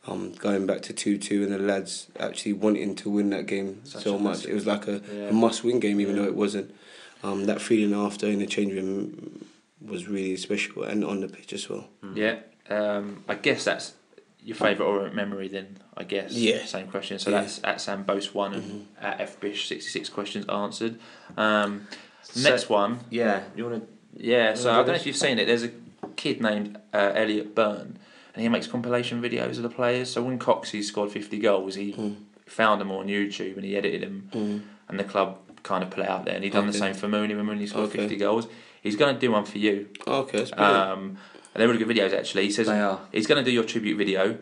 Um, 0.08 0.32
going 0.32 0.66
back 0.66 0.82
to 0.82 0.92
two 0.92 1.18
two 1.18 1.42
and 1.42 1.52
the 1.52 1.58
lads 1.58 2.08
actually 2.18 2.54
wanting 2.54 2.94
to 2.96 3.10
win 3.10 3.30
that 3.30 3.46
game 3.46 3.80
Such 3.84 4.04
so 4.04 4.18
much. 4.18 4.46
It 4.46 4.54
was 4.54 4.66
like 4.66 4.86
a, 4.88 5.02
Yeah. 5.12 5.28
a 5.28 5.32
must 5.32 5.64
win 5.64 5.80
game 5.80 6.00
even 6.00 6.16
Yeah. 6.16 6.22
though 6.22 6.28
it 6.28 6.34
wasn't. 6.34 6.74
Um, 7.22 7.44
that 7.46 7.60
feeling 7.60 7.94
after 7.94 8.26
in 8.26 8.38
the 8.38 8.46
change 8.46 8.72
room 8.72 9.44
was 9.84 10.06
really 10.08 10.36
special 10.36 10.84
and 10.84 11.04
on 11.04 11.20
the 11.20 11.28
pitch 11.28 11.52
as 11.52 11.68
well. 11.68 11.88
Yeah, 12.14 12.36
um, 12.70 13.24
I 13.28 13.34
guess 13.34 13.64
that's 13.64 13.94
your 14.42 14.56
favourite 14.56 14.88
Orient 14.88 15.14
memory 15.14 15.48
then, 15.48 15.78
I 15.96 16.04
guess. 16.04 16.32
Yeah. 16.32 16.64
Same 16.64 16.86
question. 16.88 17.18
So 17.18 17.30
Yeah. 17.30 17.40
that's 17.42 17.60
at 17.64 17.80
Sam 17.80 18.04
Bose 18.04 18.32
one 18.32 18.54
and 18.54 18.62
Mhm. 18.62 18.84
at 19.02 19.18
FBish 19.20 19.66
sixty 19.66 19.90
six 19.90 20.08
questions 20.08 20.46
answered. 20.48 20.98
Um, 21.36 21.86
So- 22.22 22.48
next 22.48 22.68
one. 22.70 23.00
Yeah, 23.10 23.42
you 23.56 23.64
want 23.66 23.82
to? 23.82 23.88
Yeah, 24.24 24.54
so 24.54 24.70
I 24.70 24.76
don't 24.76 24.88
know 24.88 24.92
if 24.94 25.06
you've 25.06 25.16
seen 25.16 25.38
it. 25.38 25.46
There's 25.46 25.64
a 25.64 25.70
kid 26.16 26.40
named 26.40 26.78
uh, 26.94 27.12
Elliot 27.14 27.54
Byrne, 27.54 27.98
and 28.38 28.44
he 28.44 28.48
makes 28.48 28.68
compilation 28.68 29.20
videos 29.20 29.56
of 29.56 29.64
the 29.64 29.68
players. 29.68 30.12
So 30.12 30.22
when 30.22 30.38
Coxey 30.38 30.80
scored 30.84 31.10
50 31.10 31.40
goals, 31.40 31.74
he 31.74 31.92
Mm. 31.92 32.14
found 32.46 32.80
them 32.80 32.92
on 32.92 33.08
YouTube 33.08 33.56
and 33.56 33.64
he 33.64 33.76
edited 33.76 34.02
them, 34.02 34.30
Mm. 34.32 34.60
and 34.88 34.96
the 35.00 35.02
club 35.02 35.38
kind 35.64 35.82
of 35.82 35.90
put 35.90 36.04
it 36.04 36.08
out 36.08 36.24
there. 36.24 36.36
And 36.36 36.44
he 36.44 36.50
done 36.50 36.68
the 36.68 36.72
same 36.72 36.94
for 36.94 37.08
Mooney 37.08 37.34
when 37.34 37.44
Mooney 37.46 37.66
scored 37.66 37.88
Okay. 37.88 37.98
50 37.98 38.16
goals. 38.16 38.46
He's 38.80 38.94
going 38.94 39.12
to 39.12 39.20
do 39.20 39.32
one 39.32 39.44
for 39.44 39.58
you. 39.58 39.88
Okay, 40.06 40.38
that's. 40.38 40.52
Um, 40.52 41.18
and 41.52 41.56
they're 41.56 41.66
really 41.66 41.84
good 41.84 41.88
videos 41.96 42.12
actually. 42.16 42.44
He 42.44 42.52
says 42.52 42.68
They 42.68 42.78
are. 42.80 43.00
he's 43.10 43.26
going 43.26 43.42
to 43.44 43.50
do 43.50 43.52
your 43.52 43.64
tribute 43.64 43.96
video. 43.98 44.38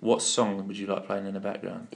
What 0.00 0.22
song 0.22 0.66
would 0.66 0.76
you 0.76 0.88
like 0.88 1.06
playing 1.06 1.26
in 1.26 1.34
the 1.34 1.40
background? 1.40 1.86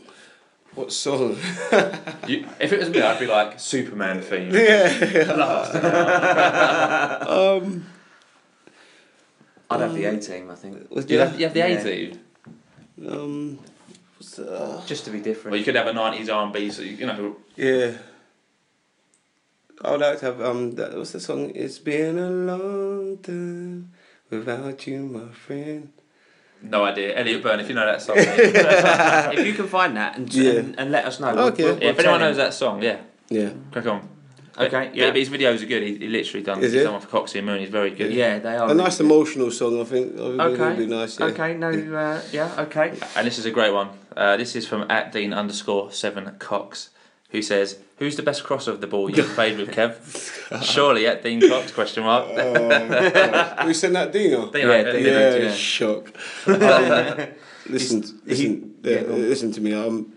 what 0.76 0.92
song? 0.92 1.36
You, 2.28 2.46
if 2.60 2.72
it 2.72 2.78
was 2.78 2.90
me, 2.90 3.02
I'd 3.02 3.18
be 3.18 3.26
like 3.26 3.58
Superman 3.58 4.20
theme. 4.22 4.54
Yeah. 4.54 4.86
um, 7.28 7.84
I'd 9.70 9.80
have 9.80 9.94
the 9.94 10.04
A 10.04 10.18
team. 10.18 10.50
I 10.50 10.54
think 10.56 10.90
was 10.90 11.08
You 11.10 11.18
there- 11.18 11.26
have, 11.28 11.38
you 11.38 11.44
have 11.46 11.54
the 11.54 11.60
Yeah. 11.60 11.66
A 11.66 11.82
team. 11.84 12.20
um, 13.08 13.58
uh, 14.38 14.84
just 14.86 15.04
to 15.06 15.10
be 15.10 15.20
different. 15.20 15.52
Well, 15.52 15.58
you 15.58 15.64
could 15.64 15.76
have 15.76 15.86
a 15.86 15.92
90s 15.92 16.28
R&B, 16.28 16.70
so 16.70 16.82
you 16.82 17.06
know. 17.06 17.36
yeah. 17.56 17.92
I 19.82 19.92
would 19.92 20.00
like 20.00 20.18
to 20.18 20.24
have 20.26 20.40
um. 20.42 20.72
That, 20.72 20.94
what's 20.94 21.12
the 21.12 21.20
song? 21.20 21.52
It's 21.54 21.78
been 21.78 22.18
a 22.18 22.28
long 22.28 23.16
time 23.22 23.90
without 24.28 24.86
you, 24.86 25.00
my 25.06 25.32
friend. 25.32 25.90
No 26.62 26.84
idea. 26.84 27.16
Elliot 27.18 27.42
Byrne, 27.42 27.60
if 27.60 27.68
you 27.70 27.74
know 27.74 27.86
that 27.86 28.02
song. 28.02 28.16
if 28.18 29.46
you 29.46 29.54
can 29.54 29.66
find 29.68 29.96
that 29.96 30.18
and, 30.18 30.34
Yeah. 30.34 30.52
and, 30.60 30.78
and 30.78 30.90
let 30.92 31.06
us 31.06 31.18
know. 31.18 31.28
Okay. 31.30 31.64
We'll, 31.64 31.72
we'll, 31.76 31.82
Yeah, 31.82 31.88
if 31.90 31.96
we'll 31.96 32.04
anyone 32.08 32.20
knows 32.20 32.36
that 32.36 32.52
song, 32.52 32.82
yeah, 32.82 32.98
Yeah. 33.30 33.50
crack 33.72 33.86
on. 33.86 34.06
Okay, 34.58 34.90
yeah. 34.94 35.06
But 35.08 35.16
his 35.16 35.28
videos 35.30 35.62
are 35.62 35.66
good. 35.66 35.82
He, 35.82 35.96
he 35.96 36.08
literally 36.08 36.42
done. 36.44 36.58
Is 36.62 36.72
he's 36.72 36.82
it? 36.82 36.84
done 36.84 36.94
one 36.94 37.02
for 37.02 37.08
Coxie 37.08 37.36
and 37.36 37.46
Moon. 37.46 37.60
He's 37.60 37.70
very 37.70 37.90
good. 37.90 38.12
Yeah, 38.12 38.38
they 38.40 38.56
are. 38.56 38.64
A 38.64 38.68
really 38.68 38.82
nice 38.82 38.98
good. 38.98 39.06
emotional 39.06 39.50
song, 39.50 39.80
I 39.80 39.84
think. 39.84 40.14
I 40.14 40.16
think 40.16 40.40
Okay. 40.40 40.68
Would 40.68 40.78
be 40.78 40.86
nice. 40.86 41.18
Yeah. 41.20 41.26
Okay, 41.26 41.54
no, 41.56 41.68
uh, 41.70 42.20
yeah, 42.32 42.54
okay. 42.66 42.98
And 43.16 43.26
this 43.26 43.38
is 43.38 43.46
a 43.46 43.50
great 43.50 43.72
one. 43.72 43.88
Uh, 44.16 44.36
this 44.36 44.56
is 44.56 44.66
from 44.66 44.86
at 44.90 45.12
Dean 45.12 45.32
underscore 45.32 45.92
seven 45.92 46.34
Cox, 46.38 46.90
who 47.30 47.40
says, 47.42 47.78
"Who's 47.98 48.16
the 48.16 48.22
best 48.24 48.42
crosser 48.44 48.72
of 48.72 48.80
the 48.80 48.86
ball 48.88 49.08
you've 49.08 49.28
played 49.34 49.56
with, 49.56 49.70
Kev?" 49.70 50.62
Surely 50.64 51.06
at 51.06 51.22
Dean 51.22 51.40
Cox? 51.48 51.70
Question 51.72 52.02
mark. 52.04 52.26
Oh, 52.30 53.66
we 53.66 53.72
sent 53.72 53.92
that 53.94 54.12
Dino. 54.12 54.50
Dean, 54.50 54.66
Yeah, 54.66 54.72
I- 54.74 54.82
Dean, 54.92 55.04
Yeah, 55.06 55.34
yeah. 55.36 55.52
shock. 55.54 56.12
Um, 56.46 57.28
listen, 57.68 58.00
listen, 58.26 58.68
he- 58.82 58.90
yeah, 58.90 59.00
yeah, 59.02 59.06
listen 59.06 59.52
to 59.52 59.60
me. 59.60 59.72
Um, 59.74 60.12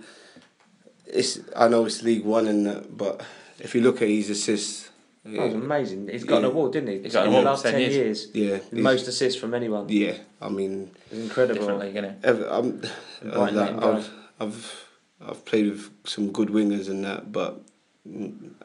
it's 1.05 1.39
I 1.55 1.67
know 1.67 1.85
it's 1.85 2.01
League 2.01 2.25
One 2.25 2.47
and 2.47 2.65
that, 2.65 2.97
but 2.97 3.21
if 3.63 3.73
you 3.75 3.81
look 3.81 4.01
at 4.01 4.07
his 4.09 4.29
assists, 4.29 4.89
That 5.25 5.39
was 5.45 5.53
amazing. 5.53 6.09
He's 6.09 6.25
got 6.25 6.39
an 6.39 6.45
award, 6.51 6.73
didn't 6.73 6.89
he? 6.89 6.97
He's 7.03 7.13
got 7.13 7.27
an 7.27 7.33
In 7.33 7.39
the 7.43 7.49
last 7.49 7.63
10 7.63 7.79
years. 7.79 7.95
years. 7.95 8.27
yeah, 8.33 8.57
most 8.71 9.07
assists 9.07 9.39
from 9.39 9.53
anyone. 9.53 9.85
Yeah, 9.89 10.15
I 10.41 10.49
mean, 10.49 10.91
It's 11.09 11.19
incredible. 11.27 11.59
Different 11.61 11.79
league, 11.79 11.95
innit? 11.95 12.15
ever, 12.23 12.45
I'm, 12.57 12.81
Brighton 13.21 13.55
like, 13.55 13.71
Lane 13.71 13.79
I've, 13.83 14.09
I've 14.39 14.85
I've 15.25 15.45
played 15.45 15.67
with 15.71 15.89
some 16.05 16.31
good 16.33 16.49
wingers 16.49 16.89
and 16.89 17.05
that, 17.05 17.31
but 17.31 17.61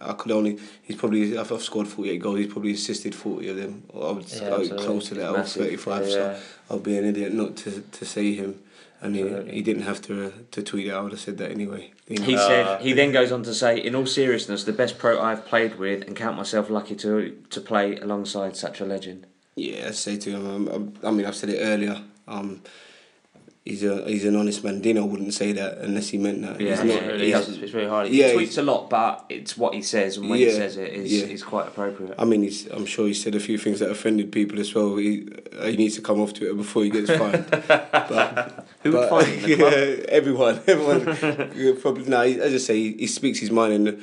I 0.00 0.12
could 0.14 0.32
only. 0.32 0.58
He's 0.82 0.96
probably. 0.96 1.38
I've, 1.38 1.52
I've 1.52 1.62
scored 1.62 1.86
forty 1.86 2.10
eight 2.10 2.20
goals. 2.20 2.38
He's 2.38 2.52
probably 2.52 2.72
assisted 2.72 3.14
forty 3.14 3.48
of 3.48 3.56
them. 3.56 3.84
I 3.94 4.10
would 4.10 4.30
Yeah, 4.32 4.56
I 4.56 4.66
close 4.68 5.08
to 5.08 5.14
that. 5.14 5.30
Or 5.30 5.38
Massive. 5.38 5.62
thirty 5.62 5.76
five. 5.76 6.06
Yeah. 6.06 6.12
So 6.12 6.40
I'll 6.70 6.78
be 6.80 6.98
an 6.98 7.04
idiot 7.04 7.32
not 7.32 7.56
to 7.58 7.80
to 7.82 8.04
say 8.04 8.34
him. 8.34 8.60
And 9.00 9.14
he, 9.14 9.22
Absolutely. 9.22 9.52
he 9.54 9.62
didn't 9.62 9.82
have 9.82 10.02
to 10.02 10.26
uh, 10.26 10.30
to 10.50 10.60
tweet 10.62 10.88
it. 10.88 10.90
I 10.92 11.00
would 11.00 11.12
have 11.12 11.20
said 11.20 11.38
that 11.38 11.52
anyway. 11.52 11.92
He 12.08 12.34
Uh, 12.34 12.48
said. 12.48 12.80
He 12.80 12.92
then 12.92 13.12
goes 13.12 13.30
on 13.30 13.44
to 13.44 13.54
say, 13.54 13.78
"In 13.78 13.94
all 13.94 14.06
seriousness, 14.06 14.64
the 14.64 14.72
best 14.72 14.98
pro 14.98 15.20
I've 15.22 15.46
played 15.46 15.78
with, 15.78 16.02
and 16.02 16.16
count 16.16 16.36
myself 16.36 16.68
lucky 16.68 16.96
to 16.96 17.30
to 17.50 17.60
play 17.60 17.96
alongside 17.96 18.56
such 18.56 18.80
a 18.80 18.84
legend." 18.84 19.26
Yeah, 19.54 19.86
I 19.88 19.90
say 19.92 20.16
to 20.16 20.30
him. 20.30 20.46
Um, 20.50 20.68
um, 20.68 20.94
I 21.04 21.12
mean, 21.12 21.26
I've 21.26 21.36
said 21.36 21.50
it 21.50 21.60
earlier. 21.60 22.02
Um, 22.26 22.60
he's 23.64 23.84
a 23.84 24.04
he's 24.08 24.24
an 24.24 24.36
honest 24.36 24.64
man. 24.64 24.80
Dino 24.80 25.04
wouldn't 25.04 25.34
say 25.34 25.52
that 25.52 25.78
unless 25.78 26.08
he 26.08 26.18
meant 26.18 26.42
that. 26.42 26.60
Yeah, 26.60 26.70
he's 26.82 26.84
not. 26.94 27.02
really, 27.06 27.26
he's- 27.26 27.48
it's 27.48 27.72
very 27.72 27.86
hard. 27.88 28.08
Yeah, 28.08 28.28
he 28.28 28.38
he's- 28.38 28.54
tweets 28.54 28.58
a 28.58 28.62
lot, 28.62 28.88
but 28.90 29.24
it's 29.28 29.56
what 29.56 29.74
he 29.74 29.82
says, 29.82 30.16
and 30.16 30.28
when 30.28 30.38
he 30.38 30.50
says 30.50 30.76
it 30.76 30.92
is 30.92 31.12
yeah. 31.12 31.26
is 31.26 31.42
quite 31.42 31.68
appropriate. 31.68 32.14
I 32.18 32.24
mean, 32.24 32.42
he's, 32.42 32.66
I'm 32.68 32.86
sure 32.86 33.06
he 33.06 33.14
said 33.14 33.34
a 33.34 33.40
few 33.40 33.58
things 33.58 33.80
that 33.80 33.90
offended 33.90 34.32
people 34.32 34.58
as 34.58 34.74
well. 34.74 34.96
He, 34.96 35.28
he 35.62 35.76
needs 35.76 35.96
to 35.96 36.02
come 36.02 36.20
off 36.20 36.32
Twitter 36.34 36.54
before 36.54 36.84
he 36.84 36.90
gets 36.90 37.10
fined. 37.10 37.46
but, 37.50 38.66
Who 38.82 38.92
would 38.92 39.08
but- 39.08 39.10
find 39.10 39.26
him? 39.26 39.60
Yeah, 39.60 40.04
everyone, 40.08 40.60
everyone. 40.66 41.76
probably 41.80 42.04
no. 42.04 42.22
He, 42.22 42.40
as 42.40 42.54
I 42.54 42.58
say, 42.58 42.76
he, 42.76 42.92
he 42.98 43.06
speaks 43.06 43.38
his 43.38 43.50
mind, 43.50 43.72
and 43.88 44.02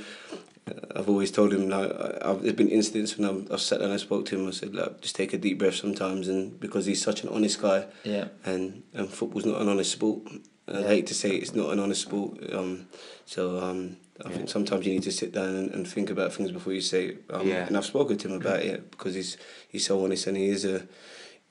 I've 0.96 1.08
always 1.10 1.32
told 1.32 1.54
him. 1.54 1.70
Like, 1.70 1.92
I- 1.92 2.18
I've, 2.32 2.42
there's 2.42 2.56
been 2.56 2.70
incidents 2.70 3.18
when 3.18 3.28
I'm, 3.30 3.48
I've 3.52 3.62
sat 3.62 3.80
down 3.80 3.86
and 3.86 3.94
I 3.94 3.98
spoke 3.98 4.26
to 4.28 4.36
him. 4.40 4.48
I 4.48 4.52
said, 4.52 4.74
like, 4.74 5.02
just 5.02 5.16
take 5.16 5.34
a 5.34 5.38
deep 5.38 5.60
breath 5.60 5.76
sometimes, 5.76 6.28
and 6.28 6.60
because 6.60 6.86
he's 6.86 7.02
such 7.02 7.24
an 7.24 7.30
honest 7.30 7.62
guy, 7.62 7.86
Yeah. 8.04 8.30
and 8.46 8.84
and 8.94 9.10
football's 9.10 9.46
not 9.46 9.62
an 9.62 9.70
honest 9.70 9.92
sport. 9.92 10.24
And 10.32 10.44
Yeah. 10.68 10.80
I 10.80 10.88
hate 10.88 11.08
to 11.08 11.14
say 11.14 11.30
it's 11.36 11.54
not 11.54 11.72
an 11.72 11.80
honest 11.80 12.02
sport. 12.02 12.40
Um, 12.52 12.88
so 13.26 13.60
um, 13.60 13.98
I 14.26 14.30
think 14.30 14.50
sometimes 14.50 14.86
you 14.88 14.94
need 14.94 15.04
to 15.04 15.12
sit 15.12 15.32
down 15.34 15.56
and, 15.56 15.72
and 15.72 15.88
think 15.88 16.10
about 16.10 16.34
things 16.34 16.52
before 16.52 16.74
you 16.74 16.82
say 16.82 17.06
it. 17.10 17.24
Um, 17.30 17.48
Yeah. 17.48 17.68
And 17.68 17.78
I've 17.78 17.86
spoken 17.86 18.18
to 18.18 18.28
him 18.28 18.42
about 18.42 18.62
it 18.62 18.90
because 18.92 19.14
he's 19.14 19.38
he's 19.70 19.86
so 19.86 20.04
honest 20.04 20.26
and 20.28 20.36
he 20.38 20.48
is 20.48 20.66
a 20.66 20.88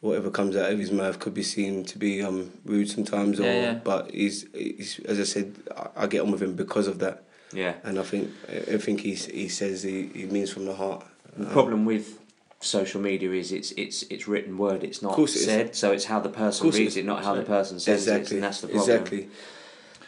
whatever 0.00 0.31
comes 0.31 0.55
out 0.57 0.70
of 0.72 0.79
his 0.79 0.90
mouth 0.90 1.18
could 1.20 1.33
be 1.33 1.42
seen 1.44 1.85
to 1.85 1.98
be 1.98 2.20
um, 2.22 2.50
rude 2.64 2.90
sometimes. 2.90 3.38
Or 3.38 3.44
Yeah, 3.44 3.61
yeah. 3.62 3.74
but 3.85 4.11
he's, 4.11 4.46
he's 4.53 4.98
as 5.07 5.18
I 5.20 5.24
said, 5.24 5.55
I, 5.77 6.03
I 6.03 6.07
get 6.09 6.20
on 6.22 6.33
with 6.33 6.42
him 6.42 6.55
because 6.57 6.88
of 6.88 6.98
that. 6.98 7.22
Yeah. 7.55 7.75
And 7.85 7.99
I 7.99 8.03
think 8.03 8.31
I 8.75 8.79
think 8.79 9.01
he 9.01 9.14
he 9.14 9.49
says 9.49 9.83
he, 9.83 10.09
he 10.14 10.27
means 10.27 10.51
from 10.51 10.64
the 10.67 10.75
heart. 10.75 11.05
The 11.37 11.47
Um, 11.47 11.53
problem 11.53 11.85
with 11.85 12.19
social 12.61 13.01
media 13.01 13.31
is 13.33 13.53
it's 13.53 13.73
it's 13.73 14.03
it's 14.11 14.27
written 14.29 14.59
word. 14.59 14.83
It's 14.85 15.03
not 15.03 15.12
Course 15.14 15.37
it 15.37 15.45
said, 15.45 15.77
so 15.77 15.93
it's 15.93 16.07
how 16.07 16.21
the 16.21 16.29
person 16.29 16.69
it 16.69 16.75
reads 16.75 16.97
it, 16.97 17.05
not 17.05 17.25
how 17.25 17.35
the 17.35 17.43
person 17.43 17.79
says 17.81 18.07
it, 18.07 18.31
and 18.33 18.43
that's 18.43 18.61
the 18.61 18.69
problem. 18.69 18.90
Exactly. 18.90 19.29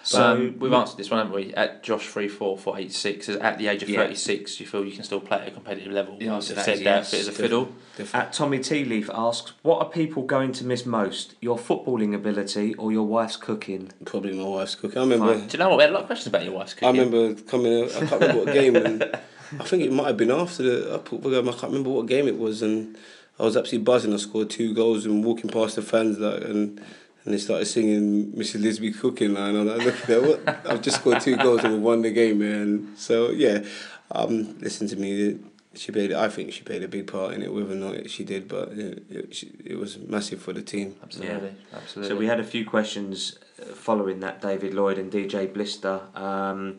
So 0.06 0.18
So 0.18 0.22
um, 0.24 0.58
we've 0.60 0.72
answered 0.72 0.98
this 0.98 1.10
one, 1.10 1.18
haven't 1.18 1.34
we? 1.34 1.52
At 1.54 1.82
Josh 1.82 2.06
three 2.06 2.28
four 2.28 2.56
four 2.56 2.78
eight 2.78 2.92
six, 2.92 3.28
at 3.28 3.58
the 3.58 3.66
age 3.66 3.82
of 3.82 3.88
Yeah. 3.88 4.02
thirty 4.02 4.14
six, 4.14 4.60
you 4.60 4.66
feel 4.66 4.84
you 4.84 4.92
can 4.92 5.02
still 5.02 5.18
play 5.18 5.38
at 5.38 5.48
a 5.48 5.50
competitive 5.50 5.92
level. 5.92 6.16
The 6.16 6.28
answer 6.28 6.50
to 6.50 6.50
You've 6.50 6.56
that 6.58 6.64
said 6.64 6.74
is 6.74 6.84
that 6.84 6.96
yes, 6.98 7.10
fit 7.10 7.20
as 7.20 7.28
a 7.28 7.32
fiddle. 7.32 7.64
Definitely. 7.96 8.20
At 8.20 8.32
Tommy 8.32 8.58
Tea 8.60 8.84
Leaf 8.84 9.10
asks, 9.12 9.52
"What 9.62 9.78
are 9.80 9.90
people 9.90 10.22
going 10.22 10.52
to 10.52 10.64
miss 10.64 10.86
most? 10.86 11.34
Your 11.40 11.58
footballing 11.58 12.14
ability 12.14 12.74
or 12.74 12.92
your 12.92 13.04
wife's 13.04 13.36
cooking?" 13.36 13.90
Probably 14.04 14.32
my 14.32 14.44
wife's 14.44 14.76
cooking. 14.76 14.98
I 14.98 15.00
remember. 15.02 15.34
Do 15.34 15.46
you 15.50 15.58
know 15.58 15.70
what? 15.70 15.78
We 15.78 15.82
had 15.82 15.90
a 15.90 15.94
lot 15.94 16.02
of 16.02 16.06
questions 16.06 16.28
about 16.28 16.44
your 16.44 16.52
wife's 16.54 16.74
cooking. 16.74 16.88
I 16.88 17.02
remember 17.02 17.40
coming. 17.42 17.84
I 17.84 17.88
can't 17.88 18.12
remember 18.12 18.44
what 18.44 18.54
game. 18.54 18.76
And 18.76 19.02
I 19.60 19.64
think 19.64 19.82
it 19.82 19.92
might 19.92 20.06
have 20.06 20.16
been 20.16 20.30
after 20.30 20.62
the 20.62 20.94
Upper 20.94 21.18
game. 21.18 21.48
I 21.48 21.52
can't 21.52 21.64
remember 21.64 21.90
what 21.90 22.06
game 22.06 22.28
it 22.28 22.38
was, 22.38 22.62
and 22.62 22.96
I 23.40 23.42
was 23.42 23.56
absolutely 23.56 23.84
buzzing. 23.84 24.12
I 24.14 24.18
scored 24.18 24.50
two 24.50 24.72
goals 24.72 25.04
and 25.04 25.24
walking 25.24 25.50
past 25.50 25.74
the 25.74 25.82
fans 25.82 26.20
like 26.20 26.44
and. 26.44 26.80
And 27.26 27.34
they 27.34 27.38
started 27.38 27.66
singing 27.66 28.32
Mrs. 28.32 28.62
Lisbie 28.62 28.92
cooking 28.92 29.34
line. 29.34 29.56
I'm 29.56 29.66
like, 29.66 29.84
look 29.84 30.08
at 30.08 30.22
what 30.22 30.66
I've 30.70 30.80
just 30.80 30.98
scored 30.98 31.20
two 31.20 31.36
goals 31.36 31.64
and 31.64 31.74
we 31.74 31.80
won 31.80 32.02
the 32.02 32.12
game, 32.12 32.38
man. 32.38 32.92
So 32.96 33.30
yeah, 33.30 33.64
um, 34.12 34.56
listen 34.60 34.86
to 34.86 34.96
me. 34.96 35.40
She 35.74 35.90
played. 35.90 36.12
I 36.12 36.28
think 36.28 36.52
she 36.52 36.62
played 36.62 36.84
a 36.84 36.88
big 36.88 37.08
part 37.08 37.34
in 37.34 37.42
it, 37.42 37.52
whether 37.52 37.72
or 37.72 37.74
not 37.74 38.08
she 38.08 38.22
did. 38.22 38.46
But 38.46 38.68
it, 38.68 39.02
it, 39.10 39.44
it 39.64 39.76
was 39.76 39.98
massive 39.98 40.40
for 40.40 40.52
the 40.52 40.62
team. 40.62 40.94
Absolutely, 41.02 41.52
absolutely. 41.74 42.14
So 42.14 42.16
we 42.16 42.26
had 42.26 42.38
a 42.38 42.44
few 42.44 42.64
questions 42.64 43.36
uh, 43.60 43.74
following 43.74 44.20
that, 44.20 44.40
David 44.40 44.72
Lloyd 44.72 44.96
and 44.96 45.10
DJ 45.10 45.52
Blister. 45.52 46.02
Um, 46.14 46.78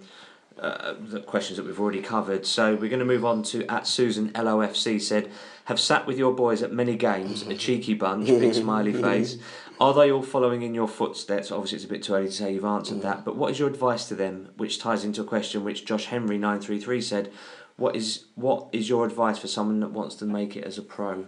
uh, 0.60 0.96
the 1.00 1.20
questions 1.20 1.58
that 1.58 1.66
we've 1.68 1.80
already 1.80 2.02
covered. 2.02 2.46
So 2.46 2.74
we're 2.74 2.90
going 2.90 2.98
to 3.00 3.06
move 3.06 3.24
on 3.26 3.44
to 3.44 3.64
at 3.68 3.86
Susan 3.86 4.32
LOFC 4.32 5.00
said, 5.00 5.30
"Have 5.66 5.80
sat 5.80 6.08
with 6.08 6.18
your 6.18 6.34
boys 6.34 6.64
at 6.64 6.72
many 6.72 6.96
games, 6.96 7.44
a 7.44 7.54
cheeky 7.54 7.94
bunch, 7.94 8.28
big 8.28 8.56
smiley 8.56 8.94
face. 9.04 9.38
Are 9.80 9.94
they 9.94 10.12
all 10.12 10.24
following 10.24 10.64
in 10.64 10.74
your 10.74 10.88
footsteps? 10.88 11.52
Obviously, 11.52 11.76
it's 11.76 11.86
a 11.86 11.90
bit 11.90 12.04
too 12.04 12.16
early 12.16 12.28
to 12.28 12.32
say 12.32 12.54
you've 12.54 12.66
answered 12.66 13.02
that, 13.04 13.24
but 13.24 13.36
what 13.36 13.52
is 13.52 13.60
your 13.60 13.68
advice 13.68 14.08
to 14.08 14.16
them? 14.16 14.50
Which 14.58 14.80
ties 14.80 15.04
into 15.04 15.22
a 15.22 15.26
question 15.26 15.64
which 15.64 15.86
Josh 15.86 16.06
Henry 16.06 16.38
nine 16.38 16.60
three 16.60 16.80
three 16.80 17.02
said, 17.02 17.32
"What 17.76 17.96
is 17.96 18.26
what 18.36 18.68
is 18.72 18.90
your 18.90 19.06
advice 19.06 19.38
for 19.38 19.48
someone 19.48 19.80
that 19.82 19.92
wants 19.92 20.16
to 20.16 20.26
make 20.26 20.56
it 20.56 20.64
as 20.64 20.78
a 20.78 20.82
pro?" 20.82 21.28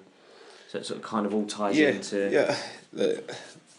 So 0.70 0.80
it 0.80 0.86
sort 0.86 1.00
of 1.00 1.06
kind 1.06 1.26
of 1.26 1.34
all 1.34 1.46
ties 1.46 1.78
yeah, 1.78 1.90
into 1.90 2.30
yeah. 2.32 2.56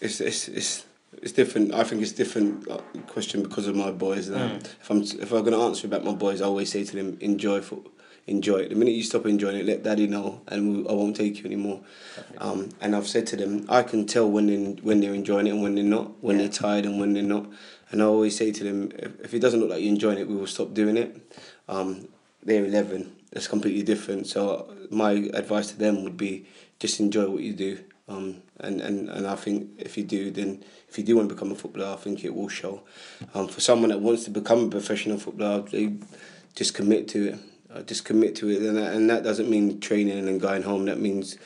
It's 0.00 0.20
it's 0.20 0.48
it's 0.48 0.86
it's 1.20 1.32
different. 1.32 1.74
I 1.74 1.84
think 1.84 2.02
it's 2.02 2.12
different 2.12 2.68
uh, 2.70 2.78
question 3.08 3.42
because 3.42 3.66
of 3.66 3.74
my 3.74 3.90
boys. 3.90 4.28
that. 4.28 4.66
If 4.80 4.90
I'm 4.90 5.02
if 5.02 5.32
I'm 5.32 5.44
gonna 5.44 5.64
answer 5.64 5.86
about 5.86 6.04
my 6.04 6.14
boys, 6.14 6.40
I 6.40 6.46
always 6.46 6.70
say 6.70 6.84
to 6.84 6.96
them, 6.96 7.18
enjoy 7.20 7.60
foot, 7.60 7.86
enjoy 8.30 8.58
it. 8.58 8.68
The 8.70 8.76
minute 8.76 8.92
you 8.94 9.02
stop 9.02 9.26
enjoying 9.26 9.56
it, 9.56 9.66
let 9.66 9.82
daddy 9.82 10.06
know, 10.06 10.40
and 10.48 10.86
I 10.88 10.92
won't 10.92 11.16
take 11.16 11.38
you 11.40 11.46
anymore. 11.46 11.80
Um, 12.38 12.70
and 12.80 12.94
I've 12.96 13.08
said 13.08 13.26
to 13.28 13.36
them, 13.36 13.66
I 13.68 13.82
can 13.82 14.06
tell 14.06 14.30
when 14.30 14.46
they 14.46 14.56
when 14.82 15.00
they're 15.00 15.14
enjoying 15.14 15.46
it 15.48 15.50
and 15.50 15.62
when 15.62 15.74
they're 15.74 15.84
not, 15.84 16.22
when 16.22 16.36
Yeah. 16.36 16.44
they're 16.44 16.52
tired 16.52 16.86
and 16.86 16.98
when 17.00 17.12
they're 17.12 17.22
not. 17.22 17.46
And 17.90 18.00
I 18.00 18.06
always 18.06 18.36
say 18.36 18.52
to 18.52 18.64
them, 18.64 18.92
if, 18.96 19.20
if 19.20 19.34
it 19.34 19.40
doesn't 19.40 19.58
look 19.60 19.70
like 19.70 19.80
you're 19.82 19.92
enjoying 19.92 20.18
it, 20.18 20.28
we 20.28 20.36
will 20.36 20.46
stop 20.46 20.72
doing 20.72 20.96
it. 20.96 21.10
Um, 21.68 22.08
they're 22.42 22.64
11. 22.64 23.16
That's 23.32 23.48
completely 23.48 23.82
different. 23.82 24.26
So 24.28 24.72
my 24.90 25.12
advice 25.34 25.68
to 25.72 25.76
them 25.76 26.04
would 26.04 26.16
be 26.16 26.46
just 26.78 27.00
enjoy 27.00 27.28
what 27.28 27.42
you 27.42 27.52
do. 27.52 27.78
Um, 28.08 28.42
and, 28.58 28.80
and, 28.80 29.08
and 29.08 29.26
I 29.26 29.36
think 29.36 29.70
if 29.78 29.96
you 29.96 30.04
do, 30.04 30.30
then 30.30 30.64
if 30.88 30.98
you 30.98 31.04
do 31.04 31.16
want 31.16 31.28
to 31.28 31.34
become 31.34 31.52
a 31.52 31.54
footballer, 31.54 31.92
I 31.92 31.96
think 31.96 32.24
it 32.24 32.34
will 32.34 32.48
show. 32.48 32.82
Um, 33.34 33.46
for 33.48 33.60
someone 33.60 33.90
that 33.90 34.00
wants 34.00 34.24
to 34.24 34.30
become 34.30 34.64
a 34.64 34.68
professional 34.68 35.18
footballer, 35.18 35.62
they 35.62 35.94
just 36.56 36.74
commit 36.74 37.06
to 37.08 37.28
it. 37.28 37.38
Uh, 37.72 37.82
just 37.82 38.04
commit 38.04 38.34
to 38.36 38.48
it, 38.48 38.62
and 38.62 38.76
that, 38.76 38.92
and 38.94 39.08
that 39.08 39.22
doesn't 39.22 39.48
mean 39.48 39.78
training 39.80 40.28
and 40.28 40.40
going 40.40 40.62
home. 40.62 40.86
That 40.86 40.98
means 40.98 41.36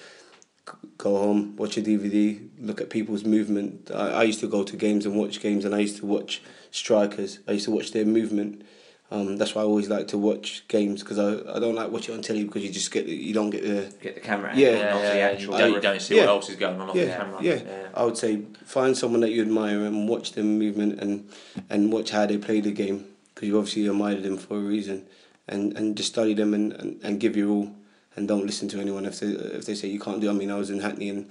go 0.97 1.19
home, 1.19 1.55
watch 1.57 1.77
a 1.77 1.83
DVD, 1.83 2.49
look 2.59 2.81
at 2.81 2.89
people's 2.89 3.25
movement. 3.25 3.91
I, 3.95 4.09
I 4.09 4.23
used 4.23 4.41
to 4.41 4.47
go 4.49 4.63
to 4.65 4.77
games 4.77 5.05
and 5.05 5.17
watch 5.17 5.41
games, 5.41 5.65
and 5.67 5.75
I 5.75 5.81
used 5.81 5.99
to 5.99 6.07
watch 6.07 6.41
strikers. 6.71 7.41
I 7.47 7.53
used 7.53 7.67
to 7.67 7.71
watch 7.73 7.93
their 7.93 8.07
movement. 8.07 8.63
Um, 9.11 9.37
that's 9.37 9.55
why 9.55 9.61
I 9.61 9.65
always 9.67 9.91
like 9.91 10.09
to 10.09 10.19
watch 10.19 10.67
games 10.67 11.03
because 11.03 11.19
I, 11.19 11.55
I 11.55 11.59
don't 11.61 11.75
like 11.75 11.91
watching 11.91 12.15
it 12.15 12.17
on 12.17 12.23
telly 12.23 12.43
because 12.45 12.65
you 12.65 12.71
just 12.73 12.91
get 12.91 13.05
the, 13.05 13.13
you 13.15 13.35
don't 13.35 13.51
get 13.51 13.63
the 13.63 13.95
Get 14.01 14.15
the 14.15 14.21
camera 14.23 14.51
out, 14.51 14.57
Yeah. 14.57 14.73
not 14.73 14.81
Yeah, 15.03 15.11
the 15.13 15.17
yeah, 15.19 15.27
actual. 15.27 15.53
you, 15.53 15.59
don't, 15.61 15.73
you 15.75 15.81
don't 15.81 16.01
see 16.03 16.15
Yeah. 16.17 16.21
what 16.23 16.29
else 16.31 16.49
is 16.49 16.57
going 16.57 16.81
on 16.81 16.89
off 16.89 16.97
yeah, 16.97 17.05
the 17.05 17.11
camera. 17.13 17.43
yeah. 17.43 17.89
I 17.95 18.03
would 18.05 18.17
say 18.17 18.43
find 18.65 18.97
someone 18.97 19.21
that 19.21 19.31
you 19.31 19.43
admire 19.43 19.85
and 19.85 20.09
watch 20.09 20.33
their 20.33 20.43
movement 20.43 21.01
and 21.01 21.29
and 21.69 21.93
watch 21.93 22.11
how 22.11 22.25
they 22.25 22.39
play 22.39 22.61
the 22.61 22.73
game 22.73 23.05
because 23.35 23.47
you 23.47 23.59
obviously 23.59 23.87
admire 23.87 24.17
them 24.21 24.39
for 24.39 24.57
a 24.57 24.61
reason 24.61 25.07
and, 25.49 25.77
and 25.77 25.97
just 25.97 26.11
study 26.13 26.35
them 26.35 26.55
and, 26.55 26.73
and, 26.73 27.01
and 27.03 27.21
give 27.21 27.37
your 27.37 27.51
all 27.51 27.75
and 28.17 28.29
don't 28.29 28.47
listen 28.47 28.69
to 28.69 28.81
anyone 28.81 29.05
if 29.07 29.21
they 29.21 29.27
if 29.29 29.67
they 29.67 29.75
say 29.75 29.89
you 29.89 29.99
can't 30.01 30.21
do. 30.21 30.29
it. 30.29 30.31
I 30.31 30.35
mean, 30.35 30.51
I 30.51 30.57
was 30.57 30.71
in 30.71 30.81
Hackney 30.81 31.09
and 31.11 31.29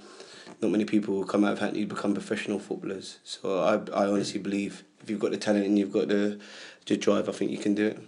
not 0.60 0.70
many 0.70 0.84
people 0.84 1.14
who 1.14 1.24
come 1.24 1.44
out 1.44 1.54
of 1.54 1.58
Hackney 1.58 1.84
become 1.84 2.12
professional 2.14 2.58
footballers. 2.58 3.18
So 3.24 3.60
I 3.60 3.74
I 4.04 4.06
honestly 4.06 4.40
believe 4.40 4.84
if 5.02 5.08
you've 5.10 5.20
got 5.20 5.30
the 5.30 5.36
talent 5.38 5.64
and 5.66 5.78
you've 5.78 5.92
got 5.92 6.08
the 6.08 6.38
the 6.86 6.96
drive, 6.96 7.28
I 7.28 7.32
think 7.32 7.50
you 7.50 7.58
can 7.58 7.74
do 7.74 7.86
it. 7.86 7.98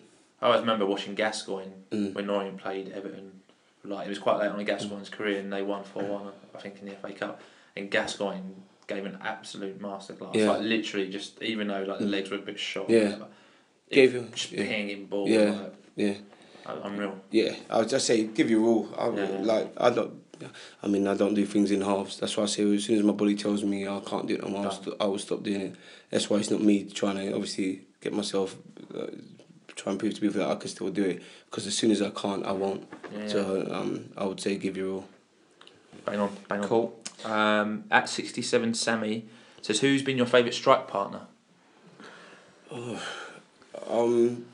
I 0.42 0.46
always 0.46 0.60
remember 0.60 0.84
watching 0.86 1.14
Gascoigne 1.14 1.70
Mm. 1.90 2.14
when 2.14 2.26
Noreen 2.26 2.58
played 2.58 2.92
Everton. 2.92 3.32
Like 3.84 4.06
it 4.06 4.10
was 4.10 4.18
quite 4.18 4.38
late 4.38 4.48
on 4.48 4.58
in 4.60 4.66
Gascoigne's 4.66 5.08
career, 5.08 5.38
and 5.40 5.52
they 5.52 5.62
won 5.62 5.84
four 5.84 6.02
one, 6.02 6.32
I 6.54 6.58
think, 6.58 6.80
in 6.80 6.88
the 6.88 6.94
FA 6.96 7.12
Cup. 7.12 7.40
And 7.76 7.90
Gascoigne 7.90 8.42
gave 8.88 9.06
an 9.06 9.16
absolute 9.22 9.80
masterclass. 9.80 10.34
Yeah. 10.34 10.50
Like 10.50 10.62
literally, 10.62 11.08
just 11.08 11.40
even 11.42 11.68
though 11.68 11.82
like 11.84 12.00
the 12.00 12.04
Mm. 12.04 12.10
legs 12.10 12.30
were 12.30 12.36
a 12.36 12.40
bit 12.40 12.58
short, 12.58 12.90
Yeah. 12.90 13.04
whatever, 13.04 13.26
Gave 13.90 14.14
you- 14.14 14.28
just 14.34 14.52
yeah. 14.52 14.66
pinging 14.66 15.06
ball. 15.06 15.28
Yeah. 15.28 15.50
Like, 15.52 15.72
Yeah. 15.96 16.14
un- 16.66 16.80
unreal. 16.84 17.18
Yeah, 17.30 17.54
I 17.70 17.78
would 17.78 17.88
just 17.88 18.06
say 18.06 18.24
give 18.24 18.50
your 18.50 18.62
all. 18.64 18.88
I, 18.98 19.08
Yeah. 19.10 19.38
Like 19.40 19.72
I 19.76 19.90
don't. 19.90 20.22
I 20.82 20.86
mean, 20.86 21.06
I 21.06 21.14
don't 21.14 21.32
do 21.32 21.46
things 21.46 21.70
in 21.70 21.80
halves. 21.80 22.18
That's 22.20 22.36
why 22.36 22.42
I 22.42 22.46
say 22.46 22.62
as 22.74 22.84
soon 22.84 22.98
as 22.98 23.02
my 23.02 23.14
body 23.14 23.34
tells 23.34 23.64
me 23.64 23.88
I 23.88 24.00
can't 24.00 24.26
do 24.26 24.34
it 24.34 24.42
no 24.42 24.48
more, 24.48 24.66
I'll 24.66 24.70
st- 24.70 24.94
I 25.00 25.06
will 25.06 25.18
stop 25.18 25.42
doing 25.42 25.60
it. 25.62 25.74
That's 26.10 26.28
why 26.28 26.36
it's 26.36 26.50
not 26.50 26.60
me 26.60 26.84
trying 26.84 27.16
to 27.16 27.32
obviously 27.32 27.86
get 28.02 28.12
myself, 28.12 28.54
uh, 28.94 29.06
try 29.74 29.92
and 29.92 29.98
prove 29.98 30.12
to 30.14 30.20
people 30.20 30.38
that 30.40 30.50
I 30.50 30.54
can 30.56 30.68
still 30.68 30.90
do 30.90 31.04
it. 31.04 31.22
Because 31.50 31.66
as 31.66 31.74
soon 31.74 31.90
as 31.90 32.02
I 32.02 32.10
can't, 32.10 32.44
I 32.44 32.52
won't. 32.52 32.86
Yeah. 33.16 33.28
So 33.28 33.66
um, 33.72 34.10
I 34.14 34.24
would 34.26 34.38
say 34.38 34.56
give 34.56 34.76
your 34.76 34.90
all. 34.96 35.08
bang 36.04 36.20
on, 36.20 36.36
bang 36.48 36.60
on. 36.60 36.68
Cool. 36.68 37.00
Um, 37.24 37.84
at 37.90 38.06
sixty 38.10 38.42
seven, 38.42 38.74
Sammy 38.74 39.24
says, 39.62 39.80
"Who's 39.80 40.02
been 40.02 40.18
your 40.18 40.26
favourite 40.26 40.52
strike 40.54 40.86
partner?" 40.86 41.22
Um, 43.88 44.46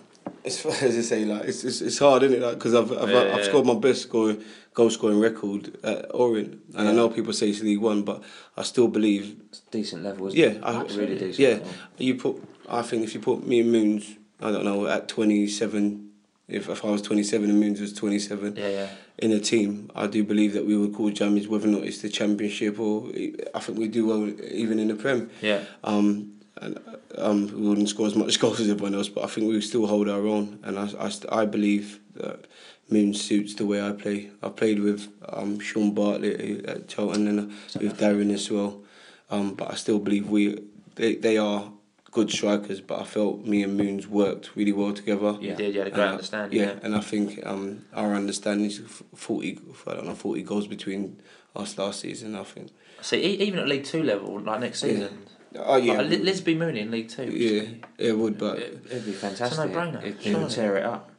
it's 0.44 0.64
as 0.82 0.96
I 0.96 1.00
say, 1.02 1.24
like 1.24 1.44
it's 1.44 1.64
it's, 1.64 1.80
it's 1.80 1.98
hard, 1.98 2.22
isn't 2.24 2.36
it? 2.38 2.44
Like 2.44 2.54
because 2.54 2.74
I've 2.74 2.90
I've, 2.92 3.10
Yeah, 3.10 3.32
I've 3.32 3.38
yeah. 3.38 3.42
scored 3.44 3.66
my 3.66 3.74
best 3.74 4.02
score 4.02 4.36
goal 4.74 4.90
scoring 4.90 5.20
record 5.20 5.76
at 5.84 6.14
Orient, 6.14 6.60
and 6.76 6.88
I 6.88 6.92
know 6.92 7.08
people 7.10 7.32
say 7.32 7.50
it's 7.50 7.62
League 7.62 7.80
One, 7.80 8.02
but 8.02 8.22
I 8.56 8.62
still 8.62 8.88
believe 8.88 9.36
It's 9.50 9.60
decent 9.70 10.02
level, 10.02 10.28
isn't 10.28 10.38
Yeah, 10.38 10.46
it? 10.46 10.60
I- 10.64 10.82
really 10.96 11.18
decent. 11.18 11.38
yeah. 11.38 11.48
level. 11.50 11.68
You 11.98 12.14
put, 12.14 12.42
I 12.68 12.82
think 12.82 13.04
if 13.04 13.14
you 13.14 13.20
put 13.20 13.46
me 13.46 13.60
and 13.60 13.70
Moons, 13.70 14.16
I 14.40 14.50
don't 14.50 14.64
know, 14.64 14.86
at 14.86 15.08
27, 15.08 16.08
if, 16.48 16.68
if 16.70 16.84
I 16.84 16.88
was 16.90 17.02
27 17.02 17.50
and 17.50 17.60
Moons 17.60 17.80
was 17.82 17.92
27, 17.92 18.56
Yeah, 18.56 18.68
yeah. 18.68 18.88
in 19.18 19.32
a 19.32 19.40
team, 19.40 19.90
I 19.94 20.06
do 20.06 20.24
believe 20.24 20.54
that 20.54 20.64
we 20.66 20.76
would 20.76 20.94
call 20.94 21.10
jammies, 21.10 21.46
whether 21.48 21.68
or 21.68 21.72
not 21.72 21.84
it's 21.84 22.00
the 22.00 22.08
championship 22.08 22.80
or 22.80 23.08
I 23.54 23.60
think 23.60 23.78
we 23.78 23.88
do 23.88 24.06
well 24.06 24.26
even 24.52 24.78
in 24.78 24.88
the 24.88 24.94
Prem. 24.94 25.30
Yeah, 25.42 25.64
Um, 25.84 26.32
and 26.62 26.78
um, 27.18 27.46
we 27.60 27.68
wouldn't 27.68 27.88
score 27.88 28.06
as 28.06 28.14
much 28.14 28.38
goals 28.40 28.60
as 28.60 28.68
everyone 28.70 28.94
else, 28.94 29.08
but 29.08 29.24
I 29.24 29.26
think 29.26 29.48
we 29.48 29.60
still 29.60 29.86
hold 29.86 30.08
our 30.08 30.26
own. 30.26 30.58
And 30.62 30.78
I, 30.78 30.88
I, 30.98 31.10
I 31.42 31.44
believe 31.46 32.00
that 32.14 32.46
Moon 32.90 33.14
suits 33.14 33.54
the 33.54 33.66
way 33.66 33.80
I 33.86 33.92
play. 33.92 34.30
I 34.42 34.48
played 34.48 34.80
with 34.80 35.08
um, 35.28 35.58
Shaun 35.60 35.92
Bartlett 35.94 36.64
at 36.66 36.88
Charlton 36.88 37.26
and 37.28 37.40
uh, 37.40 37.54
with 37.80 37.98
Darren 37.98 38.32
as 38.32 38.50
well. 38.50 38.82
Um, 39.30 39.54
but 39.54 39.70
I 39.70 39.74
still 39.76 39.98
believe 39.98 40.28
we 40.28 40.58
they, 40.96 41.14
they 41.16 41.38
are 41.38 41.72
good 42.10 42.30
strikers. 42.30 42.80
But 42.82 43.00
I 43.00 43.04
felt 43.04 43.46
me 43.46 43.62
and 43.62 43.76
Moons 43.78 44.06
worked 44.06 44.54
really 44.54 44.72
well 44.72 44.92
together. 44.92 45.38
you 45.40 45.48
Yeah. 45.50 45.54
did. 45.54 45.74
You 45.74 45.80
had 45.80 45.88
a 45.88 45.90
great 45.90 46.02
And 46.02 46.10
I- 46.10 46.12
understanding. 46.12 46.58
Yeah, 46.60 46.66
Yeah. 46.72 46.78
and 46.82 46.94
I 46.94 47.00
think 47.00 47.40
um, 47.46 47.86
our 47.94 48.14
understanding 48.14 48.66
is 48.66 48.80
forty. 49.14 49.58
I 49.86 49.94
don't 49.94 50.06
know 50.06 50.14
forty 50.14 50.42
goals 50.42 50.66
between 50.66 51.22
us 51.56 51.78
last 51.78 52.00
season. 52.00 52.34
I 52.34 52.42
think. 52.44 52.70
See, 53.00 53.16
e- 53.24 53.42
even 53.46 53.58
at 53.60 53.68
League 53.68 53.84
Two 53.84 54.02
level, 54.02 54.38
like 54.40 54.60
next 54.60 54.82
Yeah. 54.84 55.08
Season, 55.52 55.66
Oh 55.68 55.76
yeah. 55.76 55.94
like, 55.98 56.08
Li- 56.10 56.16
Lisbie 56.18 56.54
Mooney 56.56 56.80
in 56.80 56.90
League 56.90 57.08
Two. 57.08 57.24
yeah, 57.24 57.86
it 57.98 58.16
would, 58.18 58.38
but 58.38 58.58
It'd 58.58 59.04
be 59.06 59.12
fantastic. 59.12 59.70
no-brainer, 59.70 60.02
It, 60.04 60.16
surely. 60.22 60.40
would 60.44 60.50
tear 60.50 60.76
it 60.76 60.84
up. 60.84 61.10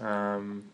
Um, 0.00 0.64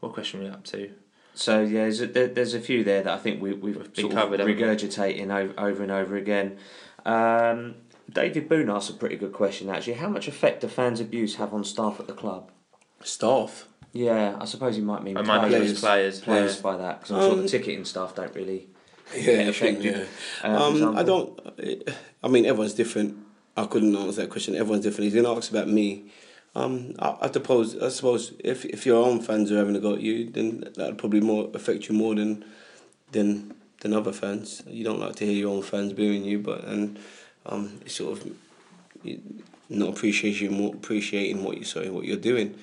what 0.00 0.12
question 0.12 0.40
are 0.40 0.44
we 0.44 0.48
up 0.50 0.64
to? 0.64 0.90
So 1.34 1.60
yeah, 1.62 1.82
there's 1.82 2.00
a, 2.00 2.06
there- 2.06 2.26
there's 2.28 2.54
a 2.54 2.60
few 2.60 2.82
there 2.84 3.02
that 3.02 3.12
I 3.12 3.18
think 3.18 3.40
we, 3.40 3.52
we've 3.52 3.76
We've 3.76 3.92
been 3.94 4.02
sort 4.04 4.14
covered, 4.14 4.40
of 4.40 4.46
regurgitating 4.48 5.30
over, 5.32 5.54
over 5.58 5.82
and 5.82 5.92
over 5.92 6.16
again. 6.16 6.56
Um, 7.04 7.76
David 8.12 8.48
Boone 8.48 8.70
asked 8.70 8.90
a 8.90 8.94
pretty 8.94 9.16
good 9.16 9.32
question 9.32 9.68
actually. 9.68 9.94
How 9.94 10.08
much 10.08 10.26
effect 10.28 10.62
do 10.62 10.68
fans' 10.68 11.00
abuse 11.00 11.36
have 11.36 11.52
on 11.54 11.64
staff 11.64 12.00
at 12.00 12.06
the 12.06 12.12
club? 12.14 12.50
staff. 13.02 13.68
Yeah, 13.92 14.36
I 14.40 14.44
suppose 14.44 14.76
you 14.76 14.82
might 14.84 15.02
mean 15.02 15.16
I 15.16 15.22
might 15.22 15.48
players, 15.48 15.80
players. 15.80 16.20
players 16.20 16.56
yeah. 16.56 16.62
by 16.62 16.76
that 16.76 17.00
because 17.00 17.10
I'm 17.16 17.22
sure 17.22 17.32
Um, 17.32 17.42
the 17.42 17.48
ticketing 17.48 17.84
staff 17.86 18.14
don't 18.14 18.34
really. 18.34 18.68
Yeah, 19.16 19.48
I 19.48 19.52
think, 19.52 19.78
affected. 19.78 19.84
yeah. 19.84 20.04
Uh, 20.56 20.62
Um, 20.68 20.98
I 20.98 21.02
don't. 21.02 21.38
I 22.22 22.28
mean, 22.28 22.44
everyone's 22.46 22.74
different. 22.74 23.16
I 23.56 23.66
couldn't 23.66 23.94
answer 23.96 24.22
that 24.22 24.30
question. 24.30 24.54
Everyone's 24.54 24.84
different. 24.84 25.04
He's 25.12 25.14
gonna 25.20 25.36
ask 25.36 25.50
about 25.50 25.68
me. 25.68 26.10
Um, 26.54 26.94
I, 26.98 27.16
I 27.22 27.30
suppose. 27.30 27.76
I 27.80 27.88
suppose 27.88 28.32
if 28.44 28.64
if 28.64 28.84
your 28.86 29.04
own 29.04 29.20
fans 29.20 29.50
are 29.50 29.56
having 29.56 29.76
a 29.76 29.80
go 29.80 29.94
at 29.94 30.00
you, 30.00 30.28
then 30.30 30.64
that'd 30.76 30.98
probably 30.98 31.20
more 31.20 31.50
affect 31.54 31.88
you 31.88 31.94
more 31.94 32.14
than 32.14 32.44
than 33.12 33.54
than 33.80 33.92
other 33.94 34.12
fans. 34.12 34.62
You 34.66 34.84
don't 34.84 35.00
like 35.00 35.16
to 35.16 35.24
hear 35.26 35.34
your 35.34 35.50
own 35.54 35.62
fans 35.62 35.92
booing 35.92 36.24
you, 36.24 36.38
but 36.40 36.64
and 36.64 36.98
um, 37.46 37.80
it's 37.84 37.94
sort 37.94 38.18
of 38.18 38.30
you- 39.02 39.20
not 39.70 39.90
appreciating 39.90 40.52
more 40.52 40.74
appreciating 40.74 41.44
what 41.44 41.58
you 41.58 41.64
sorry 41.64 41.90
what 41.90 42.04
you're 42.04 42.16
doing. 42.16 42.54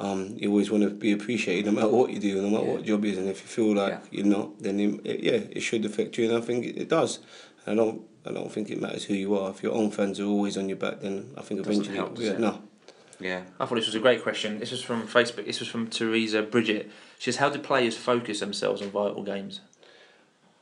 Um, 0.00 0.34
you 0.36 0.50
always 0.50 0.70
want 0.72 0.82
to 0.82 0.90
be 0.90 1.12
appreciated 1.12 1.66
no 1.66 1.72
matter 1.72 1.88
what 1.88 2.10
you 2.10 2.18
do, 2.18 2.42
no 2.42 2.50
matter 2.50 2.66
Yeah. 2.66 2.72
what 2.72 2.82
job 2.84 3.04
is, 3.04 3.16
and 3.18 3.28
if 3.28 3.40
you 3.42 3.46
feel 3.46 3.74
like 3.74 3.92
Yeah. 3.92 4.00
you're 4.10 4.26
not, 4.26 4.58
then 4.60 4.80
it, 4.80 5.00
it, 5.04 5.20
yeah, 5.20 5.40
it 5.56 5.60
should 5.60 5.84
affect 5.84 6.18
you, 6.18 6.28
and 6.28 6.36
I 6.36 6.40
think 6.40 6.64
it, 6.66 6.76
it 6.76 6.88
does. 6.88 7.20
I 7.66 7.74
don't, 7.74 8.02
I 8.26 8.32
don't 8.32 8.50
think 8.50 8.70
it 8.70 8.80
matters 8.80 9.04
who 9.04 9.14
you 9.14 9.38
are. 9.38 9.50
If 9.50 9.62
your 9.62 9.72
own 9.72 9.90
fans 9.92 10.18
are 10.18 10.24
always 10.26 10.56
on 10.58 10.68
your 10.68 10.78
back, 10.78 11.00
then 11.00 11.30
I 11.38 11.42
think 11.42 11.60
eventually, 11.60 11.96
help, 11.96 12.18
yeah, 12.18 12.36
no. 12.38 12.60
Yeah. 13.20 13.42
I 13.60 13.66
thought 13.66 13.76
this 13.76 13.86
was 13.86 13.94
a 13.94 14.00
great 14.00 14.22
question. 14.24 14.58
This 14.58 14.72
was 14.72 14.82
from 14.82 15.06
Facebook. 15.06 15.46
This 15.46 15.60
was 15.60 15.68
from 15.68 15.86
Teresa 15.88 16.42
Bridget. 16.42 16.90
She 17.18 17.30
says, 17.30 17.36
"How 17.36 17.48
do 17.48 17.60
players 17.60 17.96
focus 17.96 18.40
themselves 18.40 18.82
on 18.82 18.90
vital 18.90 19.22
games?" 19.22 19.60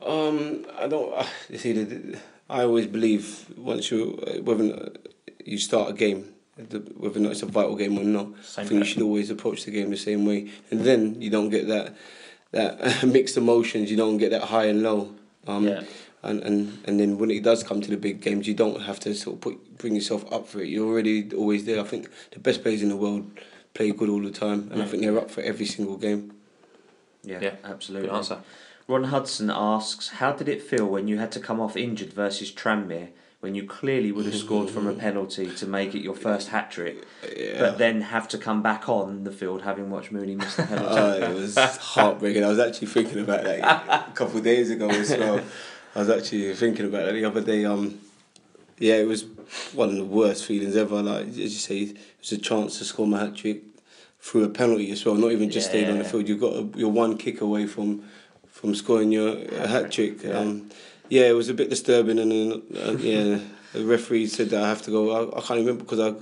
Um, 0.04 0.66
I 0.78 0.86
don't. 0.88 1.12
Uh, 1.14 1.24
you 1.48 1.58
see, 1.58 2.14
I 2.50 2.62
always 2.64 2.86
believe 2.86 3.46
once 3.56 3.90
you 3.90 4.22
uh, 4.26 4.42
whether 4.42 4.92
you 5.44 5.58
start 5.58 5.90
a 5.90 5.92
game, 5.94 6.34
the, 6.70 6.78
whether 6.96 7.18
or 7.18 7.22
not 7.22 7.32
it's 7.32 7.42
a 7.42 7.46
vital 7.46 7.76
game 7.76 7.98
or 7.98 8.04
not, 8.04 8.28
Same 8.44 8.64
I 8.64 8.68
think 8.68 8.78
you 8.80 8.84
should 8.84 9.02
always 9.02 9.30
approach 9.30 9.64
the 9.64 9.70
game 9.70 9.90
the 9.90 9.96
same 9.96 10.24
way, 10.26 10.50
and 10.70 10.80
then 10.80 11.20
you 11.20 11.30
don't 11.30 11.50
get 11.50 11.68
that 11.68 11.94
that 12.52 13.04
mixed 13.06 13.36
emotions. 13.36 13.90
You 13.90 13.96
don't 13.96 14.18
get 14.18 14.30
that 14.30 14.44
high 14.44 14.66
and 14.66 14.82
low. 14.82 15.14
Um, 15.46 15.66
yeah, 15.68 15.82
and, 16.22 16.42
and 16.42 16.78
and 16.86 17.00
then 17.00 17.18
when 17.18 17.30
it 17.30 17.42
does 17.42 17.62
come 17.62 17.80
to 17.80 17.90
the 17.90 17.96
big 17.96 18.20
games, 18.20 18.46
you 18.46 18.54
don't 18.54 18.82
have 18.82 19.00
to 19.00 19.14
sort 19.14 19.36
of 19.36 19.40
put 19.40 19.78
bring 19.78 19.94
yourself 19.94 20.30
up 20.32 20.46
for 20.48 20.60
it. 20.60 20.68
You're 20.68 20.86
already 20.86 21.30
always 21.34 21.64
there. 21.64 21.80
I 21.80 21.84
think 21.84 22.08
the 22.30 22.38
best 22.38 22.62
players 22.62 22.82
in 22.82 22.88
the 22.90 22.96
world 22.96 23.30
play 23.74 23.90
good 23.92 24.08
all 24.08 24.20
the 24.22 24.30
time, 24.30 24.68
and 24.70 24.82
I 24.82 24.84
think 24.86 25.02
they're 25.02 25.18
up 25.18 25.30
for 25.30 25.40
every 25.42 25.66
single 25.66 25.96
game. 25.96 26.32
Yeah, 27.24 27.40
Yeah. 27.40 27.54
absolutely. 27.64 28.08
good 28.08 28.16
answer. 28.16 28.38
Ron 28.88 29.04
Hudson 29.04 29.50
asks, 29.50 30.08
"How 30.08 30.32
did 30.32 30.48
it 30.48 30.60
feel 30.60 30.86
when 30.86 31.08
you 31.08 31.18
had 31.18 31.30
to 31.32 31.40
come 31.40 31.60
off 31.60 31.76
injured 31.76 32.12
versus 32.12 32.50
Tranmere 32.52 33.08
when 33.42 33.56
you 33.56 33.64
clearly 33.64 34.12
would 34.12 34.24
have 34.24 34.36
scored 34.36 34.70
from 34.70 34.86
a 34.86 34.92
penalty 34.92 35.50
to 35.50 35.66
make 35.66 35.96
it 35.96 35.98
your 36.00 36.14
first 36.14 36.50
hat 36.50 36.70
trick, 36.70 37.04
Yeah. 37.36 37.58
but 37.58 37.76
then 37.76 38.02
have 38.02 38.28
to 38.28 38.38
come 38.38 38.62
back 38.62 38.88
on 38.88 39.24
the 39.24 39.32
field 39.32 39.62
having 39.62 39.90
watched 39.90 40.12
Mooney 40.12 40.36
miss 40.36 40.54
the 40.54 40.62
penalty?" 40.62 40.94
Oh, 40.96 41.30
it 41.30 41.34
was 41.34 41.56
heartbreaking. 41.56 42.44
I 42.44 42.48
was 42.48 42.60
actually 42.60 42.86
thinking 42.86 43.18
about 43.18 43.42
that 43.42 44.08
a 44.08 44.12
couple 44.12 44.38
of 44.38 44.44
days 44.44 44.70
ago 44.70 44.88
as 44.88 45.10
well. 45.10 45.40
I 45.96 45.98
was 45.98 46.08
actually 46.08 46.54
thinking 46.54 46.86
about 46.86 47.06
that 47.06 47.14
the 47.14 47.24
other 47.24 47.40
day. 47.40 47.64
Um, 47.64 47.98
yeah, 48.78 48.94
it 48.94 49.08
was 49.08 49.24
one 49.74 49.88
of 49.88 49.96
the 49.96 50.04
worst 50.04 50.44
feelings 50.46 50.76
ever. 50.76 51.02
Like 51.02 51.26
as 51.26 51.36
you 51.36 51.48
say, 51.48 51.78
it 51.80 51.96
was 52.20 52.30
a 52.30 52.38
chance 52.38 52.78
to 52.78 52.84
score 52.84 53.08
my 53.08 53.18
hat 53.24 53.34
trick 53.34 53.62
through 54.20 54.44
a 54.44 54.50
penalty 54.50 54.92
as 54.92 55.04
well. 55.04 55.16
Not 55.16 55.32
even 55.32 55.50
just 55.50 55.70
staying 55.70 55.90
on 55.90 55.98
the 55.98 56.04
field. 56.04 56.28
You've 56.28 56.40
got 56.40 56.52
a, 56.54 56.68
you're 56.76 56.88
one 56.88 57.18
kick 57.18 57.40
away 57.40 57.66
from 57.66 58.04
from 58.46 58.76
scoring 58.76 59.10
your 59.10 59.36
hat 59.66 59.90
trick. 59.90 60.22
Yeah. 60.22 60.38
Um, 60.38 60.70
yeah, 61.08 61.28
it 61.28 61.32
was 61.32 61.48
a 61.48 61.54
bit 61.54 61.70
disturbing, 61.70 62.18
and 62.18 62.30
then 62.30 62.62
uh, 62.76 62.92
yeah, 62.92 63.38
the 63.72 63.84
referee 63.84 64.26
said 64.26 64.50
that 64.50 64.62
I 64.62 64.68
have 64.68 64.82
to 64.82 64.90
go. 64.90 65.10
I, 65.10 65.38
I 65.38 65.40
can't 65.40 65.60
remember 65.60 65.84
because 65.84 66.00
I. 66.00 66.14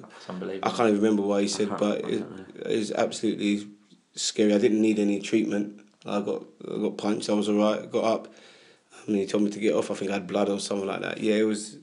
I 0.62 0.70
can't 0.70 0.90
even 0.90 0.96
remember 0.96 1.22
what 1.22 1.42
he 1.42 1.48
said, 1.48 1.70
but 1.78 2.08
it, 2.08 2.24
it 2.64 2.76
was 2.76 2.92
absolutely 2.92 3.66
scary. 4.14 4.54
I 4.54 4.58
didn't 4.58 4.80
need 4.80 4.98
any 4.98 5.20
treatment. 5.20 5.80
I 6.06 6.20
got 6.20 6.44
I 6.64 6.78
got 6.78 6.98
punched. 6.98 7.28
I 7.28 7.32
was 7.32 7.48
alright. 7.48 7.90
Got 7.90 8.04
up. 8.04 8.34
and 9.06 9.16
he 9.16 9.26
told 9.26 9.42
me 9.42 9.50
to 9.50 9.58
get 9.58 9.74
off. 9.74 9.90
I 9.90 9.94
think 9.94 10.10
I 10.10 10.14
had 10.14 10.26
blood 10.26 10.48
or 10.48 10.60
something 10.60 10.86
like 10.86 11.00
that. 11.00 11.18
Yeah, 11.18 11.34
it 11.34 11.44
was. 11.44 11.76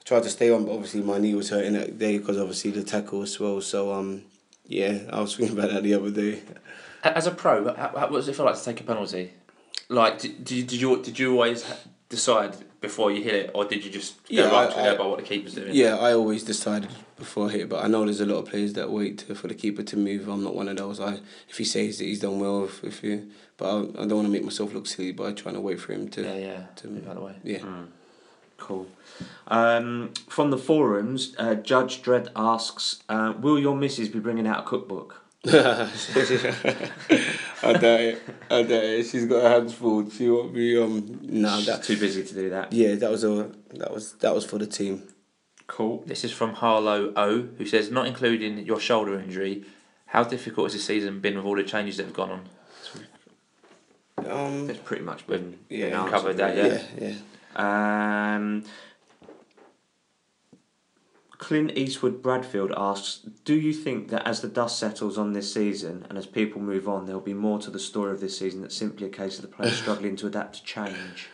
I 0.00 0.02
tried 0.04 0.24
to 0.24 0.30
stay 0.30 0.50
on, 0.50 0.64
but 0.64 0.72
obviously 0.72 1.02
my 1.02 1.18
knee 1.18 1.34
was 1.34 1.50
hurting 1.50 1.74
that 1.74 1.98
day 1.98 2.18
because 2.18 2.38
obviously 2.38 2.70
the 2.70 2.82
tackle 2.82 3.20
was 3.20 3.38
well. 3.38 3.60
So 3.60 3.92
um, 3.92 4.22
yeah, 4.66 4.98
I 5.12 5.20
was 5.20 5.36
thinking 5.36 5.56
about 5.56 5.70
that 5.70 5.82
the 5.82 5.94
other 5.94 6.10
day. 6.10 6.42
As 7.02 7.26
a 7.26 7.30
pro, 7.30 7.72
how, 7.74 7.88
how, 7.88 8.08
what 8.08 8.12
does 8.18 8.28
it 8.28 8.34
feel 8.34 8.46
like 8.46 8.56
to 8.56 8.64
take 8.64 8.80
a 8.80 8.84
penalty? 8.84 9.32
Like, 9.88 10.18
did, 10.18 10.44
did, 10.44 10.66
did 10.66 10.80
you 10.80 11.02
did 11.02 11.18
you 11.18 11.32
always 11.32 11.64
decide 12.08 12.56
before 12.80 13.10
you 13.10 13.22
hit 13.22 13.34
it, 13.34 13.50
or 13.54 13.64
did 13.64 13.84
you 13.84 13.90
just 13.90 14.22
go 14.24 14.34
Yeah, 14.34 14.50
right 14.50 14.68
I- 14.68 14.72
through 14.72 14.82
there 14.82 14.94
I- 14.94 14.96
by 14.98 15.06
what 15.06 15.18
the 15.18 15.24
keeper's 15.24 15.54
doing? 15.54 15.70
Yeah, 15.74 15.96
I 15.96 16.12
always 16.12 16.44
decided 16.44 16.90
before 17.18 17.48
I 17.48 17.52
hit, 17.52 17.68
but 17.68 17.84
I 17.84 17.88
know 17.88 18.04
there's 18.04 18.20
a 18.20 18.26
lot 18.26 18.36
of 18.38 18.46
players 18.46 18.74
that 18.74 18.90
wait 18.90 19.18
to, 19.26 19.34
for 19.34 19.48
the 19.48 19.54
keeper 19.54 19.82
to 19.82 19.96
move. 19.96 20.28
I'm 20.28 20.44
not 20.44 20.54
one 20.54 20.68
of 20.68 20.76
those. 20.76 21.00
I 21.00 21.18
if 21.48 21.58
he 21.58 21.64
says 21.64 21.98
that 21.98 22.04
he's 22.04 22.20
done 22.20 22.38
well, 22.38 22.64
if, 22.64 22.84
if 22.84 23.02
you, 23.02 23.28
but 23.56 23.66
I, 23.66 23.78
I 23.80 24.06
don't 24.06 24.14
want 24.16 24.26
to 24.26 24.32
make 24.32 24.44
myself 24.44 24.72
look 24.74 24.86
silly 24.86 25.12
by 25.12 25.32
trying 25.32 25.54
to 25.56 25.60
wait 25.60 25.80
for 25.80 25.92
him 25.92 26.08
to. 26.10 26.22
yeah, 26.22 26.36
yeah. 26.36 26.62
to- 26.76 26.88
move 26.88 27.06
out 27.06 27.10
of 27.12 27.16
the 27.16 27.22
way. 27.24 27.34
Yeah. 27.42 27.64
Cool. 28.58 28.86
Um, 29.48 30.12
from 30.28 30.50
the 30.50 30.56
forums, 30.58 31.34
uh, 31.38 31.54
Judge 31.56 32.02
Dredd 32.02 32.28
asks, 32.34 33.02
uh, 33.08 33.34
"Will 33.38 33.58
your 33.58 33.76
missus 33.76 34.08
be 34.08 34.18
bringing 34.18 34.46
out 34.46 34.60
a 34.60 34.62
cookbook?" 34.62 35.22
I 35.46 35.52
doubt 37.72 38.00
it. 38.00 38.22
I 38.50 38.62
doubt 38.62 38.84
it. 38.84 39.06
She's 39.06 39.26
got 39.26 39.42
her 39.42 39.48
hands 39.50 39.74
full. 39.74 40.08
She 40.10 40.28
won't 40.28 40.52
be. 40.54 40.76
Um, 40.80 41.18
no, 41.22 41.56
She's 41.58 41.66
that. 41.66 41.82
too 41.84 41.96
busy 41.98 42.24
to 42.24 42.34
do 42.34 42.50
that. 42.50 42.72
Yeah, 42.72 42.94
that 42.96 43.10
was 43.10 43.24
a 43.24 43.50
that 43.74 43.92
was 43.92 44.12
that 44.14 44.34
was 44.34 44.44
for 44.44 44.58
the 44.58 44.66
team. 44.66 45.02
Cool. 45.66 46.02
This 46.06 46.24
is 46.24 46.32
from 46.32 46.54
Harlow 46.54 47.12
O, 47.16 47.42
who 47.58 47.66
says, 47.66 47.90
not 47.90 48.06
including 48.06 48.64
your 48.66 48.78
shoulder 48.78 49.18
injury, 49.18 49.64
how 50.06 50.22
difficult 50.22 50.66
has 50.66 50.74
this 50.74 50.84
season 50.84 51.18
been 51.20 51.36
with 51.36 51.44
all 51.44 51.56
the 51.56 51.64
changes 51.64 51.96
that 51.96 52.04
have 52.04 52.14
gone 52.14 52.30
on? 52.30 52.48
Um, 54.30 54.70
It's 54.70 54.78
pretty 54.78 55.02
much 55.02 55.26
been 55.26 55.58
yeah, 55.68 55.90
been 56.02 56.10
covered 56.10 56.36
that, 56.38 56.54
really. 56.56 56.80
yeah, 57.00 57.12
yeah. 57.56 58.34
Um, 58.36 58.64
Clint 61.46 61.78
Eastwood 61.78 62.22
Bradfield 62.22 62.72
asks, 62.76 63.20
"Do 63.44 63.54
you 63.54 63.72
think 63.72 64.08
that 64.08 64.26
as 64.26 64.40
the 64.40 64.48
dust 64.48 64.80
settles 64.80 65.16
on 65.16 65.32
this 65.32 65.54
season 65.54 66.04
and 66.08 66.18
as 66.18 66.26
people 66.26 66.60
move 66.60 66.88
on, 66.88 67.06
there 67.06 67.14
will 67.14 67.22
be 67.22 67.34
more 67.34 67.60
to 67.60 67.70
the 67.70 67.78
story 67.78 68.10
of 68.10 68.20
this 68.20 68.36
season 68.36 68.62
that's 68.62 68.74
simply 68.74 69.06
a 69.06 69.10
case 69.10 69.36
of 69.38 69.42
the 69.42 69.56
players 69.56 69.78
struggling 69.82 70.16
to 70.16 70.26
adapt 70.26 70.56
to 70.56 70.64
change?" 70.64 71.28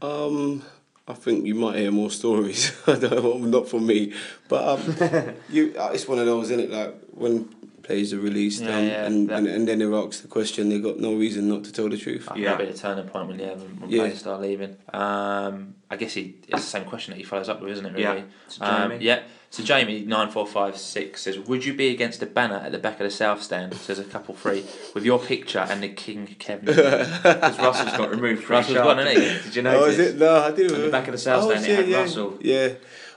Um, 0.00 0.62
I 1.06 1.12
think 1.12 1.44
you 1.44 1.54
might 1.54 1.76
hear 1.76 1.90
more 1.90 2.10
stories. 2.10 2.72
I 2.86 2.94
don't 2.94 3.12
know, 3.22 3.36
not 3.36 3.68
from 3.68 3.86
me, 3.86 4.14
but 4.48 4.66
um, 4.66 5.34
you. 5.50 5.74
uh, 5.78 5.90
It's 5.92 6.08
one 6.08 6.18
of 6.18 6.24
those, 6.24 6.50
isn't 6.50 6.60
it? 6.60 6.70
Like 6.70 6.94
when 7.10 7.54
players 7.86 8.12
are 8.12 8.18
released, 8.18 8.62
Yeah, 8.62 8.76
um, 8.76 8.84
yeah, 8.86 9.04
and, 9.06 9.28
that- 9.28 9.38
and 9.38 9.46
and 9.46 9.68
then 9.68 9.78
they're 9.78 9.94
asked 9.94 10.22
the 10.22 10.28
question, 10.28 10.68
They've 10.68 10.82
got 10.82 10.98
no 10.98 11.14
reason 11.14 11.48
not 11.48 11.64
to 11.64 11.72
tell 11.72 11.88
the 11.88 11.96
truth. 11.96 12.26
I 12.28 12.34
think 12.34 12.44
Yeah. 12.44 12.50
that'll 12.52 12.66
be 12.66 12.72
the 12.72 12.78
turning 12.78 13.06
point 13.08 13.28
when, 13.28 13.38
yeah, 13.38 13.54
when, 13.54 13.80
when 13.80 13.90
Yeah. 13.90 14.02
players 14.02 14.18
start 14.18 14.40
leaving. 14.42 14.76
Um, 14.92 15.74
I 15.90 15.96
guess 15.96 16.14
he, 16.14 16.34
it's 16.48 16.62
the 16.64 16.70
same 16.76 16.84
question 16.84 17.12
that 17.12 17.18
he 17.18 17.24
follows 17.24 17.48
up 17.48 17.60
with, 17.62 17.70
isn't 17.72 17.86
it, 17.86 17.92
really? 17.92 18.02
Yeah. 18.02 18.22
So 18.48 18.64
Um, 18.64 18.90
Jamie? 18.90 19.04
yeah. 19.04 19.20
So 19.50 19.62
Jamie 19.62 20.04
nine 20.04 20.28
four 20.30 20.44
five 20.46 20.76
six 20.76 21.22
says, 21.22 21.38
"Would 21.38 21.64
you 21.64 21.72
be 21.72 21.88
against 21.90 22.20
a 22.20 22.26
banner 22.26 22.56
at 22.66 22.72
the 22.72 22.78
back 22.78 22.94
of 23.00 23.04
the 23.06 23.10
south 23.10 23.40
stand?" 23.42 23.72
Says 23.74 23.98
a 24.00 24.04
couple 24.04 24.34
three 24.34 24.64
with 24.92 25.04
your 25.04 25.20
picture 25.20 25.60
and 25.70 25.80
the 25.82 25.88
King 25.88 26.26
Kevin. 26.40 26.66
Because 26.74 27.56
Russell's 27.58 27.96
got 27.96 28.10
removed. 28.10 28.42
pretty 28.42 28.52
Russell's 28.52 28.74
sharp, 28.76 28.86
gone, 28.98 29.06
hasn't 29.06 29.24
he? 29.24 29.42
Did 29.44 29.56
you 29.56 29.62
know? 29.62 29.80
Oh, 29.80 29.84
is 29.84 29.98
it? 30.00 30.16
No, 30.18 30.34
I 30.42 30.50
didn't. 30.50 30.74
At 30.76 30.82
the 30.86 30.90
back 30.90 31.06
of 31.08 31.12
the 31.12 31.18
south 31.18 31.44
stand, 31.44 31.64
it 31.64 31.76
had 31.76 31.88
yeah, 31.88 31.96
Russell. 32.00 32.38
Yeah. 32.42 32.68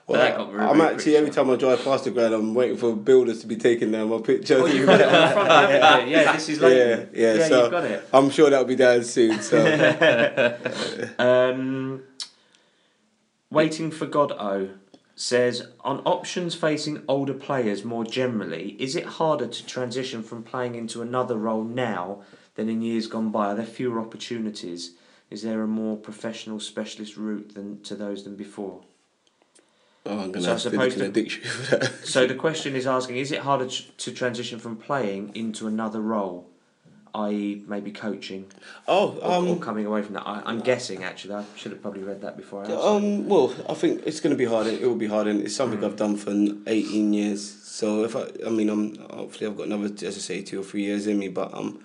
Well, 0.09 0.47
removed 0.47 0.71
I'm 0.71 0.81
actually 0.81 1.17
every 1.17 1.29
time 1.29 1.49
I 1.49 1.55
drive 1.55 1.83
past 1.83 2.05
the 2.05 2.11
ground, 2.11 2.33
I'm 2.33 2.53
waiting 2.53 2.77
for 2.77 2.95
builders 2.95 3.41
to 3.41 3.47
be 3.47 3.55
taking 3.55 3.91
down 3.91 4.09
my 4.09 4.19
picture. 4.19 4.59
Oh, 4.59 4.65
you've 4.65 4.85
got 4.87 5.01
it 5.01 5.07
on 5.07 5.11
the 5.11 5.33
front, 5.33 5.49
haven't? 5.49 6.09
Yeah, 6.09 6.33
this 6.33 6.49
is 6.49 6.59
like. 6.61 6.73
yeah, 6.73 7.05
yeah. 7.13 7.33
yeah 7.35 7.47
so 7.47 7.61
you've 7.63 7.71
got 7.71 7.85
it. 7.85 8.07
I'm 8.11 8.29
sure 8.29 8.49
that'll 8.49 8.65
be 8.65 8.75
down 8.75 9.03
soon. 9.03 9.41
So 9.41 9.57
Um, 11.19 12.03
Waiting 13.51 13.89
for 13.89 14.05
God 14.05 14.31
O 14.33 14.69
says 15.15 15.67
on 15.81 15.99
options 16.01 16.53
facing 16.53 17.03
older 17.07 17.33
players 17.33 17.83
more 17.83 18.05
generally, 18.05 18.77
is 18.79 18.95
it 18.95 19.05
harder 19.05 19.47
to 19.47 19.65
transition 19.65 20.21
from 20.21 20.43
playing 20.43 20.75
into 20.75 21.01
another 21.01 21.35
role 21.35 21.63
now 21.63 22.21
than 22.53 22.69
in 22.69 22.83
years 22.83 23.07
gone 23.07 23.31
by? 23.31 23.47
Are 23.47 23.55
there 23.55 23.65
fewer 23.65 23.99
opportunities? 23.99 24.91
Is 25.31 25.41
there 25.41 25.63
a 25.63 25.67
more 25.67 25.97
professional 25.97 26.59
specialist 26.59 27.17
route 27.17 27.55
than 27.55 27.81
to 27.81 27.95
those 27.95 28.23
than 28.23 28.35
before? 28.35 28.83
Oh, 30.09 30.19
I'm 30.19 30.31
gonna 30.31 30.41
So 30.45 30.49
I 30.49 30.53
have 30.53 30.61
to 30.63 30.69
suppose 30.71 30.97
look 30.97 31.05
in 31.05 31.09
a 31.11 31.13
the- 31.13 31.29
for 31.29 31.75
that. 31.77 31.91
So 32.15 32.27
the 32.27 32.35
question 32.35 32.75
is 32.75 32.85
asking: 32.87 33.17
Is 33.17 33.31
it 33.31 33.39
harder 33.39 33.67
to, 33.67 34.11
transition 34.11 34.59
from 34.59 34.75
playing 34.77 35.31
into 35.35 35.67
another 35.67 36.01
role, 36.01 36.47
i.e., 37.15 37.63
maybe 37.67 37.91
coaching, 37.91 38.45
Oh, 38.87 39.17
or, 39.21 39.31
um, 39.33 39.47
or 39.49 39.57
coming 39.57 39.85
away 39.85 40.01
from 40.03 40.13
that? 40.15 40.23
I, 40.27 40.41
I'm 40.45 40.61
guessing 40.61 41.03
actually. 41.03 41.35
I 41.35 41.45
should 41.55 41.71
have 41.71 41.81
probably 41.81 42.03
read 42.03 42.21
that 42.21 42.35
before. 42.37 42.59
I 42.61 42.63
answered. 42.71 42.79
Um, 42.79 43.27
well, 43.27 43.53
I 43.67 43.73
think 43.73 44.03
it's 44.05 44.19
going 44.19 44.31
to 44.35 44.37
be 44.37 44.45
hard. 44.45 44.67
It 44.67 44.81
will 44.81 44.95
be 44.95 45.07
hard, 45.07 45.27
and 45.27 45.41
it's 45.41 45.53
Mm. 45.53 45.57
something 45.57 45.83
I've 45.83 45.95
done 46.05 46.15
for 46.17 46.31
eighteen 46.67 47.13
years. 47.13 47.41
So 47.79 48.03
if 48.03 48.15
I, 48.15 48.25
I 48.45 48.49
mean, 48.49 48.69
I'm 48.69 48.95
hopefully 49.09 49.47
I've 49.49 49.57
got 49.57 49.67
another, 49.67 49.85
as 49.85 50.15
I 50.17 50.21
say, 50.29 50.41
two 50.41 50.59
or 50.61 50.63
three 50.63 50.83
years 50.83 51.07
in 51.07 51.17
me. 51.19 51.29
But 51.29 51.53
um, 51.53 51.83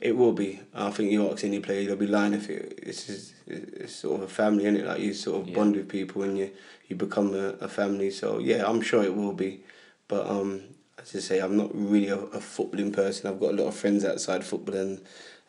it 0.00 0.16
will 0.16 0.32
be. 0.32 0.60
I 0.74 0.90
think 0.90 1.10
you 1.12 1.30
ask 1.30 1.44
any 1.44 1.60
player, 1.60 1.86
they'll 1.86 1.96
be 1.96 2.06
lying 2.06 2.34
if 2.34 2.48
it. 2.50 2.78
It's 2.82 3.06
just, 3.06 3.34
it's 3.46 3.94
sort 3.94 4.16
of 4.20 4.22
a 4.22 4.32
family, 4.32 4.64
is 4.66 4.74
it? 4.80 4.86
Like 4.86 5.00
you 5.00 5.12
sort 5.14 5.40
of 5.42 5.48
Yeah. 5.48 5.54
bond 5.56 5.76
with 5.76 5.88
people, 5.88 6.22
and 6.22 6.36
you 6.38 6.50
you 6.88 6.96
become 6.96 7.34
a, 7.34 7.50
a 7.60 7.68
family. 7.68 8.10
So 8.10 8.38
yeah, 8.38 8.64
I'm 8.66 8.80
sure 8.80 9.02
it 9.02 9.14
will 9.14 9.32
be. 9.32 9.62
But 10.08 10.28
um, 10.28 10.62
as 10.98 11.14
I 11.16 11.18
say, 11.20 11.40
I'm 11.40 11.56
not 11.56 11.70
really 11.74 12.08
a, 12.08 12.18
a 12.18 12.38
footballing 12.38 12.92
person. 12.92 13.30
I've 13.30 13.40
got 13.40 13.50
a 13.52 13.56
lot 13.56 13.68
of 13.68 13.76
friends 13.76 14.04
outside 14.04 14.44
football 14.44 14.76
and 14.76 15.00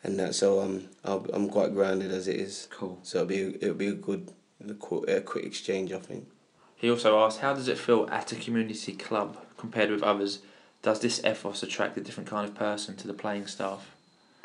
and 0.02 0.18
that. 0.18 0.34
So 0.34 0.60
um, 0.60 0.88
I'll, 1.04 1.26
I'm 1.32 1.48
quite 1.48 1.74
grounded 1.74 2.10
as 2.10 2.28
it 2.28 2.36
is. 2.36 2.68
cool. 2.70 2.98
So 3.02 3.18
it'll 3.18 3.28
be 3.28 3.56
it'll 3.60 3.74
be 3.74 3.88
a 3.88 3.94
good 3.94 4.30
a 4.66 4.74
quick, 4.74 5.08
a 5.08 5.20
quick 5.20 5.44
exchange, 5.44 5.92
I 5.92 5.98
think. 5.98 6.28
He 6.76 6.90
also 6.90 7.18
asked, 7.20 7.40
"How 7.40 7.54
does 7.54 7.68
it 7.68 7.78
feel 7.78 8.08
at 8.10 8.32
a 8.32 8.36
community 8.36 8.92
club 8.92 9.36
compared 9.56 9.90
with 9.90 10.02
others? 10.02 10.40
Does 10.82 11.00
this 11.00 11.24
ethos 11.24 11.62
attract 11.62 11.96
a 11.96 12.00
different 12.00 12.28
kind 12.28 12.48
of 12.48 12.54
person 12.54 12.96
to 12.96 13.06
the 13.06 13.14
playing 13.14 13.46
staff?" 13.46 13.95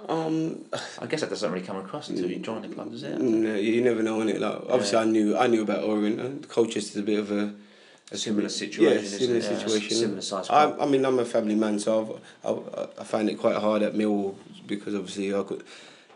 Um, 0.10 0.66
I 1.00 1.06
guess 1.06 1.22
that 1.22 1.30
doesn't 1.30 1.52
really 1.52 1.66
come 1.66 1.78
across 1.78 2.10
until 2.10 2.30
you 2.30 2.40
join 2.40 2.62
the 2.62 2.70
club, 2.70 2.92
does 2.92 3.04
it? 3.04 3.20
no, 3.20 3.56
you 3.56 3.82
never 3.82 4.02
know, 4.04 4.20
innit? 4.20 4.40
Like 4.40 4.62
obviously, 4.70 4.98
Yeah. 4.98 5.04
I 5.04 5.06
knew 5.06 5.38
I 5.38 5.48
knew 5.48 5.62
about 5.62 5.84
Orient. 5.84 6.20
And 6.20 6.48
Colchester's 6.50 6.98
a 6.98 7.04
bit 7.04 7.20
of 7.20 7.32
a, 7.32 7.54
A 8.12 8.18
similar 8.18 8.50
situation, 8.50 8.94
Yeah, 8.94 9.00
isn't 9.02 9.20
similar? 9.20 9.42
Situation. 9.42 9.98
similar 9.98 10.22
size 10.22 10.50
I. 10.50 10.72
I 10.84 10.86
mean, 10.86 11.06
I'm 11.06 11.20
a 11.20 11.26
family 11.26 11.56
man, 11.56 11.80
so 11.80 12.20
I've, 12.44 12.52
I 12.52 13.02
I 13.02 13.04
find 13.04 13.30
it 13.30 13.38
quite 13.38 13.56
hard 13.58 13.84
at 13.84 13.94
Millwall 13.94 14.36
because 14.68 14.96
obviously 14.96 15.34
I 15.34 15.44
could. 15.44 15.64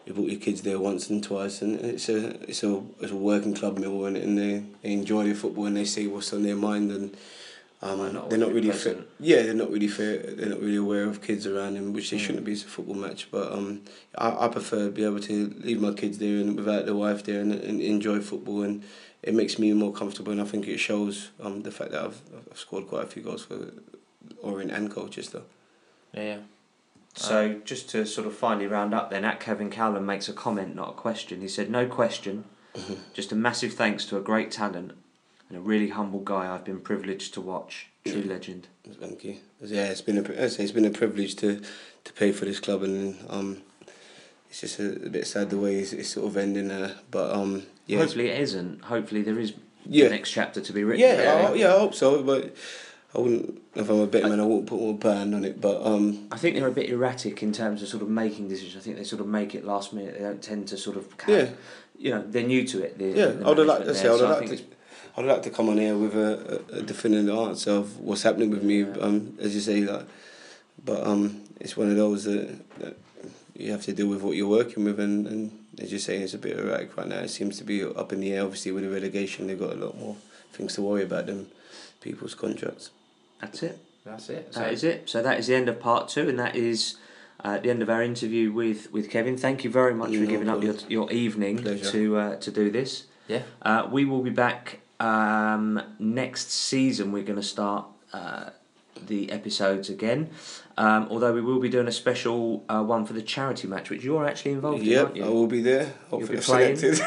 You 0.06 0.14
brought 0.14 0.30
your 0.30 0.40
kids 0.40 0.62
there 0.62 0.78
once 0.80 1.10
and 1.10 1.24
twice, 1.24 1.64
and 1.64 1.80
it's 1.80 2.10
a 2.10 2.20
it's 2.50 2.64
a 2.64 2.84
it's 3.02 3.12
a 3.12 3.16
working 3.16 3.56
club 3.56 3.80
Millwall, 3.80 4.08
and, 4.08 4.38
they, 4.38 4.64
they 4.84 4.92
enjoy 4.94 5.24
their 5.26 5.34
football 5.36 5.66
and 5.66 5.78
they 5.78 5.86
say 5.86 6.06
what's 6.06 6.32
on 6.34 6.44
their 6.44 6.56
mind, 6.56 6.92
and 6.92 7.16
um, 7.90 8.00
Might 8.00 8.14
not 8.14 8.30
they're 8.30 8.40
not 8.40 8.52
really 8.54 8.70
fair. 8.72 8.94
present. 8.94 9.08
Yeah, 9.20 9.44
they're 9.44 9.54
not 9.54 9.70
really 9.72 9.88
fair. 9.88 10.18
They're 10.18 10.50
not 10.50 10.60
really 10.62 10.78
aware 10.78 11.04
of 11.06 11.22
kids 11.22 11.46
around 11.48 11.76
them, 11.76 11.94
which 11.94 12.10
they 12.10 12.18
Mm. 12.18 12.22
shouldn't 12.22 12.46
be. 12.46 12.54
It's 12.54 12.64
a 12.64 12.68
football 12.68 12.96
match, 12.96 13.30
but 13.32 13.52
um, 13.52 13.82
I, 14.18 14.46
I 14.46 14.48
prefer 14.48 14.86
to 14.86 14.92
be 14.92 15.04
able 15.04 15.20
to 15.22 15.54
leave 15.60 15.82
my 15.82 15.92
kids 15.94 16.18
there 16.18 16.38
and 16.40 16.56
without 16.56 16.86
the 16.86 16.96
wife 16.96 17.24
there 17.24 17.42
and, 17.42 17.52
and 17.54 17.82
enjoy 17.82 18.20
football, 18.22 18.64
and 18.64 18.84
it 19.24 19.34
makes 19.34 19.58
me 19.60 19.72
more 19.74 19.92
comfortable. 19.94 20.32
And 20.32 20.42
I 20.42 20.46
think 20.46 20.68
it 20.68 20.78
shows 20.80 21.32
um 21.40 21.62
the 21.64 21.72
fact 21.72 21.92
that 21.92 22.04
I've, 22.04 22.22
I've 22.52 22.58
scored 22.60 22.88
quite 22.88 23.04
a 23.04 23.08
few 23.08 23.22
goals 23.24 23.44
for 23.46 23.72
Orient 24.42 24.72
and 24.72 24.90
Colchester. 24.92 25.42
Yeah. 26.14 26.24
yeah. 26.24 26.38
So 27.18 27.62
just 27.64 27.90
to 27.92 28.06
sort 28.06 28.28
of 28.28 28.36
finally 28.36 28.68
round 28.68 28.94
up, 28.94 29.10
then 29.10 29.24
at 29.24 29.40
Kevin 29.40 29.70
Cowland 29.70 30.06
makes 30.06 30.28
a 30.28 30.34
comment, 30.34 30.76
not 30.76 30.90
a 30.90 30.94
question. 30.94 31.40
He 31.42 31.48
said, 31.48 31.70
"No 31.70 31.86
question, 31.88 32.44
just 33.14 33.32
a 33.32 33.36
massive 33.36 33.74
thanks 33.74 34.06
to 34.08 34.18
a 34.18 34.22
great 34.22 34.52
talent 34.52 34.92
and 35.50 35.58
a 35.58 35.62
really 35.62 35.90
humble 35.90 36.20
guy 36.22 36.54
I've 36.54 36.64
been 36.66 36.80
privileged 36.80 37.34
to 37.36 37.42
watch. 37.42 37.88
True 38.06 38.22
Yeah. 38.22 38.30
legend." 38.34 38.68
Thank 39.00 39.24
you. 39.24 39.36
Yeah, 39.62 39.86
it's 39.90 40.02
been 40.02 40.18
a 40.18 40.50
say, 40.50 40.64
it's 40.64 40.72
been 40.72 40.86
a 40.86 40.90
privilege 40.92 41.36
to 41.38 41.62
to 42.04 42.14
play 42.14 42.32
for 42.32 42.46
this 42.46 42.60
club, 42.60 42.84
and 42.84 43.18
um, 43.30 43.62
it's 44.50 44.62
just 44.62 44.80
a, 44.80 45.06
a 45.06 45.10
bit 45.10 45.26
sad 45.28 45.50
the 45.50 45.58
way 45.58 45.78
it's, 45.78 45.92
it's 45.94 46.10
sort 46.10 46.28
of 46.28 46.38
ending. 46.38 46.70
Uh, 46.72 46.94
but 47.12 47.34
um, 47.36 47.64
yeah, 47.88 48.00
Hopefully 48.00 48.30
it 48.30 48.40
isn't. 48.42 48.84
Hopefully 48.84 49.22
there 49.24 49.40
is 49.40 49.54
yeah, 49.86 50.06
the 50.06 50.12
next 50.16 50.32
chapter 50.32 50.62
to 50.62 50.74
be 50.74 50.84
written. 50.84 51.02
yeah. 51.08 51.50
I, 51.50 51.54
yeah. 51.56 51.76
I 51.76 51.80
hope 51.80 51.94
so, 51.96 52.22
but 52.24 52.56
I 53.16 53.20
wouldn't. 53.20 53.62
If 53.76 53.90
I'm 53.90 54.00
a 54.00 54.08
betting 54.08 54.30
man, 54.30 54.40
I 54.40 54.46
wouldn't 54.46 54.68
put 54.68 54.80
more 54.80 54.98
band 54.98 55.34
on 55.36 55.44
it. 55.44 55.60
But 55.60 55.84
um, 55.86 56.28
I 56.32 56.38
think 56.38 56.56
they're 56.56 56.68
a 56.68 56.72
bit 56.72 56.90
erratic 56.90 57.42
in 57.44 57.52
terms 57.52 57.82
of 57.82 57.88
sort 57.88 58.04
of 58.04 58.10
making 58.10 58.48
decisions. 58.50 58.78
I 58.78 58.80
think 58.82 58.98
they 58.98 59.04
sort 59.04 59.22
of 59.22 59.28
make 59.28 59.56
it 59.56 59.66
last 59.66 59.94
minute. 59.94 60.14
They 60.16 60.24
don't 60.24 60.42
tend 60.42 60.68
to 60.70 60.78
sort 60.78 60.98
of. 60.98 61.08
Have, 61.22 61.30
yeah, 61.30 61.50
You 61.98 62.12
know, 62.12 62.24
they're 62.28 62.44
new 62.48 62.66
to 62.68 62.84
it. 62.84 62.98
The, 63.00 63.06
yeah. 63.08 63.26
the 63.28 63.46
I 63.46 63.50
would 63.50 63.58
have 63.58 63.68
liked. 63.68 63.88
I 63.88 63.94
say, 63.94 64.08
I 64.08 64.12
would 64.12 64.22
have 64.22 64.40
think 64.40 64.52
liked 64.52 64.62
to. 64.62 64.66
it's- 64.66 64.75
I'd 65.18 65.26
like 65.26 65.44
to 65.44 65.50
come 65.50 65.70
on 65.70 65.78
here 65.78 65.98
with 65.98 66.14
a, 66.14 66.62
a, 66.74 66.80
a 66.80 66.82
definitive 66.82 67.34
answer 67.34 67.72
of 67.72 68.00
what's 68.00 68.24
happening 68.24 68.52
with 68.52 68.64
me. 68.64 68.82
Yeah. 68.82 68.98
Um, 69.00 69.38
as 69.40 69.56
you 69.56 69.62
say, 69.62 69.82
like, 69.82 70.06
but 70.84 71.06
um, 71.08 71.42
it's 71.60 71.78
one 71.78 71.90
of 71.90 71.96
those 71.96 72.26
that, 72.26 72.80
that 72.80 72.98
you 73.56 73.72
have 73.72 73.84
to 73.84 73.94
deal 73.94 74.08
with 74.08 74.22
what 74.22 74.36
you're 74.36 74.50
working 74.50 74.84
with, 74.84 75.00
and, 75.00 75.26
and 75.26 75.66
as 75.80 75.92
you 75.92 76.00
say, 76.00 76.18
it's 76.18 76.34
a 76.34 76.38
bit 76.38 76.60
erratic 76.60 76.96
right 76.98 77.08
now. 77.08 77.20
It 77.20 77.30
seems 77.30 77.58
to 77.60 77.64
be 77.64 77.84
up 77.84 78.12
in 78.12 78.20
the 78.20 78.34
air. 78.34 78.44
Obviously, 78.44 78.72
with 78.74 78.84
the 78.84 78.90
relegation, 78.90 79.48
they've 79.48 79.60
got 79.60 79.72
a 79.72 79.76
lot 79.76 79.98
more 79.98 80.18
things 80.52 80.76
to 80.76 80.82
worry 80.82 81.04
about 81.04 81.28
than 81.28 81.48
people's 82.02 82.36
contracts. 82.36 82.92
That's 83.40 83.64
it. 83.64 83.80
That's 84.06 84.30
it. 84.30 84.52
That 84.54 84.74
is 84.74 84.84
it. 84.84 85.10
So 85.10 85.24
that 85.24 85.40
is 85.40 85.48
the 85.48 85.56
end 85.56 85.70
of 85.70 85.80
part 85.80 86.10
two, 86.10 86.28
and 86.28 86.38
that 86.40 86.56
is 86.56 86.98
at 87.44 87.64
the 87.64 87.70
end 87.70 87.82
of 87.82 87.90
our 87.90 88.04
interview 88.04 88.52
with, 88.52 88.92
with 88.92 89.10
Kevin. 89.10 89.38
Thank 89.38 89.64
you 89.64 89.70
very 89.70 89.94
much 89.94 90.10
for 90.10 90.20
No 90.20 90.28
giving 90.28 90.50
up 90.50 90.62
your, 90.62 90.76
your 90.90 91.12
evening 91.12 91.60
Pleasure. 91.60 91.92
to 91.92 92.18
uh, 92.18 92.36
to 92.38 92.52
do 92.52 92.70
this. 92.70 93.06
Yeah. 93.28 93.44
Uh, 93.62 93.88
we 93.90 94.06
will 94.06 94.22
be 94.22 94.30
back 94.30 94.82
um, 95.00 95.82
next 96.00 96.52
season. 96.52 97.12
We're 97.12 97.24
going 97.24 97.38
to 97.38 97.44
start 97.44 97.86
uh, 98.14 98.50
the 99.08 99.32
episodes 99.32 99.90
again. 99.90 100.30
Um, 100.78 101.08
although 101.10 101.32
we 101.34 101.40
will 101.42 101.60
be 101.60 101.70
doing 101.70 101.88
a 101.88 101.92
special 101.92 102.66
uh, 102.68 102.84
one 102.84 103.06
for 103.06 103.14
the 103.14 103.22
charity 103.22 103.68
match, 103.68 103.90
which 103.90 104.04
you're 104.04 104.26
actually 104.26 104.52
involved 104.52 104.82
in, 104.82 104.86
Yep, 104.90 105.04
aren't 105.06 105.16
you? 105.16 105.26
I 105.26 105.30
will 105.30 105.48
be 105.48 105.62
there. 105.62 105.94
You'll 106.12 106.20
Hopefully 106.28 106.38
be 106.38 106.44
playing. 106.44 106.76
selected. 106.78 107.02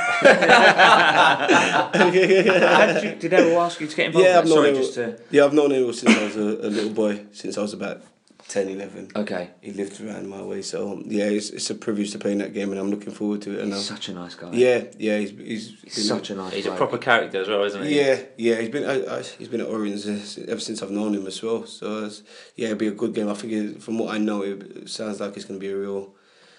Did, 1.92 3.04
you, 3.04 3.14
did 3.20 3.32
everyone 3.34 3.66
ask 3.66 3.80
you 3.80 3.86
to 3.86 3.96
get 3.96 4.06
involved? 4.06 4.26
Yeah, 4.26 4.32
in 4.32 4.38
I've 4.38 4.48
known 4.48 4.84
Sorry, 4.84 5.12
to. 5.12 5.22
yeah, 5.30 5.44
I've 5.44 5.52
known 5.52 5.72
him 5.72 5.92
since 5.92 6.16
I 6.16 6.24
was 6.24 6.36
a, 6.36 6.40
a 6.40 6.70
little 6.70 6.90
boy, 6.90 7.24
since 7.32 7.58
I 7.58 7.62
was 7.62 7.74
about 7.74 8.00
10, 8.48 8.68
11. 8.70 9.08
Okay. 9.14 9.50
He 9.60 9.72
lived 9.72 10.00
around 10.00 10.28
my 10.28 10.40
way, 10.42 10.62
so 10.62 11.02
yeah, 11.04 11.24
it's, 11.24 11.50
it's 11.50 11.68
a 11.68 11.74
privilege 11.74 12.12
to 12.12 12.18
play 12.18 12.32
in 12.32 12.38
that 12.38 12.54
game, 12.54 12.70
and 12.70 12.80
I'm 12.80 12.90
looking 12.90 13.12
forward 13.12 13.42
to 13.42 13.52
it. 13.52 13.60
And 13.60 13.72
He's 13.74 13.90
um, 13.90 13.96
such 13.96 14.08
a 14.08 14.14
nice 14.14 14.34
guy. 14.34 14.50
yeah, 14.52 14.84
yeah, 14.98 15.18
he's, 15.18 15.30
he's, 15.30 15.80
He's 15.82 16.08
such 16.08 16.30
a 16.30 16.34
nice 16.34 16.50
guy. 16.50 16.56
He's 16.56 16.66
a 16.66 16.74
proper 16.74 16.96
character 16.98 17.42
as 17.42 17.48
well, 17.48 17.62
isn't 17.64 17.84
he? 17.84 17.98
Yeah, 18.00 18.20
yeah, 18.38 18.60
he's 18.60 18.70
been 18.70 18.84
I, 18.88 19.18
I, 19.18 19.22
he's 19.22 19.48
been 19.48 19.60
at 19.60 19.68
Orient 19.68 20.04
ever 20.48 20.60
since 20.60 20.82
I've 20.82 20.90
known 20.90 21.14
him 21.14 21.26
as 21.26 21.42
well. 21.42 21.66
So 21.66 22.06
it's, 22.06 22.22
yeah, 22.56 22.66
it'll 22.68 22.78
be 22.78 22.88
a 22.88 22.92
good 22.92 23.14
game. 23.14 23.28
I 23.28 23.34
think 23.34 23.52
it, 23.52 23.82
from 23.82 23.98
what 23.98 24.14
I 24.14 24.18
know, 24.18 24.42
it, 24.42 24.62
it 24.62 24.88
sounds 24.88 25.20
like 25.20 25.36
it's 25.36 25.44
going 25.44 25.60
to 25.60 25.66
be 25.66 25.72
a 25.72 25.76
real 25.76 26.14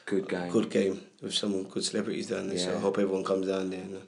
Good 0.06 0.28
game. 0.28 0.50
good 0.50 0.70
game 0.70 1.02
with 1.22 1.34
some 1.34 1.64
good 1.64 1.84
celebrities 1.84 2.28
down 2.28 2.50
there. 2.50 2.58
So 2.58 2.76
I 2.76 2.80
hope 2.80 2.98
everyone 2.98 3.24
comes 3.24 3.48
down 3.48 3.70
there. 3.70 3.82
And, 3.82 3.96
uh, 3.98 4.00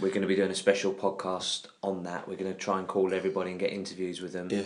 We're 0.00 0.08
going 0.08 0.22
to 0.22 0.26
be 0.28 0.34
doing 0.34 0.50
a 0.50 0.54
special 0.54 0.92
podcast 0.92 1.66
on 1.82 2.02
that. 2.04 2.26
We're 2.28 2.36
going 2.36 2.52
to 2.52 2.58
try 2.58 2.78
and 2.80 2.88
call 2.88 3.14
everybody 3.14 3.52
and 3.52 3.60
get 3.60 3.72
interviews 3.72 4.20
with 4.20 4.32
them 4.32 4.48
yeah, 4.50 4.62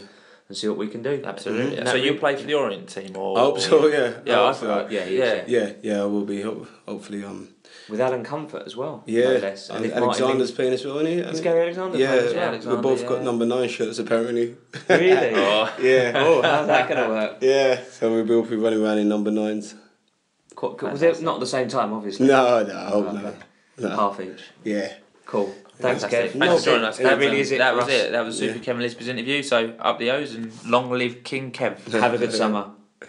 and 0.49 0.57
see 0.57 0.67
what 0.69 0.79
we 0.79 0.89
can 0.89 1.03
do. 1.03 1.21
Absolutely. 1.25 1.77
Mhm. 1.77 1.89
So 1.89 1.95
you 1.97 2.15
play 2.15 2.35
for 2.37 2.45
the 2.45 2.55
Orient 2.55 2.89
team, 2.89 3.17
or 3.17 3.39
I 3.39 3.43
hope 3.43 3.61
so. 3.61 3.87
Yeah, 3.87 4.13
Yeah, 4.25 4.41
I 4.41 4.43
I 4.43 4.47
hope 4.47 4.57
so. 4.57 4.67
thought- 4.67 4.91
yeah, 4.93 5.05
yeah. 5.05 5.25
yeah. 5.35 5.45
yeah, 5.47 5.73
yeah, 5.83 6.03
I 6.03 6.07
will 6.07 6.25
be. 6.25 6.41
Ho- 6.43 6.67
hopefully, 6.87 7.23
um, 7.25 7.49
With 7.91 8.01
Alan 8.01 8.25
Comfort 8.25 8.63
as 8.67 8.75
well. 8.77 9.03
yeah. 9.07 9.29
less. 9.29 9.69
And 9.71 9.85
Ale- 9.85 9.91
Martin 9.91 10.03
Alexander's 10.25 10.49
Ling- 10.49 10.57
playing 10.57 10.73
as 10.75 10.85
well, 10.87 10.97
isn't 10.99 11.07
he? 11.13 11.19
Is? 11.19 11.41
Gary 11.41 11.61
Alexander 11.63 11.99
Yeah, 11.99 12.07
playing 12.09 12.25
as 12.27 12.33
Yeah, 12.33 12.39
well? 12.41 12.49
Alexander, 12.49 12.77
we 12.77 12.83
both 12.83 13.09
got 13.09 13.23
number 13.23 13.47
nine 13.47 13.69
shirts 13.69 13.99
apparently. 13.99 14.57
Really? 14.89 15.35
Oh, 15.37 15.73
yeah. 15.81 16.13
oh, 16.17 16.43
how's 16.51 16.67
that 16.67 16.89
going 16.89 17.03
to 17.03 17.09
work? 17.09 17.37
Yeah, 17.43 17.81
so 17.91 18.11
we'll 18.13 18.25
both 18.25 18.49
be 18.51 18.57
running 18.57 18.83
around 18.83 18.99
in 18.99 19.09
number 19.09 19.31
nines. 19.31 19.75
Cool. 20.55 20.75
cool. 20.75 20.91
Was 20.91 21.03
it 21.03 21.21
not 21.23 21.35
at 21.35 21.41
the 21.41 21.47
same 21.47 21.69
time, 21.69 21.93
obviously? 21.93 22.27
No, 22.27 22.63
no, 22.65 22.75
I 22.77 22.85
hope 22.91 23.07
Okay. 23.07 23.23
not. 23.23 23.35
No. 23.79 23.89
Half 23.91 24.21
each. 24.21 24.43
Yeah. 24.65 24.93
Cool. 25.25 25.55
Thanks, 25.81 26.03
Fantastic. 26.03 26.33
Kev. 26.33 26.39
Thanks 26.39 26.47
No, 26.47 26.59
for 26.59 26.65
joining 26.65 26.85
us. 26.85 26.99
that 26.99 27.19
really 27.19 27.41
is 27.41 27.53
it 27.53 27.59
That 27.59 27.77
was 27.77 27.85
us. 27.85 27.91
it. 27.91 28.13
That 28.13 28.25
was 28.25 28.39
Super 28.39 28.57
Yeah. 28.59 28.63
Kevin 28.65 28.83
Lisbie's 28.83 29.09
interview. 29.09 29.43
So 29.43 29.75
up 29.79 29.99
the 29.99 30.11
O's 30.11 30.35
and 30.35 30.53
long 30.67 30.91
live 30.91 31.23
King 31.23 31.53
Kev. 31.53 31.79
Have 31.93 32.15
a 32.15 32.19
good 32.19 32.33
summer. 32.33 32.71